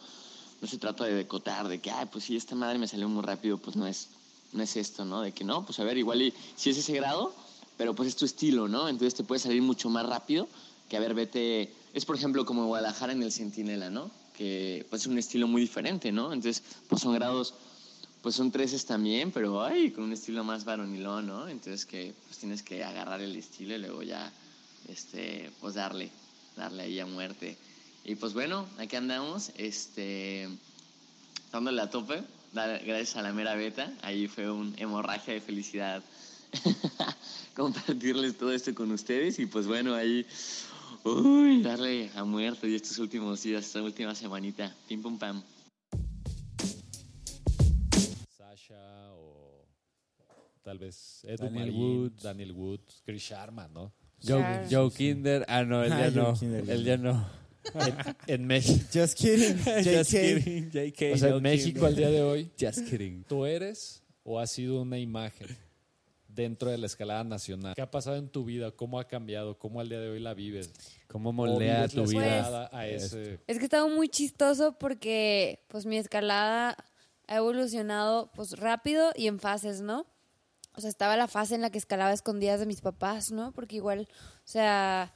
no 0.64 0.70
se 0.70 0.78
trata 0.78 1.04
de 1.04 1.12
decotar, 1.12 1.68
de 1.68 1.78
que, 1.78 1.90
ay, 1.90 2.06
pues 2.10 2.24
si 2.24 2.38
esta 2.38 2.54
madre 2.54 2.78
me 2.78 2.88
salió 2.88 3.06
muy 3.06 3.22
rápido, 3.22 3.58
pues 3.58 3.76
no 3.76 3.86
es, 3.86 4.08
no 4.54 4.62
es 4.62 4.76
esto, 4.76 5.04
¿no? 5.04 5.20
De 5.20 5.32
que 5.32 5.44
no, 5.44 5.66
pues 5.66 5.78
a 5.78 5.84
ver, 5.84 5.98
igual 5.98 6.22
y 6.22 6.32
si 6.56 6.70
es 6.70 6.78
ese 6.78 6.94
grado, 6.94 7.34
pero 7.76 7.94
pues 7.94 8.08
es 8.08 8.16
tu 8.16 8.24
estilo, 8.24 8.66
¿no? 8.66 8.88
Entonces 8.88 9.14
te 9.14 9.24
puede 9.24 9.40
salir 9.40 9.60
mucho 9.60 9.90
más 9.90 10.06
rápido 10.06 10.48
que, 10.88 10.96
a 10.96 11.00
ver, 11.00 11.12
vete, 11.12 11.70
es 11.92 12.06
por 12.06 12.16
ejemplo 12.16 12.46
como 12.46 12.64
Guadalajara 12.64 13.12
en 13.12 13.22
el 13.22 13.30
Centinela, 13.30 13.90
¿no? 13.90 14.10
Que 14.38 14.86
pues 14.88 15.02
es 15.02 15.06
un 15.06 15.18
estilo 15.18 15.46
muy 15.48 15.60
diferente, 15.60 16.10
¿no? 16.12 16.32
Entonces, 16.32 16.62
pues 16.88 17.02
son 17.02 17.12
grados, 17.12 17.52
pues 18.22 18.34
son 18.34 18.50
treces 18.50 18.86
también, 18.86 19.32
pero 19.32 19.62
ay, 19.62 19.90
con 19.90 20.04
un 20.04 20.14
estilo 20.14 20.44
más 20.44 20.64
varonilón, 20.64 21.26
¿no? 21.26 21.46
Entonces 21.46 21.84
que 21.84 22.14
pues 22.26 22.38
tienes 22.38 22.62
que 22.62 22.82
agarrar 22.82 23.20
el 23.20 23.36
estilo 23.36 23.74
y 23.74 23.78
luego 23.80 24.02
ya, 24.02 24.32
este, 24.88 25.50
pues 25.60 25.74
darle, 25.74 26.10
darle 26.56 26.84
ahí 26.84 27.00
a 27.00 27.04
muerte. 27.04 27.58
Y 28.04 28.16
pues 28.16 28.34
bueno, 28.34 28.66
aquí 28.78 28.96
andamos, 28.96 29.50
este, 29.56 30.48
dándole 31.50 31.80
a 31.80 31.88
tope, 31.90 32.22
dar- 32.52 32.84
gracias 32.84 33.16
a 33.16 33.22
la 33.22 33.32
mera 33.32 33.54
beta, 33.54 33.92
ahí 34.02 34.28
fue 34.28 34.50
un 34.50 34.74
hemorragia 34.78 35.32
de 35.34 35.40
felicidad 35.40 36.02
compartirles 37.56 38.36
todo 38.36 38.52
esto 38.52 38.74
con 38.74 38.90
ustedes 38.92 39.38
y 39.38 39.46
pues 39.46 39.66
bueno, 39.66 39.94
ahí, 39.94 40.26
uy, 41.04 41.62
darle 41.62 42.10
a 42.14 42.24
muerte 42.24 42.68
y 42.68 42.74
estos 42.74 42.98
últimos 42.98 43.42
días, 43.42 43.64
esta 43.64 43.82
última 43.82 44.14
semanita, 44.14 44.74
pim 44.86 45.00
pum 45.00 45.18
pam. 45.18 45.42
Sasha 48.36 49.12
o 49.14 49.64
tal 50.62 50.78
vez 50.78 51.24
Edu 51.24 51.44
Daniel 51.44 51.72
Marín, 51.72 51.80
Woods. 52.02 52.22
Daniel 52.22 52.52
Wood, 52.52 52.80
Chris 53.06 53.22
Sharma, 53.22 53.66
¿no? 53.68 53.92
Joe. 54.22 54.66
Joe 54.70 54.90
Kinder. 54.90 55.44
Ah, 55.48 55.64
no, 55.64 55.82
él 55.84 55.92
Ah, 55.92 56.08
ya 56.08 56.10
Joe 56.12 56.48
no. 56.48 56.72
Él 56.72 56.84
ya 56.84 56.96
no. 56.96 57.43
En 58.26 58.46
México. 58.46 58.84
Just 58.92 59.18
kidding. 59.18 59.56
Just 59.84 60.12
JK. 60.12 60.20
kidding. 60.20 60.70
JK. 60.70 61.14
O 61.14 61.18
sea, 61.18 61.28
en 61.30 61.42
México 61.42 61.86
al 61.86 61.96
día 61.96 62.10
de 62.10 62.22
hoy, 62.22 62.50
Just 62.58 62.88
kidding. 62.88 63.24
¿tú 63.24 63.46
eres 63.46 64.02
o 64.22 64.38
has 64.38 64.50
sido 64.50 64.82
una 64.82 64.98
imagen 64.98 65.48
dentro 66.28 66.70
de 66.70 66.78
la 66.78 66.86
escalada 66.86 67.24
nacional? 67.24 67.74
¿Qué 67.74 67.82
ha 67.82 67.90
pasado 67.90 68.16
en 68.16 68.28
tu 68.28 68.44
vida? 68.44 68.70
¿Cómo 68.72 68.98
ha 68.98 69.06
cambiado? 69.06 69.58
¿Cómo 69.58 69.80
al 69.80 69.88
día 69.88 70.00
de 70.00 70.10
hoy 70.10 70.20
la 70.20 70.34
vives? 70.34 70.70
¿Cómo 71.06 71.30
¿O 71.30 71.32
moldea 71.32 71.88
tu 71.88 72.06
vida? 72.06 72.38
escalada 72.38 72.70
a 72.72 72.86
ese... 72.86 73.40
Es 73.46 73.58
que 73.58 73.64
estaba 73.64 73.88
muy 73.88 74.08
chistoso 74.08 74.76
porque 74.78 75.64
pues 75.68 75.86
mi 75.86 75.96
escalada 75.96 76.76
ha 77.26 77.36
evolucionado 77.36 78.30
pues 78.34 78.58
rápido 78.58 79.12
y 79.16 79.28
en 79.28 79.38
fases, 79.38 79.80
¿no? 79.80 80.06
O 80.76 80.80
sea, 80.80 80.90
estaba 80.90 81.16
la 81.16 81.28
fase 81.28 81.54
en 81.54 81.60
la 81.60 81.70
que 81.70 81.78
escalaba 81.78 82.12
escondidas 82.12 82.58
de 82.58 82.66
mis 82.66 82.80
papás, 82.80 83.30
¿no? 83.30 83.52
Porque 83.52 83.76
igual, 83.76 84.08
o 84.10 84.46
sea, 84.46 85.14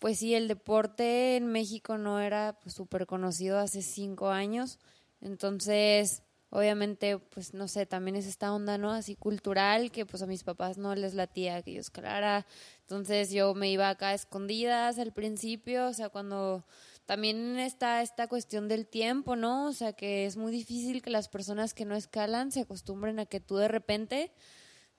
pues 0.00 0.18
sí, 0.18 0.34
el 0.34 0.48
deporte 0.48 1.36
en 1.36 1.46
México 1.46 1.98
no 1.98 2.20
era 2.20 2.58
pues, 2.60 2.74
súper 2.74 3.06
conocido 3.06 3.58
hace 3.58 3.82
cinco 3.82 4.30
años. 4.30 4.78
Entonces, 5.20 6.22
obviamente, 6.48 7.18
pues 7.18 7.52
no 7.52 7.68
sé, 7.68 7.84
también 7.84 8.16
es 8.16 8.26
esta 8.26 8.52
onda, 8.52 8.78
¿no? 8.78 8.92
Así 8.92 9.14
cultural, 9.14 9.92
que 9.92 10.06
pues 10.06 10.22
a 10.22 10.26
mis 10.26 10.42
papás 10.42 10.78
no 10.78 10.94
les 10.94 11.12
latía 11.12 11.62
que 11.62 11.74
yo 11.74 11.80
escalara. 11.80 12.46
Entonces 12.80 13.30
yo 13.30 13.54
me 13.54 13.70
iba 13.70 13.90
acá 13.90 14.08
a 14.08 14.14
escondidas 14.14 14.98
al 14.98 15.12
principio, 15.12 15.88
o 15.88 15.92
sea, 15.92 16.08
cuando 16.08 16.64
también 17.04 17.58
está 17.58 18.00
esta 18.00 18.26
cuestión 18.26 18.68
del 18.68 18.86
tiempo, 18.86 19.36
¿no? 19.36 19.66
O 19.66 19.72
sea, 19.72 19.92
que 19.92 20.24
es 20.24 20.38
muy 20.38 20.50
difícil 20.50 21.02
que 21.02 21.10
las 21.10 21.28
personas 21.28 21.74
que 21.74 21.84
no 21.84 21.94
escalan 21.94 22.52
se 22.52 22.60
acostumbren 22.60 23.18
a 23.18 23.26
que 23.26 23.40
tú 23.40 23.56
de 23.56 23.68
repente, 23.68 24.32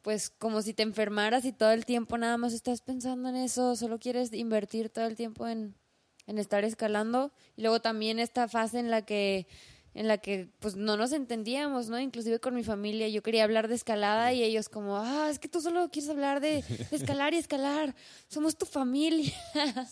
pues 0.01 0.29
como 0.29 0.61
si 0.61 0.73
te 0.73 0.83
enfermaras 0.83 1.45
y 1.45 1.51
todo 1.51 1.71
el 1.71 1.85
tiempo 1.85 2.17
nada 2.17 2.37
más 2.37 2.53
estás 2.53 2.81
pensando 2.81 3.29
en 3.29 3.35
eso, 3.35 3.75
solo 3.75 3.99
quieres 3.99 4.33
invertir 4.33 4.89
todo 4.89 5.05
el 5.05 5.15
tiempo 5.15 5.47
en, 5.47 5.75
en 6.27 6.37
estar 6.37 6.63
escalando. 6.63 7.31
Y 7.55 7.61
luego 7.61 7.81
también 7.81 8.19
esta 8.19 8.47
fase 8.47 8.79
en 8.79 8.89
la 8.89 9.03
que 9.03 9.47
en 9.93 10.07
la 10.07 10.17
que 10.17 10.47
pues 10.59 10.75
no 10.75 10.95
nos 10.95 11.11
entendíamos, 11.11 11.89
¿no? 11.89 11.99
Inclusive 11.99 12.39
con 12.39 12.55
mi 12.55 12.63
familia, 12.63 13.09
yo 13.09 13.21
quería 13.21 13.43
hablar 13.43 13.67
de 13.67 13.75
escalada 13.75 14.31
y 14.31 14.41
ellos 14.41 14.69
como, 14.69 14.97
ah, 14.97 15.27
es 15.29 15.37
que 15.37 15.49
tú 15.49 15.59
solo 15.59 15.89
quieres 15.91 16.09
hablar 16.09 16.39
de, 16.39 16.63
de 16.63 16.95
escalar 16.95 17.33
y 17.33 17.37
escalar, 17.37 17.93
somos 18.27 18.57
tu 18.57 18.65
familia. 18.65 19.33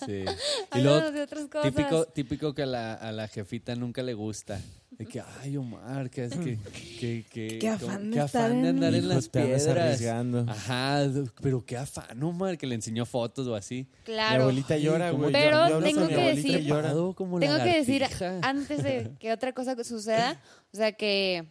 Sí. 0.06 0.24
Y 0.76 0.82
luego, 0.82 1.12
de 1.12 1.22
otras 1.22 1.48
cosas. 1.48 1.74
típico, 1.74 2.06
típico 2.06 2.54
que 2.54 2.64
a 2.64 2.66
la, 2.66 2.94
a 2.94 3.12
la 3.12 3.28
jefita 3.28 3.76
nunca 3.76 4.02
le 4.02 4.14
gusta. 4.14 4.62
De 5.00 5.06
que, 5.06 5.24
ay, 5.42 5.56
Omar, 5.56 6.10
que 6.10 6.26
es 6.26 6.34
que... 6.36 6.58
que, 7.00 7.26
que 7.32 7.58
Qué 7.58 7.70
afán 7.70 8.12
de 8.12 8.18
qué 8.18 8.24
estar 8.26 8.46
afán 8.48 8.62
de 8.62 8.68
andar 8.70 8.94
en 8.94 9.08
las 9.08 9.30
piedras. 9.30 9.66
arriesgando. 9.68 10.46
Ajá, 10.46 11.08
pero 11.42 11.66
qué 11.66 11.78
afán, 11.78 12.22
Omar, 12.22 12.58
que 12.58 12.68
le 12.68 12.76
enseñó 12.76 13.06
fotos 13.06 13.48
o 13.48 13.56
así. 13.56 13.88
Mi 14.00 14.04
Claro. 14.04 14.42
abuelita 14.44 14.78
llora, 14.78 15.12
¿cómo 15.12 15.24
güey. 15.24 15.32
Pero 15.34 15.52
Yo- 15.52 15.70
yo 15.70 15.76
hablo 15.76 15.88
tengo 15.88 16.02
mi 16.02 16.08
que 16.10 16.16
decir- 16.36 16.70
como 17.16 17.40
Tengo 17.40 17.58
que 17.64 17.78
decir, 17.78 18.04
antes 18.42 18.84
de 18.84 19.12
que 19.22 19.32
otra 19.32 19.54
cosa 19.54 19.82
suceda, 19.86 20.40
o 20.74 20.76
sea 20.78 20.92
que 20.92 21.50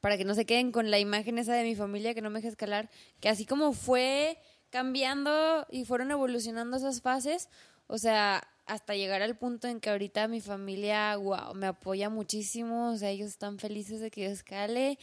para 0.00 0.18
que 0.18 0.24
no 0.24 0.34
se 0.34 0.44
queden 0.44 0.72
con 0.72 0.90
la 0.90 0.98
imagen 0.98 1.38
esa 1.38 1.54
de 1.54 1.62
mi 1.62 1.76
familia 1.76 2.14
que 2.14 2.20
no 2.20 2.30
me 2.30 2.40
deja 2.40 2.48
escalar, 2.48 2.90
que 3.20 3.28
así 3.28 3.46
como 3.46 3.72
fue 3.74 4.36
cambiando 4.70 5.66
y 5.70 5.84
fueron 5.84 6.10
evolucionando 6.10 6.76
esas 6.76 7.00
fases, 7.00 7.48
o 7.86 7.98
sea, 7.98 8.42
hasta 8.66 8.94
llegar 8.94 9.22
al 9.22 9.36
punto 9.36 9.68
en 9.68 9.80
que 9.80 9.90
ahorita 9.90 10.28
mi 10.28 10.40
familia, 10.40 11.16
wow, 11.16 11.54
me 11.54 11.66
apoya 11.66 12.08
muchísimo, 12.08 12.92
o 12.92 12.96
sea, 12.96 13.10
ellos 13.10 13.28
están 13.28 13.58
felices 13.58 14.00
de 14.00 14.10
que 14.10 14.22
yo 14.22 14.30
escale. 14.30 14.98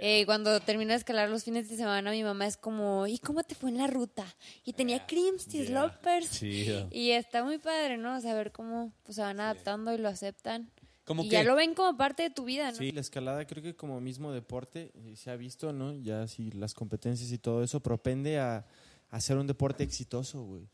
Eh, 0.00 0.24
cuando 0.26 0.58
termino 0.60 0.90
de 0.90 0.96
escalar 0.96 1.28
los 1.28 1.44
fines 1.44 1.68
de 1.68 1.76
semana, 1.76 2.10
mi 2.10 2.24
mamá 2.24 2.46
es 2.46 2.56
como, 2.56 3.06
¿y 3.06 3.18
cómo 3.18 3.42
te 3.42 3.54
fue 3.54 3.70
en 3.70 3.78
la 3.78 3.86
ruta? 3.86 4.24
Y 4.64 4.72
tenía 4.72 5.06
creams 5.06 5.52
y 5.54 5.66
slopers. 5.66 6.30
Chido. 6.30 6.88
Y 6.90 7.10
está 7.10 7.44
muy 7.44 7.58
padre, 7.58 7.98
¿no? 7.98 8.20
Saber 8.20 8.50
cómo 8.50 8.92
pues, 9.02 9.16
se 9.16 9.22
van 9.22 9.40
adaptando 9.40 9.92
y 9.94 9.98
lo 9.98 10.08
aceptan. 10.08 10.70
Como 11.04 11.24
y 11.24 11.28
que 11.28 11.32
ya 11.34 11.44
lo 11.44 11.56
ven 11.56 11.74
como 11.74 11.96
parte 11.96 12.22
de 12.22 12.30
tu 12.30 12.44
vida, 12.44 12.70
¿no? 12.70 12.76
Sí, 12.76 12.92
la 12.92 13.00
escalada 13.00 13.44
creo 13.46 13.62
que 13.62 13.74
como 13.74 14.00
mismo 14.00 14.32
deporte 14.32 14.92
eh, 14.94 15.16
se 15.16 15.30
ha 15.30 15.36
visto, 15.36 15.72
¿no? 15.72 15.94
Ya 15.94 16.26
sí, 16.28 16.50
las 16.52 16.74
competencias 16.74 17.30
y 17.32 17.38
todo 17.38 17.62
eso 17.62 17.80
propende 17.80 18.38
a, 18.38 18.64
a 19.10 19.20
ser 19.20 19.36
un 19.36 19.46
deporte 19.46 19.82
exitoso, 19.82 20.42
güey. 20.44 20.68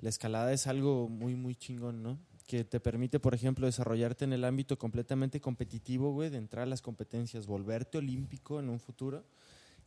La 0.00 0.08
escalada 0.08 0.52
es 0.52 0.66
algo 0.66 1.08
muy, 1.08 1.34
muy 1.34 1.54
chingón, 1.56 2.02
¿no? 2.02 2.18
Que 2.46 2.64
te 2.64 2.78
permite, 2.80 3.20
por 3.20 3.34
ejemplo, 3.34 3.66
desarrollarte 3.66 4.24
en 4.24 4.32
el 4.34 4.44
ámbito 4.44 4.76
completamente 4.78 5.40
competitivo, 5.40 6.12
güey, 6.12 6.28
de 6.30 6.36
entrar 6.38 6.64
a 6.64 6.66
las 6.66 6.82
competencias, 6.82 7.46
volverte 7.46 7.98
olímpico 7.98 8.60
en 8.60 8.68
un 8.68 8.80
futuro 8.80 9.24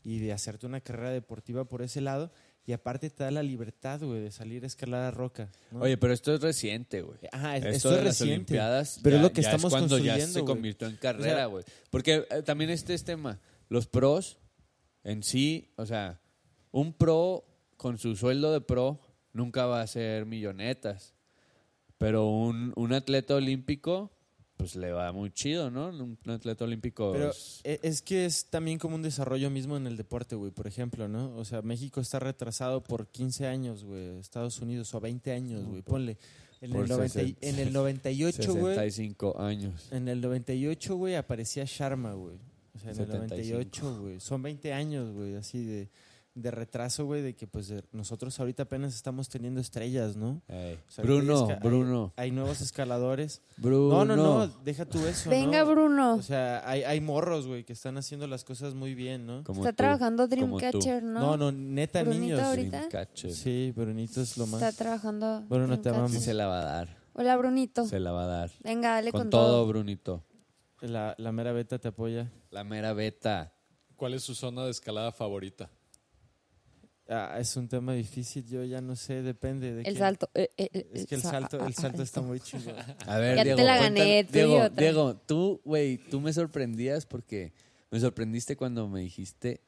y 0.04 0.20
de 0.20 0.34
hacerte 0.34 0.66
una 0.66 0.82
carrera 0.82 1.12
deportiva 1.12 1.66
por 1.66 1.82
ese 1.82 2.02
lado. 2.02 2.32
Y 2.66 2.74
aparte 2.74 3.10
te 3.10 3.24
da 3.24 3.32
la 3.32 3.44
libertad, 3.44 4.02
güey, 4.02 4.20
de 4.22 4.32
salir 4.32 4.64
a 4.64 4.68
escalar 4.68 5.02
a 5.04 5.12
roca. 5.12 5.50
¿no? 5.72 5.82
Oye, 5.82 5.98
pero 5.98 6.12
esto 6.14 6.34
es 6.34 6.42
reciente, 6.42 7.02
güey. 7.02 7.18
Ajá, 7.32 7.56
es- 7.58 7.64
Esto 7.64 7.76
esto 7.78 7.90
de 7.92 7.96
es 8.00 8.04
las 8.04 8.20
reciente. 8.20 8.34
Olimpiadas 8.34 9.00
Pero 9.04 9.16
ya- 9.16 9.18
es 9.22 9.24
lo 9.24 9.34
que 9.34 9.42
ya 9.42 9.50
estamos 9.50 9.72
cuando 9.72 9.98
ya 10.00 10.04
construyendo, 10.14 10.34
se 10.34 10.42
güey. 10.42 10.54
convirtió 10.56 10.88
en 10.88 10.96
O 10.96 11.00
carrera, 11.00 11.36
sea- 11.36 11.46
güey. 11.46 11.64
Porque 11.92 12.26
eh, 12.30 12.42
también 12.44 12.70
este 12.72 12.94
es 12.94 13.04
tema. 13.06 13.40
Los 13.70 13.88
pros 13.88 14.38
en 15.04 15.24
sí, 15.24 15.72
o 15.78 15.86
sea, 15.86 16.20
un 16.72 16.92
pro 16.94 17.46
con 17.78 17.98
su 17.98 18.16
sueldo 18.18 18.52
de 18.52 18.60
pro 18.62 19.00
nunca 19.38 19.66
va 19.66 19.82
a 19.82 19.88
ser 19.88 20.26
millonetas. 20.26 21.14
Pero 21.98 22.28
un, 22.28 22.74
un 22.76 22.94
atleta 22.94 23.36
olímpico, 23.36 24.12
pues 24.56 24.76
le 24.76 24.92
va 24.92 25.12
muy 25.12 25.32
chido, 25.32 25.72
¿no? 25.72 25.90
Un, 25.90 26.18
un 26.24 26.32
atleta 26.32 26.64
olímpico. 26.66 27.12
Pero 27.14 27.32
es- 27.32 27.62
e- 27.64 27.80
es 27.84 28.02
que 28.02 28.26
es 28.26 28.46
también 28.50 28.78
como 28.78 28.96
un 28.96 29.02
desarrollo 29.02 29.50
mismo 29.50 29.78
en 29.78 29.88
el 29.88 29.98
deporte, 29.98 30.36
güey, 30.36 30.52
por 30.52 30.68
ejemplo, 30.68 31.08
¿no? 31.08 31.36
O 31.38 31.46
sea, 31.46 31.62
México 31.62 32.00
está 32.02 32.20
retrasado 32.20 32.84
por 32.84 33.08
15 33.08 33.48
años, 33.48 33.84
güey, 33.84 34.20
Estados 34.20 34.60
Unidos, 34.60 34.94
o 34.94 35.00
20 35.00 35.32
años, 35.32 35.66
güey, 35.66 35.82
ponle. 35.82 36.18
En 36.60 36.76
el, 36.76 36.88
90 36.88 37.06
y- 37.06 37.10
60. 37.36 37.48
en 37.50 37.60
el 37.60 37.74
98, 37.74 38.54
güey, 38.56 38.76
65 38.76 39.40
años. 39.40 39.88
en 39.92 40.08
el 40.08 40.22
98, 40.22 40.96
güey, 40.96 41.16
aparecía 41.16 41.64
Sharma, 41.68 42.14
güey. 42.14 42.36
O 42.76 42.80
sea, 42.80 42.90
en 42.92 42.96
75. 42.96 43.14
el 43.14 43.30
98, 43.30 44.00
güey. 44.02 44.20
Son 44.20 44.42
20 44.42 44.74
años, 44.74 45.12
güey, 45.14 45.36
así 45.36 45.64
de, 45.64 45.90
de 46.42 46.52
retraso, 46.52 47.06
güey, 47.06 47.22
de 47.22 47.36
que 47.36 47.48
pues 47.48 47.68
de- 47.68 47.84
nosotros 47.92 48.40
ahorita 48.40 48.64
apenas 48.64 48.94
estamos 48.96 49.28
teniendo 49.30 49.60
estrellas, 49.60 50.16
¿no? 50.16 50.42
Ey. 50.48 50.76
O 50.88 50.92
sea, 50.92 51.04
Bruno, 51.04 51.48
hay- 51.50 51.56
Bruno, 51.62 52.14
Hay, 52.16 52.32
nuevos 52.32 52.62
escaladores. 52.62 53.42
Bruno. 53.58 54.06
No, 54.06 54.16
no, 54.16 54.16
no, 54.16 54.48
deja 54.64 54.86
tú 54.86 55.06
eso, 55.08 55.30
Venga, 55.30 55.60
¿no? 55.64 55.72
Bruno. 55.72 56.16
O 56.16 56.22
sea, 56.22 56.62
hay, 56.70 56.84
hay 56.84 57.02
morros, 57.02 57.48
güey, 57.48 57.64
que 57.64 57.74
están 57.74 57.98
haciendo 57.98 58.28
las 58.28 58.44
cosas 58.44 58.74
muy 58.76 58.94
bien, 58.96 59.26
¿no? 59.26 59.44
Como 59.44 59.62
Está 59.62 59.72
tú, 59.72 59.76
trabajando. 59.78 60.28
Dreamcatcher, 60.28 61.04
¿no? 61.04 61.20
No, 61.20 61.38
no, 61.38 61.52
neta, 61.52 62.02
Brunito 62.04 62.22
niños. 62.22 62.40
ahorita. 62.42 62.78
Dreamcatcher. 62.78 63.32
Sí, 63.34 63.74
Brunito 63.76 64.22
es 64.22 64.38
lo 64.38 64.46
más. 64.48 64.62
Está 64.62 64.72
trabajando. 64.84 65.42
Bruno, 65.50 65.80
te 65.80 65.90
Dreamcatcher. 65.90 65.94
amamos. 65.94 66.12
Sí 66.12 66.20
se 66.20 66.34
la 66.34 66.48
va 66.48 66.60
a 66.60 66.64
dar. 66.64 66.98
Hola, 67.14 67.36
Brunito. 67.38 67.86
Se 67.88 68.00
la 68.00 68.12
va 68.12 68.24
a 68.24 68.28
dar. 68.28 68.52
Venga, 68.64 68.92
dale 68.92 69.12
Con, 69.12 69.22
con, 69.22 69.30
todo, 69.32 69.66
Brunito. 69.66 70.24
La, 70.82 71.16
la 71.18 71.32
mera 71.32 71.52
beta 71.52 71.80
te 71.80 71.88
apoya. 71.88 72.32
La 72.52 72.64
mera 72.64 72.94
beta. 72.94 73.54
¿Cuál 73.96 74.14
es 74.14 74.22
su 74.24 74.36
zona 74.36 74.64
de 74.64 74.70
escalada 74.70 75.12
favorita? 75.12 75.72
Ah, 77.10 77.38
es 77.40 77.56
un 77.56 77.70
tema 77.70 77.94
difícil, 77.94 78.46
yo 78.46 78.64
ya 78.66 78.82
no 78.82 78.96
sé, 78.98 79.22
depende 79.22 79.74
de 79.74 79.82
El 79.84 79.94
qué- 79.94 80.00
salto. 80.00 80.30
eh, 80.34 80.50
eh, 80.58 80.70
eh, 80.74 80.88
Es 80.94 81.06
que 81.06 81.16
el 81.16 81.22
sa- 81.22 81.32
salto, 81.32 81.66
el 81.66 81.74
salto 81.74 82.04
está 82.04 82.22
muy 82.22 82.40
chingón. 82.42 82.76
A 83.06 83.18
ver, 83.18 83.38
Ya 83.38 83.44
te 83.44 83.54
Diego, 83.54 83.62
la 83.62 83.78
cuéntanos- 83.78 84.00
gané, 84.00 84.24
tú 84.26 84.30
y 84.30 84.34
Diego, 84.34 84.56
otra. 84.58 84.82
Diego, 84.82 85.16
tú, 85.16 85.62
güey, 85.64 85.98
tú 85.98 86.20
me 86.20 86.34
sorprendías 86.34 87.06
porque 87.06 87.54
me 87.92 88.00
sorprendiste 88.02 88.58
cuando 88.58 88.90
me 88.90 89.00
dijiste 89.02 89.62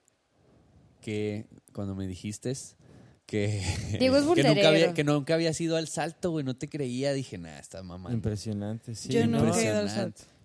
que, 1.02 1.46
cuando 1.74 1.96
me 1.96 2.08
dijiste 2.08 2.54
que, 3.26 3.62
Diego 4.00 4.18
es 4.18 4.26
que, 4.36 4.44
nunca 4.44 4.68
había, 4.70 4.94
que 4.94 5.04
nunca 5.04 5.34
había 5.36 5.52
ido 5.58 5.78
al 5.78 5.88
salto, 5.88 6.32
güey, 6.32 6.44
no 6.44 6.56
te 6.58 6.68
creía, 6.68 7.14
dije, 7.14 7.38
nah, 7.38 7.58
esta 7.60 7.82
mamá. 7.84 8.12
Impresionante, 8.12 8.96
sí. 8.96 9.10
Yo 9.10 9.26
no, 9.28 9.44
nunca 9.46 9.58
he 9.60 9.64
ido 9.64 9.72
al 9.78 9.82
impresionante. 9.84 10.20
salto. 10.24 10.39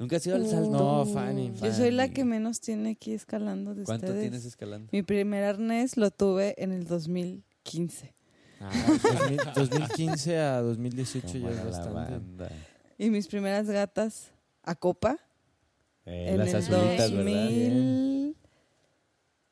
¿Nunca 0.00 0.16
has 0.16 0.26
ido 0.26 0.34
al 0.36 0.46
salto? 0.48 0.70
No, 0.70 1.04
Fanny. 1.06 1.52
Yo 1.62 1.72
soy 1.72 1.90
la 1.92 2.04
Fanny. 2.04 2.14
que 2.14 2.24
menos 2.24 2.60
tiene 2.60 2.90
aquí 2.92 3.12
escalando 3.12 3.74
de 3.74 3.84
¿Cuánto 3.84 4.06
ustedes. 4.06 4.22
tienes 4.22 4.44
escalando? 4.46 4.88
Mi 4.92 5.02
primer 5.02 5.44
arnés 5.44 5.96
lo 5.96 6.10
tuve 6.10 6.54
en 6.56 6.72
el 6.72 6.86
2015. 6.86 8.14
Ah, 8.60 8.70
2000 8.86 9.40
2015 9.54 10.38
a 10.38 10.60
2018 10.62 11.38
ya 11.38 11.50
es 11.50 11.64
bastante. 11.64 11.92
banda. 11.94 12.50
Y 12.98 13.10
mis 13.10 13.28
primeras 13.28 13.66
gatas 13.68 14.30
a 14.62 14.74
copa 14.74 15.18
Eh, 16.06 16.30
en 16.30 16.38
las 16.38 16.48
el 16.48 16.56
azulitas, 16.56 17.12
¿verdad? 17.12 17.44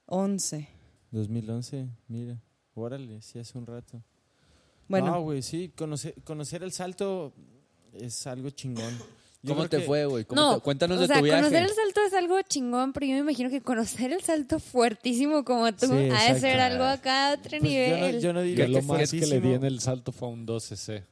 2011. 0.07 0.69
2011, 1.11 1.89
mira. 2.09 2.43
Órale, 2.75 3.21
sí, 3.23 3.39
hace 3.39 3.57
un 3.59 3.67
rato. 3.67 4.03
Bueno, 4.89 5.09
No, 5.13 5.23
güey, 5.23 5.43
sí, 5.43 5.71
conocer, 5.77 6.15
conocer 6.25 6.63
el 6.63 6.73
salto 6.73 7.35
es 7.93 8.27
algo 8.27 8.49
chingón. 8.51 8.95
¿Cómo 9.47 9.69
te 9.69 9.79
que- 9.79 9.83
fue, 9.85 10.05
güey? 10.07 10.25
¿Cómo 10.25 10.41
No, 10.41 10.55
te- 10.57 10.63
Cuéntanos 10.63 10.99
o 10.99 11.01
de 11.03 11.07
sea, 11.07 11.19
tu 11.19 11.25
viaje. 11.25 11.41
conocer 11.43 11.63
el 11.63 11.69
salto 11.75 12.01
es 12.07 12.13
algo 12.15 12.43
chingón, 12.43 12.93
pero 12.93 13.07
yo 13.07 13.13
me 13.13 13.19
imagino 13.21 13.49
que 13.51 13.61
conocer 13.61 14.13
el 14.13 14.21
salto 14.23 14.59
fuertísimo 14.59 15.45
como 15.45 15.73
tú 15.73 15.87
Sí, 15.87 15.93
ha 16.11 16.33
de 16.35 16.41
ser 16.41 16.59
algo 16.61 16.85
acá 16.85 17.31
a 17.31 17.35
otro 17.35 17.51
Pues 17.51 17.63
yo, 17.63 17.69
nivel. 17.69 18.15
no, 18.17 18.21
yo 18.21 18.33
no 18.33 18.41
Que 18.41 18.47
diría 18.47 18.69
lo 18.69 18.81
que 18.81 18.85
más 18.87 19.11
que 19.11 19.27
le 19.27 19.41
di 19.41 19.53
en 19.55 19.65
el 19.65 19.81
salto 19.81 20.11
fue 20.13 20.29
un 20.29 20.45
12C. 20.45 21.05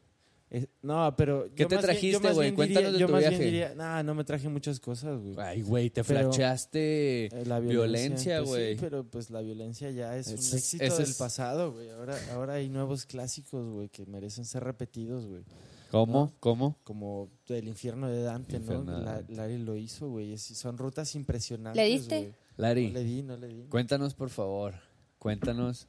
Es- 0.48 0.68
no, 0.80 1.12
pero. 1.16 1.44
¿Qué 1.56 1.62
yo 1.64 1.68
te 1.68 1.74
bien- 1.74 1.82
trajiste, 1.82 2.18
güey? 2.32 2.46
bien 2.46 2.54
Cuéntanos 2.54 2.92
de 2.92 2.98
yo 3.00 3.06
tu 3.06 3.12
más 3.12 3.20
bien 3.20 3.30
viaje. 3.30 3.44
diría, 3.44 3.74
nah, 3.76 4.02
no 4.04 4.14
me 4.14 4.22
traje 4.22 4.48
muchas 4.48 4.78
cosas, 4.78 5.18
güey. 5.20 5.34
Ay, 5.38 5.62
güey, 5.62 5.90
te 5.90 6.04
Pero- 6.04 6.20
flachaste 6.32 7.26
Eh, 7.26 7.46
La 7.46 7.58
violencia, 7.58 8.38
pues 8.38 8.48
sí, 8.50 8.54
güey. 8.54 8.76
pero 8.76 9.04
pues 9.04 9.30
la 9.30 9.40
violencia 9.40 9.90
ya 9.90 10.16
es, 10.16 10.28
Ese 10.28 10.34
un 10.34 10.38
es- 10.40 10.54
éxito 10.54 10.96
del 10.98 11.02
es- 11.10 11.16
pasado, 11.16 11.72
güey. 11.72 11.90
Ahora, 11.90 12.16
ahora 12.32 12.54
hay 12.54 12.68
nuevos 12.68 13.06
clásicos, 13.06 13.68
güey, 13.72 13.88
que 13.88 14.06
merecen 14.06 14.44
ser 14.44 14.62
repetidos, 14.62 15.26
güey. 15.26 15.42
¿Cómo? 15.90 16.12
¿no? 16.26 16.32
¿Cómo? 16.40 16.78
Como 16.84 17.30
el 17.48 17.68
infierno 17.68 18.08
de 18.08 18.22
Dante, 18.22 18.56
Infierno 18.56 18.84
¿no? 18.84 18.98
de 18.98 19.04
La-. 19.04 19.24
Lari 19.28 19.58
lo 19.58 19.76
hizo, 19.76 20.08
güey. 20.08 20.36
Son 20.38 20.76
rutas 20.78 21.14
impresionantes. 21.14 21.82
¿Le 21.82 21.88
diste? 21.88 22.18
güey. 22.20 22.34
Lari, 22.56 22.86
No 22.88 22.92
le 22.94 23.04
di, 23.04 23.22
no 23.22 23.36
le 23.36 23.48
di. 23.48 23.62
cuéntanos, 23.68 24.14
por 24.14 24.30
favor. 24.30 24.74
Cuéntanos 25.18 25.88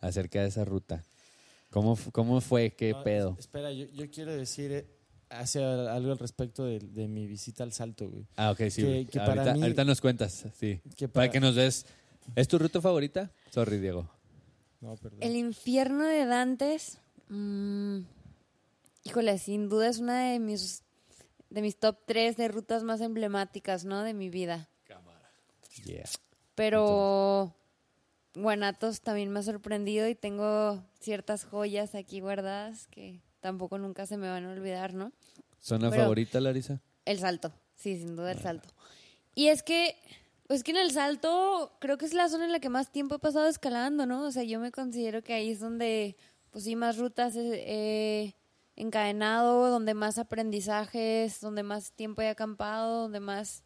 acerca 0.00 0.40
de 0.42 0.48
esa 0.48 0.64
ruta. 0.64 1.04
¿Cómo, 1.70 1.98
cómo 2.12 2.40
fue? 2.40 2.70
¿Qué 2.70 2.92
No, 2.92 3.02
pedo? 3.02 3.32
es- 3.32 3.40
Espera, 3.40 3.72
yo, 3.72 3.86
yo 3.86 4.08
quiero 4.10 4.32
decir 4.32 4.70
eh, 4.72 4.86
hace 5.30 5.62
algo 5.64 6.12
al 6.12 6.18
respecto 6.18 6.64
de, 6.64 6.78
de 6.78 7.08
mi 7.08 7.26
visita 7.26 7.64
al 7.64 7.72
salto, 7.72 8.08
güey. 8.08 8.26
Ah, 8.36 8.52
ok, 8.52 8.58
sí. 8.70 8.82
que- 8.82 8.86
güey. 8.88 9.06
que 9.06 9.18
ahorita, 9.18 9.36
para 9.42 9.54
mí- 9.54 9.62
ahorita 9.62 9.84
nos 9.84 10.00
cuentas, 10.00 10.46
sí. 10.58 10.80
Que 10.96 11.08
Para 11.08 11.24
para- 11.26 11.30
que 11.32 11.40
nos 11.40 11.54
des... 11.56 11.86
¿Es 12.36 12.46
tu 12.48 12.58
ruta 12.58 12.80
favorita? 12.80 13.32
Sorry, 13.50 13.78
Diego. 13.78 14.08
No, 14.80 14.94
perdón. 14.96 15.18
El 15.22 15.36
infierno 15.36 16.04
de 16.06 16.24
Dantes 16.26 16.98
Mm, 17.28 18.00
híjole, 19.04 19.38
sin 19.38 19.68
duda 19.68 19.88
es 19.88 19.98
una 19.98 20.30
de 20.30 20.38
mis, 20.38 20.82
de 21.50 21.62
mis 21.62 21.76
top 21.78 21.98
3 22.06 22.36
de 22.36 22.48
rutas 22.48 22.82
más 22.82 23.00
emblemáticas, 23.00 23.84
¿no? 23.84 24.02
De 24.02 24.14
mi 24.14 24.30
vida. 24.30 24.68
Yeah. 25.84 26.04
Pero 26.54 27.54
Guanatos 28.34 29.00
también 29.00 29.30
me 29.30 29.40
ha 29.40 29.42
sorprendido 29.42 30.08
y 30.08 30.14
tengo 30.14 30.82
ciertas 31.00 31.44
joyas 31.44 31.94
aquí 31.94 32.20
guardadas 32.20 32.86
que 32.86 33.20
tampoco 33.40 33.78
nunca 33.78 34.06
se 34.06 34.16
me 34.16 34.28
van 34.28 34.44
a 34.46 34.52
olvidar, 34.52 34.94
¿no? 34.94 35.12
¿Zona 35.60 35.90
Pero- 35.90 36.02
favorita, 36.02 36.40
Larisa? 36.40 36.80
El 37.04 37.18
salto, 37.18 37.52
sí, 37.74 37.96
sin 37.96 38.16
duda 38.16 38.32
el 38.32 38.38
salto. 38.38 38.68
Y 39.34 39.48
es 39.48 39.62
que, 39.62 39.96
pues 40.46 40.62
que 40.62 40.70
en 40.70 40.78
el 40.78 40.90
salto 40.92 41.76
creo 41.80 41.98
que 41.98 42.06
es 42.06 42.14
la 42.14 42.28
zona 42.28 42.44
en 42.46 42.52
la 42.52 42.60
que 42.60 42.68
más 42.70 42.90
tiempo 42.92 43.16
he 43.16 43.18
pasado 43.18 43.48
escalando, 43.48 44.06
¿no? 44.06 44.22
O 44.24 44.30
sea, 44.30 44.44
yo 44.44 44.60
me 44.60 44.70
considero 44.70 45.22
que 45.22 45.34
ahí 45.34 45.50
es 45.50 45.60
donde, 45.60 46.16
pues 46.50 46.64
sí, 46.64 46.76
más 46.76 46.96
rutas 46.98 47.34
he, 47.36 47.64
he 47.66 48.34
encadenado, 48.76 49.70
donde 49.70 49.94
más 49.94 50.18
aprendizajes, 50.18 51.40
donde 51.40 51.62
más 51.62 51.92
tiempo 51.92 52.22
he 52.22 52.28
acampado, 52.28 53.02
donde 53.02 53.20
más, 53.20 53.62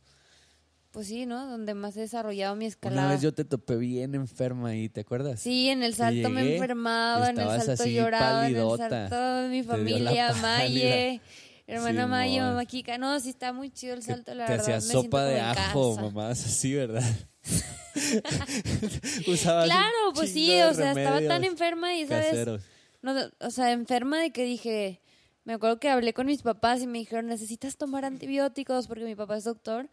pues 0.90 1.06
sí, 1.08 1.26
¿no? 1.26 1.46
Donde 1.46 1.74
más 1.74 1.96
he 1.96 2.00
desarrollado 2.00 2.56
mi 2.56 2.66
escalada. 2.66 3.02
Una 3.02 3.10
vez 3.12 3.22
yo 3.22 3.32
te 3.32 3.44
topé 3.44 3.76
bien 3.76 4.14
enferma 4.14 4.70
ahí, 4.70 4.88
¿te 4.88 5.00
acuerdas? 5.00 5.40
Sí, 5.40 5.68
en 5.68 5.82
el 5.82 5.94
salto 5.94 6.28
me 6.30 6.42
he 6.42 6.54
enfermado, 6.54 7.26
en 7.26 7.38
el 7.38 7.46
salto 7.48 7.72
así 7.82 7.94
llorado, 7.94 8.40
en 8.42 8.46
el 8.48 8.52
palidota. 8.54 9.08
salto 9.08 9.48
mi 9.48 9.62
Te 9.62 9.68
familia. 9.68 10.32
Maye, 10.42 11.20
hermana 11.66 12.06
Maye, 12.06 12.34
Simón. 12.34 12.48
mamá 12.50 12.64
Kika. 12.66 12.98
No, 12.98 13.18
sí 13.20 13.30
está 13.30 13.52
muy 13.52 13.70
chido 13.70 13.94
el 13.94 14.02
salto, 14.02 14.34
la 14.34 14.46
te 14.46 14.52
verdad. 14.52 14.66
me 14.66 14.80
siento 14.80 15.02
sopa 15.04 15.24
de 15.24 15.40
ajo, 15.40 15.96
mamás, 15.96 16.44
así, 16.46 16.74
¿verdad? 16.74 17.04
Usabas 19.26 19.64
un 19.64 19.70
Claro, 19.70 19.96
pues 20.14 20.32
sí, 20.32 20.60
o 20.62 20.74
sea, 20.74 20.92
estaba 20.92 21.20
tan 21.26 21.44
enferma 21.44 21.94
y, 21.94 22.06
¿sabes? 22.06 22.26
caseros. 22.26 22.62
No, 23.02 23.12
o 23.40 23.50
sea, 23.50 23.72
enferma 23.72 24.20
de 24.20 24.30
que 24.32 24.44
dije, 24.44 25.00
me 25.44 25.54
acuerdo 25.54 25.78
que 25.80 25.88
hablé 25.88 26.12
con 26.12 26.26
mis 26.26 26.42
papás 26.42 26.82
y 26.82 26.86
me 26.86 26.98
dijeron, 26.98 27.26
necesitas 27.26 27.76
tomar 27.76 28.04
antibióticos 28.04 28.86
porque 28.88 29.04
mi 29.04 29.14
papá 29.14 29.36
es 29.36 29.44
doctor. 29.44 29.88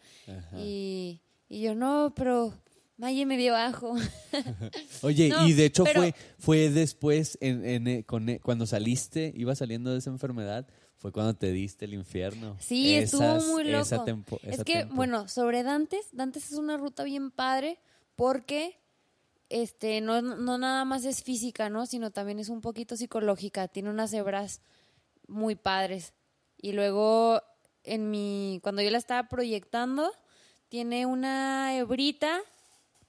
Y, 0.58 1.22
y 1.48 1.62
yo, 1.62 1.76
no, 1.76 2.14
pero 2.16 2.54
Maye 2.98 3.26
me 3.26 3.38
dio 3.38 3.56
ajo. 3.56 3.94
Oye, 5.02 5.30
No, 5.30 5.48
y 5.48 5.54
de 5.54 5.66
hecho 5.66 5.84
pero- 5.84 6.02
fue 6.02 6.16
fue 6.40 6.70
después, 6.70 7.38
en, 7.42 7.66
en, 7.66 7.88
eh, 7.88 8.04
con, 8.06 8.30
eh, 8.30 8.40
cuando 8.42 8.66
saliste, 8.66 9.32
ibas 9.36 9.60
saliendo 9.60 9.92
de 9.92 10.00
esa 10.00 10.10
enfermedad, 10.10 10.68
fue 10.98 11.12
cuando 11.12 11.34
te 11.36 11.52
diste 11.52 11.86
el 11.86 11.94
infierno. 11.94 12.58
Sí, 12.60 12.96
estuvo 12.96 13.22
Esas- 13.22 13.48
muy 13.48 13.64
loco. 13.66 13.82
esa 13.84 14.04
tempo- 14.06 14.40
es 14.44 14.64
que, 14.64 14.80
tempo. 14.80 14.96
bueno, 14.96 15.28
sobre 15.28 15.62
Dantes, 15.64 16.08
Dantes 16.14 16.52
es 16.52 16.58
una 16.58 16.78
ruta 16.78 17.04
bien 17.04 17.32
padre 17.32 17.80
porque 18.16 18.80
este 19.50 20.02
no, 20.02 20.22
no 20.22 20.58
nada 20.58 20.86
más 20.86 21.06
es 21.06 21.24
física, 21.24 21.70
¿no? 21.70 21.86
Sino 21.86 22.12
también 22.12 22.40
es 22.40 22.50
un 22.50 22.62
poquito 22.62 22.98
psicológica. 22.98 23.68
Tiene 23.68 23.90
unas 23.90 24.14
hebras 24.14 24.62
muy 25.28 25.56
padres. 25.56 26.14
Y 26.58 26.72
luego, 26.72 27.42
en 27.84 28.10
mi, 28.10 28.60
cuando 28.64 28.82
yo 28.82 28.90
la 28.90 28.98
estaba 28.98 29.28
proyectando, 29.28 30.12
tiene 30.70 31.06
una 31.06 31.78
hebrita 31.78 32.42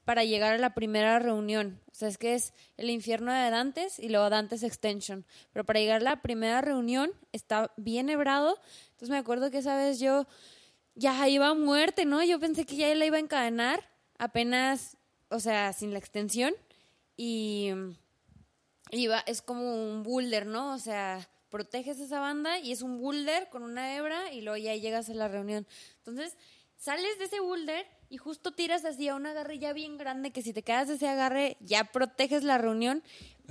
para 0.05 0.24
llegar 0.24 0.55
a 0.55 0.59
la 0.59 0.72
primera 0.72 1.18
reunión. 1.18 1.80
O 1.91 1.95
sea, 1.95 2.09
es 2.09 2.16
que 2.16 2.34
es 2.34 2.55
el 2.76 2.91
infierno 2.91 3.32
de 3.32 3.51
Dantes 3.51 3.99
y 3.99 4.09
luego 4.09 4.30
Dantes 4.30 4.62
Extension. 4.62 5.26
Pero 5.53 5.64
para 5.64 5.80
llegar 5.80 6.01
a 6.01 6.05
la 6.05 6.22
primera 6.22 6.61
reunión 6.61 7.11
está 7.32 7.72
bien 7.76 8.09
hebrado. 8.09 8.57
Entonces 8.91 9.11
me 9.11 9.16
acuerdo 9.16 9.51
que 9.51 9.59
esa 9.59 9.76
vez 9.76 9.99
yo 9.99 10.26
ya 10.95 11.28
iba 11.28 11.49
a 11.49 11.55
muerte, 11.55 12.05
¿no? 12.05 12.22
Yo 12.22 12.39
pensé 12.39 12.64
que 12.64 12.76
ya 12.76 12.95
la 12.95 13.05
iba 13.05 13.16
a 13.16 13.20
encadenar 13.20 13.82
apenas, 14.16 14.95
o 15.29 15.41
sea, 15.41 15.72
sin 15.72 15.93
la 15.93 15.99
extensión. 15.99 16.55
Y 17.16 17.70
iba, 18.91 19.20
es 19.20 19.43
como 19.43 19.74
un 19.74 20.03
boulder, 20.03 20.47
¿no? 20.47 20.74
O 20.74 20.79
sea, 20.79 21.29
proteges 21.49 22.01
esa 22.01 22.20
banda 22.20 22.59
y 22.59 22.72
es 22.72 22.83
un 22.83 23.01
boulder 23.01 23.49
con 23.49 23.62
una 23.62 23.97
hebra 23.97 24.33
y 24.33 24.43
luego 24.43 24.57
ya 24.57 24.74
llegas 24.74 25.09
a 25.09 25.14
la 25.14 25.29
reunión. 25.29 25.66
Entonces, 25.99 26.37
sales 26.77 27.18
de 27.18 27.24
ese 27.24 27.41
boulder 27.41 27.87
y 28.09 28.18
justo 28.18 28.53
tiras 28.53 28.85
así 28.85 29.09
a 29.09 29.14
un 29.14 29.27
agarre 29.27 29.59
ya 29.59 29.72
bien 29.72 29.97
grande 29.97 30.31
que 30.31 30.43
si 30.43 30.53
te 30.53 30.62
quedas 30.62 30.89
de 30.89 30.95
ese 30.95 31.09
agarre 31.09 31.57
ya 31.61 31.85
proteges 31.85 32.45
la 32.45 32.59
reunión, 32.59 33.03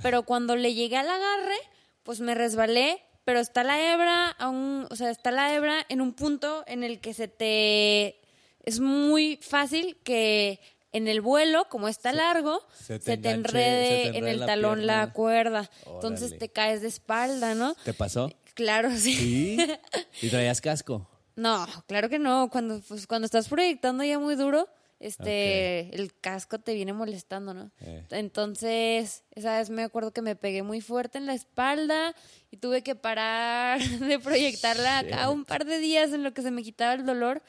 pero 0.02 0.22
cuando 0.22 0.56
le 0.56 0.74
llegué 0.74 0.96
al 0.96 1.08
agarre, 1.08 1.56
pues 2.02 2.20
me 2.20 2.34
resbalé, 2.34 3.02
pero 3.24 3.40
está 3.40 3.64
la 3.64 3.92
hebra 3.92 4.30
a 4.38 4.50
o 4.50 4.96
sea, 4.96 5.10
está 5.10 5.30
la 5.30 5.54
hebra 5.54 5.84
en 5.88 6.00
un 6.00 6.12
punto 6.14 6.64
en 6.66 6.84
el 6.84 7.00
que 7.00 7.12
se 7.12 7.28
te 7.28 8.20
es 8.64 8.80
muy 8.80 9.38
fácil 9.42 9.96
que 10.02 10.60
en 10.96 11.08
el 11.08 11.20
vuelo, 11.20 11.66
como 11.68 11.88
está 11.88 12.12
largo, 12.12 12.60
se 12.78 12.98
se 12.98 13.16
te 13.16 13.30
enganche- 13.30 13.34
enrede, 13.34 14.04
se 14.06 14.10
te 14.12 14.18
en 14.18 14.26
el 14.28 14.40
la 14.40 14.46
talón 14.46 14.86
la 14.86 15.12
cuerda. 15.12 15.70
Entonces 15.86 16.38
te 16.38 16.48
caes 16.48 16.80
de 16.82 16.88
espalda, 16.88 17.54
¿no? 17.54 17.74
¿Te 17.84 17.92
pasó? 17.94 18.30
Claro, 18.54 18.90
sí. 18.90 19.14
Sí. 19.14 19.58
¿Y 20.22 20.28
traías 20.30 20.60
casco? 20.60 21.08
No, 21.34 21.66
claro 21.86 22.08
que 22.08 22.18
no. 22.18 22.48
Cuando, 22.50 22.80
pues, 22.80 23.06
cuando 23.06 23.26
estás 23.26 23.48
proyectando 23.48 24.02
ya 24.04 24.18
muy 24.18 24.36
duro, 24.36 24.68
este, 25.00 25.94
el 25.94 26.14
casco 26.18 26.58
te 26.58 26.72
viene 26.72 26.94
molestando, 26.94 27.52
¿no? 27.52 27.70
Eh. 27.82 28.06
Entonces, 28.10 29.24
esa 29.34 29.58
vez 29.58 29.68
me 29.68 29.82
acuerdo 29.82 30.12
que 30.12 30.22
me 30.22 30.36
pegué 30.36 30.62
muy 30.62 30.80
fuerte 30.80 31.18
en 31.18 31.26
la 31.26 31.34
espalda 31.34 32.14
y 32.50 32.56
tuve 32.56 32.82
que 32.82 32.94
parar 32.94 33.78
de 34.00 34.18
proyectarla 34.18 35.00
acá 35.00 35.28
un 35.28 35.44
par 35.44 35.66
de 35.66 35.78
días 35.78 36.12
en 36.14 36.22
lo 36.22 36.32
que 36.32 36.40
se 36.40 36.50
me 36.50 36.62
quitaba 36.62 36.94
el 36.94 37.04
dolor. 37.04 37.42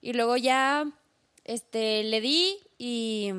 Y 0.00 0.14
luego 0.14 0.38
ya, 0.38 0.86
este, 1.44 2.02
le 2.04 2.20
di 2.22 2.56
y, 2.78 3.30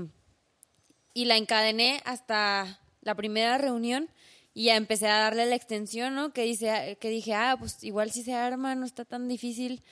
y 1.14 1.26
la 1.26 1.38
encadené 1.38 2.02
hasta 2.06 2.80
la 3.02 3.16
primera 3.16 3.58
reunión 3.58 4.10
y 4.54 4.66
ya 4.66 4.76
empecé 4.76 5.08
a 5.08 5.20
darle 5.20 5.46
la 5.46 5.56
extensión, 5.56 6.16
¿no? 6.16 6.34
Que, 6.34 6.44
dice, 6.44 6.98
que 7.00 7.10
dije, 7.10 7.34
ah, 7.36 7.56
pues 7.60 7.84
igual 7.84 8.12
si 8.12 8.24
se 8.24 8.34
arma, 8.34 8.74
no 8.74 8.86
está 8.86 9.06
tan 9.06 9.28
difícil. 9.28 9.84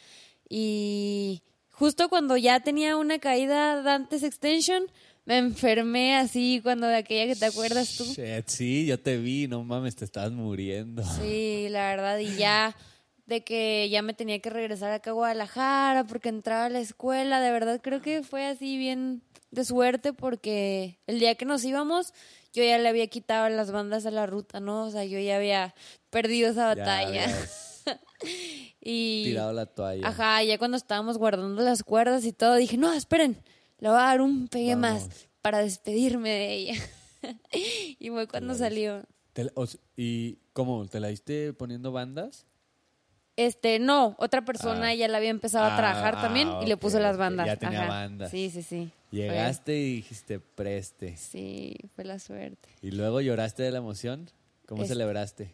Y 0.50 1.44
justo 1.70 2.10
cuando 2.10 2.36
ya 2.36 2.60
tenía 2.62 2.98
una 2.98 3.20
caída 3.20 3.82
Dantes 3.84 4.24
Extension, 4.24 4.86
me 5.26 5.38
enfermé 5.38 6.16
así 6.16 6.62
cuando 6.64 6.88
de 6.88 6.98
aquella 6.98 7.32
que 7.32 7.40
te 7.40 7.46
acuerdas 7.46 7.96
tú. 7.96 8.06
Shit, 8.06 8.48
sí, 8.48 8.86
yo 8.86 9.00
te 9.00 9.18
vi, 9.18 9.48
no 9.48 9.64
mames, 9.64 9.96
te 9.96 10.06
estabas 10.06 10.32
muriendo. 10.32 11.04
Sí, 11.22 11.68
la 11.70 11.90
verdad, 11.90 12.18
y 12.18 12.36
ya 12.36 12.76
de 13.26 13.44
que 13.44 13.90
ya 13.90 14.02
me 14.02 14.14
tenía 14.14 14.40
que 14.40 14.50
regresar 14.50 14.92
acá 14.92 15.12
a 15.12 15.14
Guadalajara 15.14 16.06
porque 16.06 16.30
entraba 16.30 16.66
a 16.66 16.70
la 16.70 16.80
escuela, 16.80 17.42
de 17.42 17.52
verdad 17.52 17.82
creo 17.82 18.02
que 18.02 18.24
fue 18.24 18.46
así 18.46 18.78
bien 18.78 19.24
de 19.52 19.66
suerte 19.66 20.14
porque 20.14 21.00
el 21.08 21.20
día 21.20 21.36
que 21.36 21.46
nos 21.46 21.64
íbamos 21.64 22.14
yo 22.56 22.64
ya 22.64 22.78
le 22.78 22.88
había 22.88 23.08
quitado 23.08 23.50
las 23.50 23.72
bandas 23.72 24.06
a 24.06 24.12
la 24.12 24.26
ruta, 24.26 24.62
¿no? 24.62 24.86
O 24.86 24.90
sea, 24.90 25.04
yo 25.04 25.20
ya 25.20 25.36
había 25.36 25.76
perdido 26.10 26.50
esa 26.50 26.68
batalla. 26.68 27.28
y 28.82 29.26
tirado 29.26 29.52
la 29.52 29.66
toalla. 29.66 30.08
Ajá, 30.08 30.42
ya 30.42 30.58
cuando 30.58 30.78
estábamos 30.78 31.18
guardando 31.18 31.62
las 31.62 31.84
cuerdas 31.84 32.24
y 32.26 32.32
todo, 32.32 32.56
dije, 32.56 32.78
no, 32.78 32.94
esperen, 32.94 33.44
le 33.80 33.90
voy 33.90 33.98
a 33.98 34.04
dar 34.04 34.22
un 34.22 34.48
pegue 34.48 34.78
más 34.78 35.28
para 35.42 35.60
despedirme 35.60 36.30
de 36.30 36.54
ella. 36.54 36.82
y 38.00 38.10
fue 38.10 38.26
cuando 38.28 38.56
salió. 38.56 39.04
¿Y 39.98 40.38
cómo? 40.54 40.86
¿Te 40.88 41.02
la 41.02 41.10
diste 41.10 41.52
poniendo 41.52 41.92
bandas? 41.92 42.46
Este, 43.38 43.80
no, 43.80 44.16
otra 44.18 44.46
persona 44.46 44.88
Ah. 44.90 44.94
ya 44.96 45.08
la 45.10 45.18
había 45.18 45.30
empezado 45.30 45.66
a 45.66 45.74
Ah, 45.74 45.78
trabajar 45.78 46.16
ah, 46.18 46.22
también 46.22 46.50
y 46.62 46.68
le 46.68 46.78
puso 46.78 47.00
las 47.00 47.18
bandas. 47.18 47.46
ya 47.48 47.58
tenía 47.58 47.82
Ajá. 47.82 47.90
bandas. 47.90 48.32
Sí, 48.32 48.50
sí, 48.50 48.62
sí. 48.62 48.92
Fue- 49.10 49.20
Llegaste 49.20 49.78
y 49.78 49.96
dijiste 49.98 50.40
preste. 50.40 51.18
sí, 51.18 51.76
fue 51.96 52.06
la 52.06 52.18
suerte. 52.20 52.70
¿Y 52.82 52.92
luego 52.92 53.20
lloraste 53.22 53.64
de 53.64 53.72
la 53.72 53.80
emoción? 53.80 54.30
¿Cómo 54.68 54.86
celebraste? 54.86 55.54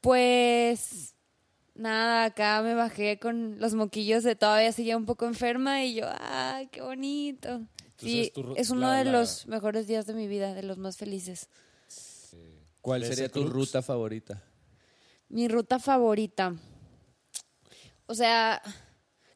Pues 0.00 1.14
nada, 1.74 2.24
acá 2.26 2.60
me 2.62 2.74
bajé 2.74 3.18
con 3.18 3.58
los 3.58 3.74
moquillos 3.74 4.22
de 4.22 4.36
todavía 4.36 4.72
seguía 4.72 4.96
un 4.96 5.06
poco 5.06 5.26
enferma 5.26 5.84
y 5.84 5.94
yo, 5.94 6.06
¡ay, 6.20 6.66
qué 6.68 6.82
bonito! 6.82 7.62
Sí, 7.96 8.22
es 8.22 8.32
tu 8.32 8.42
ru- 8.42 8.54
es 8.56 8.70
uno 8.70 8.82
la- 8.88 8.98
de 8.98 9.04
la- 9.04 9.12
los 9.12 9.46
mejores 9.46 9.86
días 9.86 10.06
de 10.06 10.14
mi 10.14 10.26
vida, 10.28 10.54
de 10.54 10.62
los 10.62 10.76
más 10.78 10.96
felices. 10.96 11.48
¿Cuál 12.80 13.02
¿Ese 13.02 13.14
sería 13.14 13.28
tu 13.30 13.40
crux? 13.42 13.52
ruta 13.54 13.80
favorita? 13.80 14.42
Mi 15.34 15.48
ruta 15.48 15.80
favorita. 15.80 16.54
O 18.06 18.14
sea, 18.14 18.62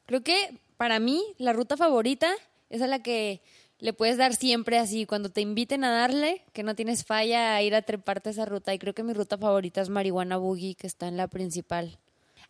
creo 0.05 0.23
que 0.23 0.61
para 0.77 0.97
mí 0.97 1.21
la 1.37 1.51
ruta 1.51 1.75
favorita 1.75 2.31
es 2.69 2.81
a 2.81 2.87
la 2.87 3.03
que 3.03 3.41
le 3.79 3.91
puedes 3.91 4.15
dar 4.15 4.33
siempre 4.33 4.77
así, 4.77 5.05
cuando 5.05 5.27
te 5.29 5.41
inviten 5.41 5.83
a 5.83 5.91
darle, 5.91 6.45
que 6.53 6.63
no 6.63 6.73
tienes 6.73 7.03
falla 7.03 7.53
a 7.53 7.61
ir 7.63 7.75
a 7.75 7.81
treparte 7.81 8.29
esa 8.29 8.45
ruta. 8.45 8.73
Y 8.73 8.79
creo 8.79 8.93
que 8.93 9.03
mi 9.03 9.11
ruta 9.11 9.37
favorita 9.37 9.81
es 9.81 9.89
Marihuana 9.89 10.37
Boogie, 10.37 10.75
que 10.75 10.87
está 10.87 11.09
en 11.09 11.17
la 11.17 11.27
principal. 11.27 11.99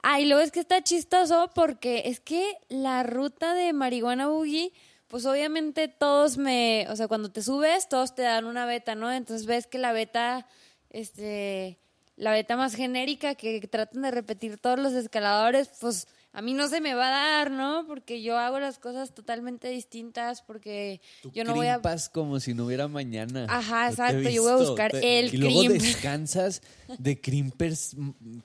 Ah, 0.04 0.20
y 0.20 0.26
luego 0.26 0.44
es 0.44 0.52
que 0.52 0.60
está 0.60 0.84
chistoso 0.84 1.50
porque 1.56 2.04
es 2.06 2.20
que 2.20 2.56
la 2.68 3.02
ruta 3.02 3.56
de 3.56 3.74
Marihuana 3.74 4.28
Boogie, 4.28 4.74
pues 5.08 5.26
obviamente 5.26 5.88
todos 5.88 6.38
me, 6.38 6.86
o 6.92 6.96
sea, 6.96 7.08
cuando 7.08 7.32
te 7.32 7.42
subes, 7.42 7.90
todos 7.90 8.14
te 8.14 8.22
dan 8.22 8.46
una 8.46 8.68
beta, 8.68 8.94
¿no? 8.94 9.12
Entonces 9.12 9.48
ves 9.48 9.66
que 9.66 9.80
la 9.80 9.92
beta, 9.92 10.46
este, 10.92 11.80
la 12.20 12.32
beta 12.32 12.56
más 12.58 12.76
genérica 12.76 13.34
que 13.36 13.60
tratan 13.68 14.02
de 14.04 14.12
repetir 14.12 14.58
todos 14.58 14.78
los 14.78 14.92
escaladores, 14.94 15.70
pues 15.80 16.06
a 16.34 16.42
mí 16.44 16.54
no 16.54 16.68
se 16.68 16.80
me 16.82 16.94
va 16.94 17.08
a 17.08 17.12
dar, 17.12 17.50
¿no? 17.50 17.86
Porque 17.88 18.22
yo 18.22 18.38
hago 18.38 18.60
las 18.60 18.78
cosas 18.78 19.14
totalmente 19.16 19.70
distintas, 19.70 20.42
porque 20.44 21.00
Tú 21.24 21.32
yo 21.34 21.44
no 21.46 21.56
voy 21.56 21.68
a... 21.68 21.76
crimpas 21.76 22.10
como 22.10 22.40
si 22.42 22.54
no 22.54 22.66
hubiera 22.66 22.88
mañana. 22.88 23.48
Ajá, 23.50 23.90
exacto, 23.90 24.30
yo 24.30 24.44
voy 24.44 24.52
a 24.52 24.56
buscar 24.58 24.92
Te- 24.92 25.20
el 25.20 25.34
Y 25.34 25.38
luego 25.38 25.60
crimp. 25.62 25.82
descansas 25.82 26.62
de 27.00 27.20
crimpers 27.20 27.96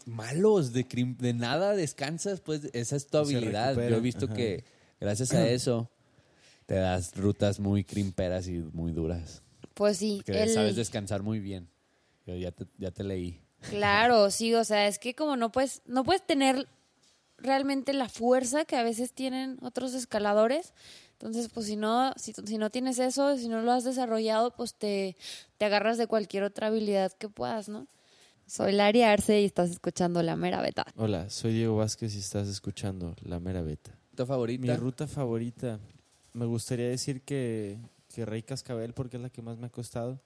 malos, 0.06 0.72
de, 0.72 0.86
crim- 0.86 1.16
de 1.18 1.34
nada 1.34 1.74
descansas, 1.74 2.40
pues 2.40 2.70
esa 2.72 2.96
es 2.96 3.06
tu 3.06 3.18
habilidad. 3.18 3.74
Yo 3.74 3.96
he 3.96 4.00
visto 4.00 4.26
ajá. 4.26 4.34
que 4.34 4.64
gracias 5.00 5.32
a 5.32 5.46
eso 5.48 5.90
te 6.66 6.76
das 6.76 7.14
rutas 7.16 7.60
muy 7.60 7.84
crimperas 7.84 8.46
y 8.48 8.52
muy 8.72 8.92
duras. 8.92 9.42
Pues 9.74 9.98
sí, 9.98 10.22
Que 10.24 10.44
el- 10.44 10.50
sabes 10.50 10.76
descansar 10.76 11.22
muy 11.22 11.40
bien. 11.40 11.68
Yo 12.26 12.36
ya 12.36 12.52
te, 12.52 12.64
ya 12.78 12.90
te 12.90 13.04
leí. 13.04 13.40
Claro, 13.70 14.30
sí, 14.30 14.54
o 14.54 14.64
sea, 14.64 14.86
es 14.86 14.98
que 14.98 15.14
como 15.14 15.36
no 15.36 15.50
puedes, 15.50 15.82
no 15.86 16.04
puedes 16.04 16.26
tener 16.26 16.68
realmente 17.38 17.92
la 17.92 18.08
fuerza 18.08 18.64
que 18.64 18.76
a 18.76 18.82
veces 18.82 19.12
tienen 19.12 19.58
otros 19.62 19.94
escaladores. 19.94 20.72
Entonces, 21.12 21.48
pues 21.52 21.66
si 21.66 21.76
no, 21.76 22.12
si, 22.16 22.32
si 22.32 22.58
no 22.58 22.70
tienes 22.70 22.98
eso, 22.98 23.36
si 23.36 23.48
no 23.48 23.62
lo 23.62 23.72
has 23.72 23.84
desarrollado, 23.84 24.50
pues 24.50 24.74
te, 24.74 25.16
te 25.56 25.64
agarras 25.64 25.96
de 25.96 26.06
cualquier 26.06 26.42
otra 26.42 26.66
habilidad 26.66 27.12
que 27.12 27.28
puedas, 27.28 27.68
¿no? 27.68 27.86
Soy 28.46 28.72
Lari 28.72 29.02
Arce 29.02 29.40
y 29.40 29.46
estás 29.46 29.70
escuchando 29.70 30.22
La 30.22 30.36
Mera 30.36 30.60
Beta. 30.60 30.84
Hola, 30.96 31.30
soy 31.30 31.54
Diego 31.54 31.76
Vázquez 31.76 32.14
y 32.14 32.18
estás 32.18 32.46
escuchando 32.48 33.14
La 33.22 33.40
Mera 33.40 33.62
Beta. 33.62 33.96
¿Tu 34.14 34.26
favorita? 34.26 34.60
Mi 34.60 34.74
ruta 34.74 35.06
favorita, 35.06 35.80
me 36.34 36.44
gustaría 36.44 36.88
decir 36.88 37.22
que, 37.22 37.78
que 38.14 38.26
Rey 38.26 38.42
Cascabel 38.42 38.92
porque 38.92 39.16
es 39.16 39.22
la 39.22 39.30
que 39.30 39.40
más 39.40 39.56
me 39.56 39.68
ha 39.68 39.70
costado. 39.70 40.20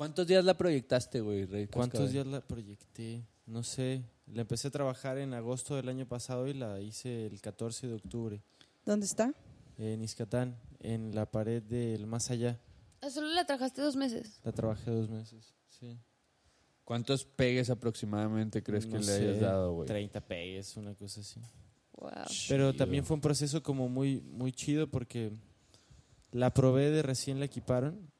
¿Cuántos 0.00 0.26
días 0.26 0.42
la 0.46 0.56
proyectaste, 0.56 1.20
güey? 1.20 1.44
Rey 1.44 1.66
¿Cuántos 1.66 2.00
Cascabel? 2.00 2.12
días 2.14 2.26
la 2.26 2.40
proyecté? 2.40 3.22
No 3.44 3.62
sé. 3.62 4.02
La 4.32 4.40
empecé 4.40 4.68
a 4.68 4.70
trabajar 4.70 5.18
en 5.18 5.34
agosto 5.34 5.76
del 5.76 5.90
año 5.90 6.06
pasado 6.08 6.48
y 6.48 6.54
la 6.54 6.80
hice 6.80 7.26
el 7.26 7.38
14 7.42 7.86
de 7.86 7.94
octubre 7.96 8.40
¿Dónde 8.86 9.04
está? 9.04 9.34
en 9.76 10.00
Iscatán, 10.00 10.56
en 10.78 11.14
la 11.14 11.30
pared 11.30 11.62
del 11.62 12.06
más 12.06 12.30
allá. 12.30 12.58
Solo 13.10 13.28
la 13.28 13.44
trabajaste 13.44 13.82
dos 13.82 13.94
meses. 13.94 14.40
La 14.42 14.52
trabajé 14.52 14.90
dos 14.90 15.10
meses. 15.10 15.52
Sí. 15.68 15.98
¿Cuántos 16.84 17.26
pegues 17.26 17.68
aproximadamente 17.68 18.62
crees 18.62 18.86
No 18.86 19.00
que 19.00 19.04
le 19.04 19.12
hayas 19.12 19.40
dado, 19.40 19.74
güey? 19.74 19.86
30 19.86 20.18
pegues, 20.22 20.78
una 20.78 20.94
cosa 20.94 21.20
así. 21.20 21.40
Wow. 21.98 22.10
Pero 22.48 22.72
también 22.72 23.04
fue 23.04 23.16
un 23.16 23.20
proceso 23.20 23.62
como 23.62 23.90
muy, 23.90 24.22
muy 24.22 24.50
chido 24.50 24.86
porque 24.90 25.30
la 26.32 26.54
probé 26.54 26.88
de 26.88 27.02
recién 27.02 27.38
la 27.38 27.44
equiparon 27.44 28.10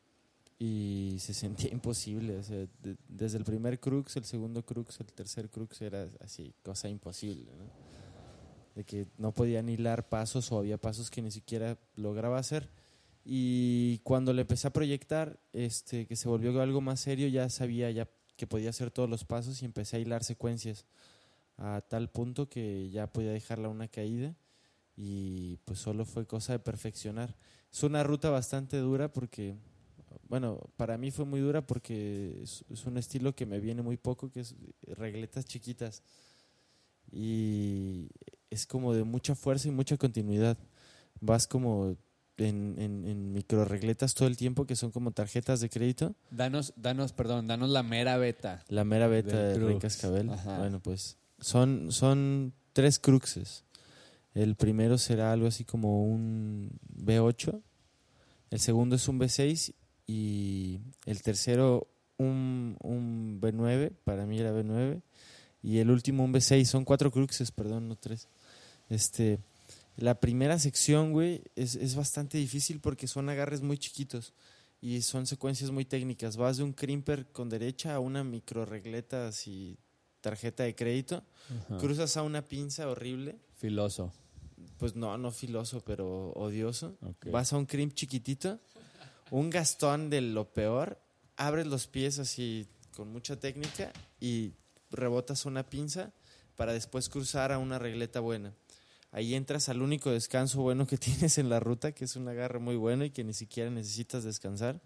y 0.60 1.16
se 1.18 1.32
sentía 1.34 1.70
imposible. 1.72 2.36
o 2.36 2.42
sea, 2.44 2.58
de- 2.82 2.96
desde 3.08 3.38
el 3.38 3.44
primer 3.44 3.80
crux, 3.80 4.14
el 4.16 4.24
segundo 4.24 4.64
crux, 4.64 5.00
el 5.00 5.06
tercer 5.06 5.48
crux 5.50 5.80
era 5.80 6.06
así, 6.20 6.54
cosa 6.62 6.88
imposible. 6.88 7.50
¿no? 7.58 7.64
De 8.76 8.84
que 8.84 9.08
no 9.18 9.32
podían 9.32 9.68
hilar 9.68 10.08
pasos 10.08 10.52
o 10.52 10.58
había 10.58 10.76
pasos 10.78 11.10
que 11.10 11.22
ni 11.22 11.30
siquiera 11.32 11.78
lograba 11.96 12.38
hacer. 12.38 12.68
Y 13.24 13.98
cuando 14.04 14.32
le 14.32 14.42
empecé 14.42 14.68
a 14.68 14.72
proyectar, 14.72 15.40
este, 15.52 16.06
que 16.06 16.14
se 16.14 16.28
volvió 16.28 16.60
algo 16.60 16.80
más 16.80 17.00
serio, 17.00 17.26
ya 17.28 17.48
sabía 17.48 17.90
ya 17.90 18.08
que 18.36 18.46
podía 18.46 18.70
hacer 18.70 18.90
todos 18.90 19.08
los 19.10 19.24
pasos 19.24 19.60
y 19.62 19.64
empecé 19.66 19.96
a 19.96 20.00
hilar 20.00 20.24
secuencias 20.24 20.86
a 21.58 21.82
tal 21.82 22.08
punto 22.10 22.48
que 22.48 22.88
ya 22.90 23.06
podía 23.12 23.32
dejarla 23.32 23.68
una 23.68 23.88
caída 23.88 24.34
y 24.96 25.58
pues 25.66 25.78
solo 25.78 26.04
fue 26.06 26.26
cosa 26.26 26.52
de 26.54 26.58
perfeccionar. 26.58 27.36
Es 27.70 27.82
una 27.82 28.02
ruta 28.02 28.30
bastante 28.30 28.78
dura 28.78 29.12
porque, 29.12 29.56
bueno, 30.28 30.60
para 30.76 30.98
mí 30.98 31.10
fue 31.10 31.24
muy 31.24 31.40
dura 31.40 31.66
porque 31.66 32.40
es, 32.42 32.64
es 32.70 32.86
un 32.86 32.96
estilo 32.98 33.34
que 33.34 33.46
me 33.46 33.60
viene 33.60 33.82
muy 33.82 33.96
poco, 33.96 34.30
que 34.30 34.40
es 34.40 34.54
regletas 34.82 35.44
chiquitas 35.44 36.02
y 37.12 38.08
es 38.50 38.66
como 38.66 38.94
de 38.94 39.04
mucha 39.04 39.34
fuerza 39.34 39.68
y 39.68 39.70
mucha 39.70 39.96
continuidad. 39.96 40.58
Vas 41.20 41.46
como 41.46 41.96
en, 42.36 42.76
en, 42.78 43.04
en 43.04 43.32
micro 43.32 43.64
regletas 43.64 44.14
todo 44.14 44.28
el 44.28 44.36
tiempo 44.36 44.66
que 44.66 44.76
son 44.76 44.90
como 44.90 45.12
tarjetas 45.12 45.60
de 45.60 45.68
crédito. 45.68 46.14
Danos, 46.30 46.72
danos, 46.76 47.12
perdón, 47.12 47.46
danos 47.46 47.70
la 47.70 47.82
mera 47.82 48.16
beta. 48.16 48.64
La 48.68 48.84
mera 48.84 49.08
beta 49.08 49.36
de 49.36 49.58
Rey. 49.58 49.78
Cascabel. 49.78 50.30
Ajá. 50.30 50.58
Bueno, 50.58 50.80
pues 50.80 51.18
son, 51.38 51.92
son 51.92 52.54
tres 52.72 52.98
cruxes. 52.98 53.64
El 54.34 54.54
primero 54.54 54.96
será 54.98 55.32
algo 55.32 55.48
así 55.48 55.64
como 55.64 56.04
un 56.04 56.70
B8. 56.96 57.60
El 58.50 58.60
segundo 58.60 58.96
es 58.96 59.08
un 59.08 59.18
B6. 59.18 59.74
Y 60.10 60.80
el 61.06 61.22
tercero 61.22 61.86
un, 62.16 62.76
un 62.82 63.40
B9. 63.40 63.92
Para 64.04 64.26
mí 64.26 64.38
era 64.40 64.52
B9. 64.52 65.00
Y 65.62 65.78
el 65.78 65.90
último 65.90 66.24
un 66.24 66.32
B6. 66.32 66.64
Son 66.64 66.84
cuatro 66.84 67.12
cruxes, 67.12 67.52
perdón, 67.52 67.88
no 67.88 67.94
tres. 67.96 68.28
Este, 68.88 69.38
la 69.96 70.18
primera 70.18 70.58
sección, 70.58 71.12
güey, 71.12 71.42
es, 71.54 71.76
es 71.76 71.94
bastante 71.94 72.38
difícil 72.38 72.80
porque 72.80 73.06
son 73.06 73.28
agarres 73.28 73.60
muy 73.62 73.78
chiquitos 73.78 74.32
y 74.80 75.02
son 75.02 75.26
secuencias 75.26 75.70
muy 75.70 75.84
técnicas. 75.84 76.36
Vas 76.36 76.56
de 76.56 76.64
un 76.64 76.72
crimper 76.72 77.26
con 77.30 77.48
derecha 77.48 77.94
a 77.94 78.00
una 78.00 78.24
micro 78.24 78.64
regleta 78.64 79.28
así, 79.28 79.78
tarjeta 80.20 80.64
de 80.64 80.74
crédito, 80.74 81.22
Ajá. 81.66 81.78
cruzas 81.78 82.16
a 82.16 82.22
una 82.22 82.42
pinza 82.42 82.88
horrible, 82.88 83.36
Filoso. 83.56 84.12
pues 84.78 84.96
no, 84.96 85.16
no 85.18 85.30
filoso, 85.30 85.82
pero 85.84 86.32
odioso. 86.32 86.96
Ok. 87.02 87.26
Vas 87.30 87.52
a 87.52 87.58
un 87.58 87.66
crimp 87.66 87.92
chiquitito, 87.94 88.58
un 89.30 89.50
gastón 89.50 90.10
de 90.10 90.20
lo 90.20 90.52
peor, 90.52 91.00
abres 91.36 91.66
los 91.66 91.86
pies 91.86 92.18
así 92.18 92.66
con 92.94 93.12
mucha 93.12 93.38
técnica 93.38 93.92
y 94.20 94.52
rebotas 94.90 95.46
una 95.46 95.68
pinza 95.68 96.12
para 96.56 96.72
después 96.72 97.08
cruzar 97.08 97.52
a 97.52 97.58
una 97.58 97.78
regleta 97.78 98.20
buena. 98.20 98.54
Ahí 99.12 99.34
entras 99.34 99.68
al 99.68 99.82
único 99.82 100.10
descanso 100.10 100.62
bueno 100.62 100.86
que 100.86 100.98
tienes 100.98 101.38
en 101.38 101.48
la 101.48 101.60
ruta, 101.60 101.92
que 101.92 102.04
es 102.04 102.16
un 102.16 102.28
agarre 102.28 102.58
muy 102.58 102.76
bueno 102.76 103.04
y 103.04 103.10
que 103.10 103.24
ni 103.24 103.32
siquiera 103.32 103.70
necesitas 103.70 104.24
descansar. 104.24 104.80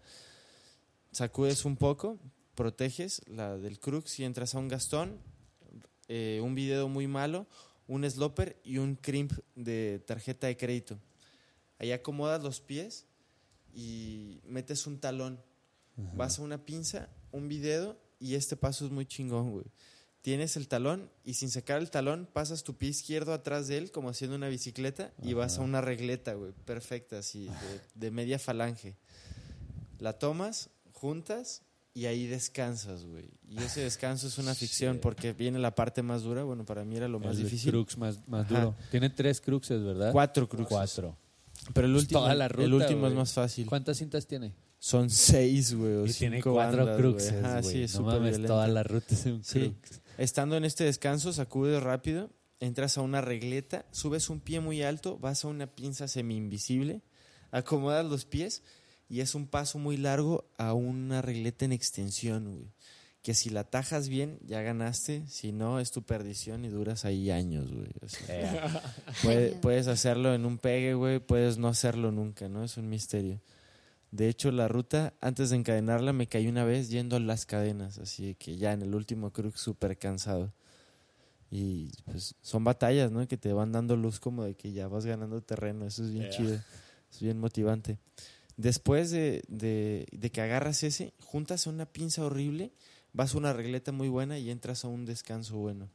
Sacudes 1.12 1.64
un 1.64 1.76
poco, 1.76 2.18
proteges 2.54 3.22
la 3.26 3.56
del 3.56 3.78
crux 3.78 4.18
y 4.20 4.24
entras 4.24 4.54
a 4.54 4.58
un 4.58 4.68
gastón, 4.68 5.18
eh, 6.08 6.40
un 6.42 6.54
video 6.54 6.88
muy 6.88 7.06
malo, 7.06 7.46
un 7.86 8.08
slopper 8.08 8.60
y 8.64 8.78
un 8.78 8.96
crimp 8.96 9.32
de 9.54 10.02
tarjeta 10.06 10.46
de 10.46 10.56
crédito. 10.56 10.98
Ahí 11.78 11.92
acomodas 11.92 12.42
los 12.42 12.60
pies 12.60 13.06
y 13.74 14.40
metes 14.46 14.86
un 14.86 14.98
talón. 14.98 15.40
Vas 16.16 16.38
a 16.38 16.42
una 16.42 16.64
pinza, 16.64 17.08
un 17.30 17.48
video 17.48 17.96
y 18.18 18.34
este 18.34 18.56
paso 18.56 18.84
es 18.84 18.90
muy 18.90 19.06
chingón, 19.06 19.50
güey. 19.52 19.66
Tienes 20.22 20.56
el 20.56 20.68
talón 20.68 21.10
y 21.22 21.34
sin 21.34 21.50
sacar 21.50 21.78
el 21.80 21.90
talón 21.90 22.26
pasas 22.32 22.64
tu 22.64 22.76
pie 22.76 22.88
izquierdo 22.88 23.32
atrás 23.34 23.68
de 23.68 23.76
él 23.78 23.90
como 23.92 24.08
haciendo 24.08 24.36
una 24.36 24.48
bicicleta 24.48 25.12
y 25.22 25.34
vas 25.34 25.58
a 25.58 25.62
una 25.62 25.80
regleta, 25.82 26.32
güey, 26.34 26.52
perfecta, 26.64 27.18
así, 27.18 27.46
de, 27.46 27.80
de 27.94 28.10
media 28.10 28.38
falange. 28.38 28.96
La 29.98 30.14
tomas, 30.14 30.70
juntas 30.92 31.62
y 31.92 32.06
ahí 32.06 32.26
descansas, 32.26 33.04
güey. 33.04 33.30
Y 33.48 33.58
ese 33.62 33.82
descanso 33.82 34.26
es 34.26 34.38
una 34.38 34.54
ficción 34.54 34.98
porque 34.98 35.32
viene 35.32 35.58
la 35.58 35.74
parte 35.74 36.02
más 36.02 36.22
dura. 36.22 36.42
Bueno, 36.42 36.64
para 36.64 36.84
mí 36.84 36.96
era 36.96 37.06
lo 37.06 37.20
más 37.20 37.36
El 37.36 37.44
difícil. 37.44 37.70
crux 37.70 37.96
más, 37.98 38.18
duro. 38.48 38.74
Tiene 38.90 39.10
tres 39.10 39.40
cruxes, 39.40 39.82
¿verdad? 39.82 40.10
Cuatro 40.10 40.48
cruxes. 40.48 40.68
Cuatro. 40.68 41.16
Pero 41.72 41.86
el 41.86 41.94
último, 41.94 42.20
toda 42.20 42.34
la 42.34 42.48
ruta, 42.48 42.64
el 42.64 42.74
último 42.74 43.06
es 43.06 43.14
más 43.14 43.32
fácil. 43.32 43.66
¿Cuántas 43.66 43.98
cintas 43.98 44.26
tiene? 44.26 44.52
Son 44.78 45.08
seis, 45.08 45.74
güey. 45.74 45.94
o 45.94 46.06
Y 46.06 46.12
tiene 46.12 46.42
cuatro 46.42 46.78
bandas, 46.84 46.98
cruxes, 46.98 47.40
güey. 47.62 47.62
sí, 47.64 47.82
es 47.84 47.92
no 47.94 47.98
súper 48.00 48.14
mames, 48.16 48.30
violento. 48.32 48.52
toda 48.54 48.68
la 48.68 48.82
ruta 48.82 49.14
es 49.14 49.26
un 49.26 49.42
Sí. 49.44 49.74
crux. 49.80 50.00
Estando 50.18 50.56
en 50.56 50.64
este 50.64 50.84
descanso, 50.84 51.32
sacudes 51.32 51.82
rápido, 51.82 52.30
entras 52.60 52.98
a 52.98 53.00
una 53.00 53.20
regleta, 53.20 53.86
subes 53.92 54.28
un 54.30 54.40
pie 54.40 54.60
muy 54.60 54.82
alto, 54.82 55.18
vas 55.18 55.44
a 55.44 55.48
una 55.48 55.66
pinza 55.66 56.06
semi-invisible, 56.06 57.00
acomodas 57.50 58.04
los 58.04 58.24
pies 58.26 58.62
y 59.08 59.20
es 59.20 59.34
un 59.34 59.46
paso 59.46 59.78
muy 59.78 59.96
largo 59.96 60.50
a 60.58 60.72
una 60.74 61.22
regleta 61.22 61.64
en 61.64 61.72
extensión, 61.72 62.52
güey. 62.52 62.70
Que 63.24 63.32
si 63.32 63.48
la 63.48 63.64
tajas 63.64 64.08
bien, 64.10 64.38
ya 64.44 64.60
ganaste, 64.60 65.24
si 65.28 65.50
no, 65.50 65.80
es 65.80 65.90
tu 65.90 66.02
perdición 66.02 66.64
y 66.66 66.68
duras 66.68 67.06
ahí 67.06 67.30
años, 67.30 67.72
güey. 67.72 67.88
O 68.02 68.08
sea, 68.08 68.92
puede- 69.22 69.46
Años. 69.48 69.58
puedes 69.62 69.86
hacerlo 69.88 70.34
en 70.34 70.44
un 70.44 70.58
pegue, 70.58 70.92
güey, 70.92 71.20
puedes 71.20 71.56
no 71.56 71.68
hacerlo 71.68 72.12
nunca, 72.12 72.50
¿no? 72.50 72.62
Es 72.62 72.76
un 72.76 72.90
misterio. 72.90 73.40
De 74.10 74.28
hecho, 74.28 74.52
la 74.52 74.68
ruta, 74.68 75.14
antes 75.22 75.48
de 75.50 75.56
encadenarla, 75.56 76.12
me 76.12 76.26
caí 76.28 76.46
una 76.48 76.64
vez 76.64 76.90
yendo 76.90 77.16
a 77.16 77.20
las 77.20 77.46
cadenas, 77.46 77.98
así 77.98 78.34
que 78.36 78.56
ya 78.58 78.72
en 78.74 78.82
el 78.82 78.94
último 78.94 79.32
crux 79.32 79.58
súper 79.58 79.96
cansado. 79.98 80.52
Y 81.50 81.90
pues 82.04 82.34
son 82.42 82.62
batallas, 82.62 83.10
¿no? 83.10 83.26
Que 83.26 83.36
te 83.36 83.52
van 83.52 83.72
dando 83.72 83.96
luz 83.96 84.20
como 84.20 84.44
de 84.44 84.54
que 84.54 84.72
ya 84.72 84.86
vas 84.88 85.06
ganando 85.06 85.40
terreno, 85.40 85.86
eso 85.86 86.04
es 86.04 86.10
bien 86.12 86.28
chido, 86.30 86.54
es 87.10 87.20
bien 87.20 87.38
motivante. 87.40 87.98
Después 88.56 89.10
de, 89.10 89.42
de- 89.48 90.06
de 90.12 90.30
que 90.30 90.40
agarras 90.42 90.82
ese, 90.82 91.14
juntas 91.20 91.66
a 91.66 91.70
una 91.70 91.86
pinza 91.86 92.24
horrible, 92.24 92.72
vas 93.14 93.34
a 93.34 93.38
una 93.38 93.54
regleta 93.54 93.92
muy 93.92 94.08
buena 94.08 94.38
y 94.38 94.50
entras 94.50 94.84
a 94.84 94.88
un 94.88 95.06
descanso 95.06 95.56
bueno. 95.56 95.88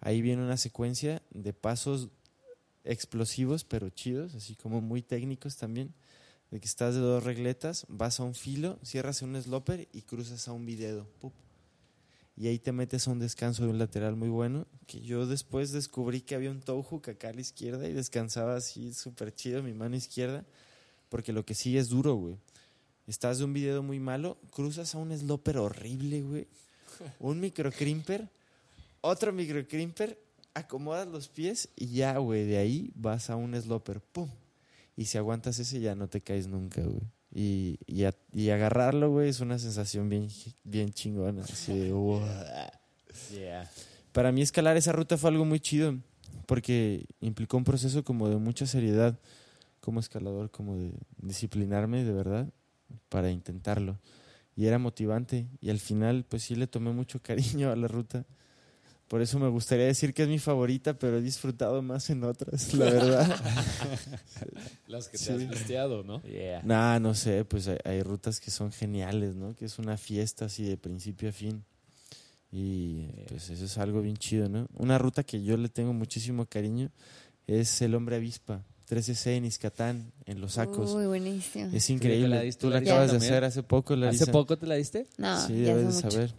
Ahí 0.00 0.20
viene 0.20 0.42
una 0.42 0.56
secuencia 0.56 1.22
de 1.30 1.52
pasos 1.52 2.08
explosivos, 2.82 3.64
pero 3.64 3.88
chidos, 3.90 4.34
así 4.34 4.56
como 4.56 4.80
muy 4.80 5.02
técnicos 5.02 5.56
también 5.56 5.94
de 6.50 6.60
que 6.60 6.66
estás 6.66 6.94
de 6.94 7.00
dos 7.00 7.24
regletas, 7.24 7.86
vas 7.88 8.20
a 8.20 8.24
un 8.24 8.34
filo, 8.34 8.78
cierras 8.84 9.22
un 9.22 9.40
slopper 9.40 9.88
y 9.92 10.02
cruzas 10.02 10.46
a 10.48 10.52
un 10.52 10.66
video. 10.66 11.06
Pup. 11.20 11.32
y 12.36 12.48
ahí 12.48 12.58
te 12.58 12.72
metes 12.72 13.06
a 13.06 13.12
un 13.12 13.18
descanso 13.18 13.64
de 13.64 13.70
un 13.70 13.78
lateral 13.78 14.16
muy 14.16 14.28
bueno, 14.28 14.66
que 14.86 15.00
yo 15.00 15.26
después 15.26 15.72
descubrí 15.72 16.20
que 16.20 16.34
había 16.34 16.50
un 16.50 16.60
toe 16.60 16.82
hook 16.82 17.10
acá 17.10 17.28
a 17.28 17.32
la 17.32 17.40
izquierda 17.40 17.88
y 17.88 17.92
descansaba 17.92 18.56
así 18.56 18.92
súper 18.92 19.34
chido 19.34 19.62
mi 19.62 19.72
mano 19.72 19.96
izquierda, 19.96 20.44
porque 21.08 21.32
lo 21.32 21.44
que 21.44 21.54
sigue 21.54 21.78
es 21.78 21.88
duro, 21.88 22.14
güey. 22.14 22.38
Estás 23.06 23.38
de 23.38 23.44
un 23.44 23.52
video 23.52 23.82
muy 23.82 24.00
malo, 24.00 24.38
cruzas 24.50 24.94
a 24.94 24.98
un 24.98 25.16
sloper 25.16 25.58
horrible, 25.58 26.22
güey. 26.22 26.46
Un 27.18 27.40
microcrimper, 27.40 28.28
otro 29.00 29.32
microcrimper, 29.32 30.18
acomodas 30.54 31.06
los 31.08 31.28
pies 31.28 31.68
y 31.76 31.88
ya, 31.88 32.16
güey, 32.18 32.44
de 32.46 32.56
ahí 32.56 32.92
vas 32.94 33.28
a 33.30 33.36
un 33.36 33.60
sloper, 33.60 34.00
¡pum! 34.00 34.28
Y 34.96 35.06
si 35.06 35.18
aguantas 35.18 35.58
ese 35.58 35.80
ya 35.80 35.94
no 35.96 36.08
te 36.08 36.20
caes 36.20 36.46
nunca, 36.46 36.82
güey. 36.82 37.00
Y, 37.34 37.78
y, 37.86 38.04
a- 38.04 38.14
y 38.32 38.50
agarrarlo, 38.50 39.10
güey, 39.10 39.28
es 39.28 39.40
una 39.40 39.58
sensación 39.58 40.08
bien, 40.08 40.28
bien 40.62 40.92
chingona. 40.92 41.42
Así 41.42 41.76
de, 41.76 41.92
"Wow". 41.92 42.22
Para 44.12 44.30
mí 44.30 44.40
escalar 44.40 44.76
esa 44.76 44.92
ruta 44.92 45.18
fue 45.18 45.30
algo 45.30 45.44
muy 45.44 45.58
chido, 45.58 45.96
porque 46.46 47.06
implicó 47.20 47.56
un 47.56 47.64
proceso 47.64 48.04
como 48.04 48.28
de 48.28 48.36
mucha 48.36 48.66
seriedad 48.66 49.18
como 49.80 49.98
escalador, 49.98 50.50
como 50.52 50.76
de 50.76 50.92
disciplinarme 51.18 52.04
de 52.04 52.12
verdad 52.12 52.48
para 53.08 53.30
intentarlo. 53.30 53.98
Y 54.56 54.66
era 54.66 54.78
motivante 54.78 55.48
y 55.60 55.70
al 55.70 55.80
final 55.80 56.24
pues 56.28 56.44
sí 56.44 56.54
le 56.54 56.66
tomé 56.66 56.92
mucho 56.92 57.20
cariño 57.22 57.70
a 57.70 57.76
la 57.76 57.88
ruta. 57.88 58.24
Por 59.08 59.20
eso 59.20 59.38
me 59.38 59.48
gustaría 59.48 59.84
decir 59.84 60.14
que 60.14 60.22
es 60.22 60.28
mi 60.28 60.38
favorita, 60.38 60.98
pero 60.98 61.18
he 61.18 61.20
disfrutado 61.20 61.82
más 61.82 62.08
en 62.08 62.24
otras, 62.24 62.72
la 62.74 62.86
verdad. 62.86 63.36
Las 64.86 65.08
que 65.08 65.18
te 65.18 65.24
Sí. 65.24 65.32
has 65.32 65.50
testeado, 65.50 66.02
¿no? 66.02 66.22
Nah, 66.64 66.98
no 66.98 67.14
sé, 67.14 67.44
pues 67.44 67.68
hay, 67.68 67.76
hay 67.84 68.02
rutas 68.02 68.40
que 68.40 68.50
son 68.50 68.72
geniales, 68.72 69.36
¿no? 69.36 69.54
Que 69.54 69.66
es 69.66 69.78
una 69.78 69.96
fiesta 69.98 70.46
así 70.46 70.64
de 70.64 70.76
principio 70.78 71.28
a 71.28 71.32
fin. 71.32 71.64
Y 72.50 73.08
pues 73.28 73.50
eso 73.50 73.64
es 73.64 73.78
algo 73.78 74.00
bien 74.00 74.16
chido, 74.16 74.48
¿no? 74.48 74.68
Una 74.74 74.96
ruta 74.96 75.22
que 75.22 75.42
yo 75.42 75.56
le 75.56 75.68
tengo 75.68 75.92
muchísimo 75.92 76.46
cariño 76.46 76.90
es 77.46 77.82
el 77.82 77.94
Hombre 77.94 78.16
Avispa, 78.16 78.64
13C 78.88 79.36
en 79.36 79.44
Izcatán, 79.46 80.12
en 80.26 80.40
Los 80.40 80.54
Sacos. 80.54 80.90
Uy, 80.92 81.06
buenísimo. 81.06 81.70
es 81.72 81.86
¿tú 81.86 81.92
increíble. 81.94 82.28
la 82.28 82.40
diste, 82.42 82.60
Tú 82.60 82.70
la 82.70 82.78
acabas 82.78 83.10
de 83.10 83.16
hacer 83.18 83.44
hace 83.44 83.62
poco, 83.62 83.96
Larisa. 83.96 84.24
¿Hace 84.24 84.32
poco 84.32 84.58
te 84.58 84.66
la 84.66 84.74
diste? 84.74 85.06
No, 85.16 85.40
Sí, 85.46 85.62
ya 85.64 85.74
debes 85.76 85.96
de 86.02 86.10
saber. 86.10 86.34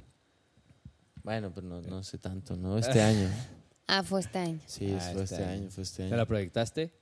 Bueno, 1.24 1.52
pero 1.54 1.68
no, 1.68 1.82
no 1.82 2.04
sé 2.04 2.18
tanto, 2.18 2.56
¿no? 2.56 2.78
Este 2.78 3.02
año. 3.02 3.30
Ah, 3.88 4.04
fue 4.04 4.20
este 4.22 4.38
año. 4.39 4.60
Sí, 4.66 4.91
Ah, 4.96 5.00
fue 5.14 5.24
este 5.24 5.36
este 5.36 5.43
año. 5.43 5.62
año, 5.64 5.72
fue 5.72 5.84
este 5.84 5.98
¿Te 5.98 6.04
año. 6.04 6.16
la 6.18 6.26
proyectaste? 6.26 6.93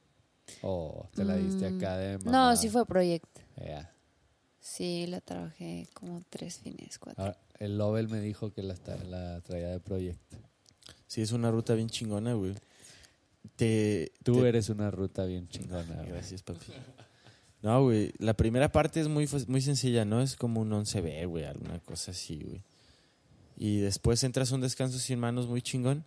¿O 0.62 1.08
te 1.14 1.24
la 1.24 1.38
diste 1.38 1.70
Mm, 1.70 1.78
acá 1.78 1.98
de 1.98 2.18
No, 2.20 2.26
mamada? 2.26 2.56
sí 2.58 2.70
fue 2.70 2.86
proyecto. 2.86 3.42
Ya. 3.58 3.90
Sí, 4.60 5.08
la 5.08 5.20
trabajé 5.22 5.88
como 5.94 6.22
tres 6.30 6.60
fines, 6.60 6.98
cuatro. 7.00 7.22
Ahora, 7.24 7.38
el 7.60 7.78
Lobel 7.78 8.08
me 8.10 8.20
dijo 8.22 8.52
que 8.54 8.64
la, 8.64 8.76
la 9.10 9.42
traía 9.42 9.68
de 9.70 9.80
proyecto. 9.80 10.38
Sí, 11.08 11.22
es 11.22 11.32
una 11.32 11.52
ruta 11.52 11.74
bien 11.76 11.90
chingona, 11.90 12.34
güey. 12.34 12.56
Te, 13.56 14.12
Tú 14.24 14.42
te- 14.42 14.50
eres 14.50 14.70
una 14.70 14.90
ruta 14.92 15.26
bien 15.26 15.48
chingona. 15.50 16.04
Gracias, 16.08 16.42
papi. 16.44 16.66
No, 17.62 17.84
güey. 17.84 18.12
La 18.18 18.34
primera 18.34 18.72
parte 18.72 19.00
es 19.00 19.08
muy, 19.08 19.28
muy 19.48 19.62
sencilla, 19.62 20.06
¿no? 20.06 20.22
Es 20.22 20.36
como 20.36 20.62
un 20.62 20.72
11B, 20.72 21.28
güey. 21.28 21.46
Alguna 21.46 21.80
cosa 21.80 22.12
así, 22.12 22.42
güey. 22.44 22.62
Y 23.56 23.80
después 23.80 24.24
entras 24.24 24.52
a 24.52 24.56
un 24.56 24.62
descanso 24.62 24.98
sin 25.00 25.20
manos 25.20 25.48
muy 25.48 25.62
chingón. 25.62 26.04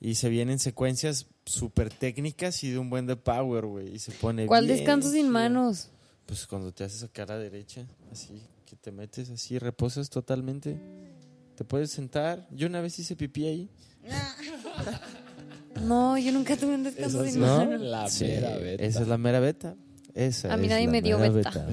Y 0.00 0.14
se 0.14 0.28
vienen 0.28 0.58
secuencias 0.58 1.26
súper 1.44 1.90
técnicas 1.92 2.62
y 2.64 2.70
de 2.70 2.78
un 2.78 2.88
buen 2.90 3.06
de 3.06 3.16
power, 3.16 3.66
güey. 3.66 3.94
Y 3.94 3.98
se 3.98 4.12
pone 4.12 4.46
¿Cuál 4.46 4.66
bien 4.66 4.78
descanso 4.78 5.08
sin 5.10 5.22
chido. 5.22 5.32
manos? 5.32 5.90
Pues 6.26 6.46
cuando 6.46 6.72
te 6.72 6.84
haces 6.84 7.02
acá 7.02 7.24
a 7.24 7.26
la 7.26 7.38
derecha, 7.38 7.86
así, 8.12 8.40
que 8.64 8.76
te 8.76 8.92
metes 8.92 9.30
así, 9.30 9.58
reposas 9.58 10.08
totalmente. 10.10 10.78
Te 11.56 11.64
puedes 11.64 11.90
sentar. 11.90 12.46
Yo 12.52 12.66
una 12.68 12.80
vez 12.80 12.98
hice 12.98 13.16
pipí 13.16 13.46
ahí. 13.46 13.68
No, 14.04 14.14
yo 16.18 16.32
nunca 16.32 16.56
tuve 16.56 16.74
un 16.74 16.84
descanso 16.84 17.24
sin 17.26 17.40
¿No? 17.40 17.64
La 17.78 18.08
mera 18.20 18.56
beta. 18.58 18.84
Esa 18.84 19.02
es 19.02 19.08
la 19.08 19.18
mera 19.18 19.40
beta. 19.40 19.76
Esa 20.14 20.52
A 20.52 20.56
mí 20.56 20.64
es 20.64 20.70
nadie 20.70 20.86
la 20.86 20.92
me 20.92 21.02
dio 21.02 21.18
mera 21.18 21.32
beta. 21.32 21.66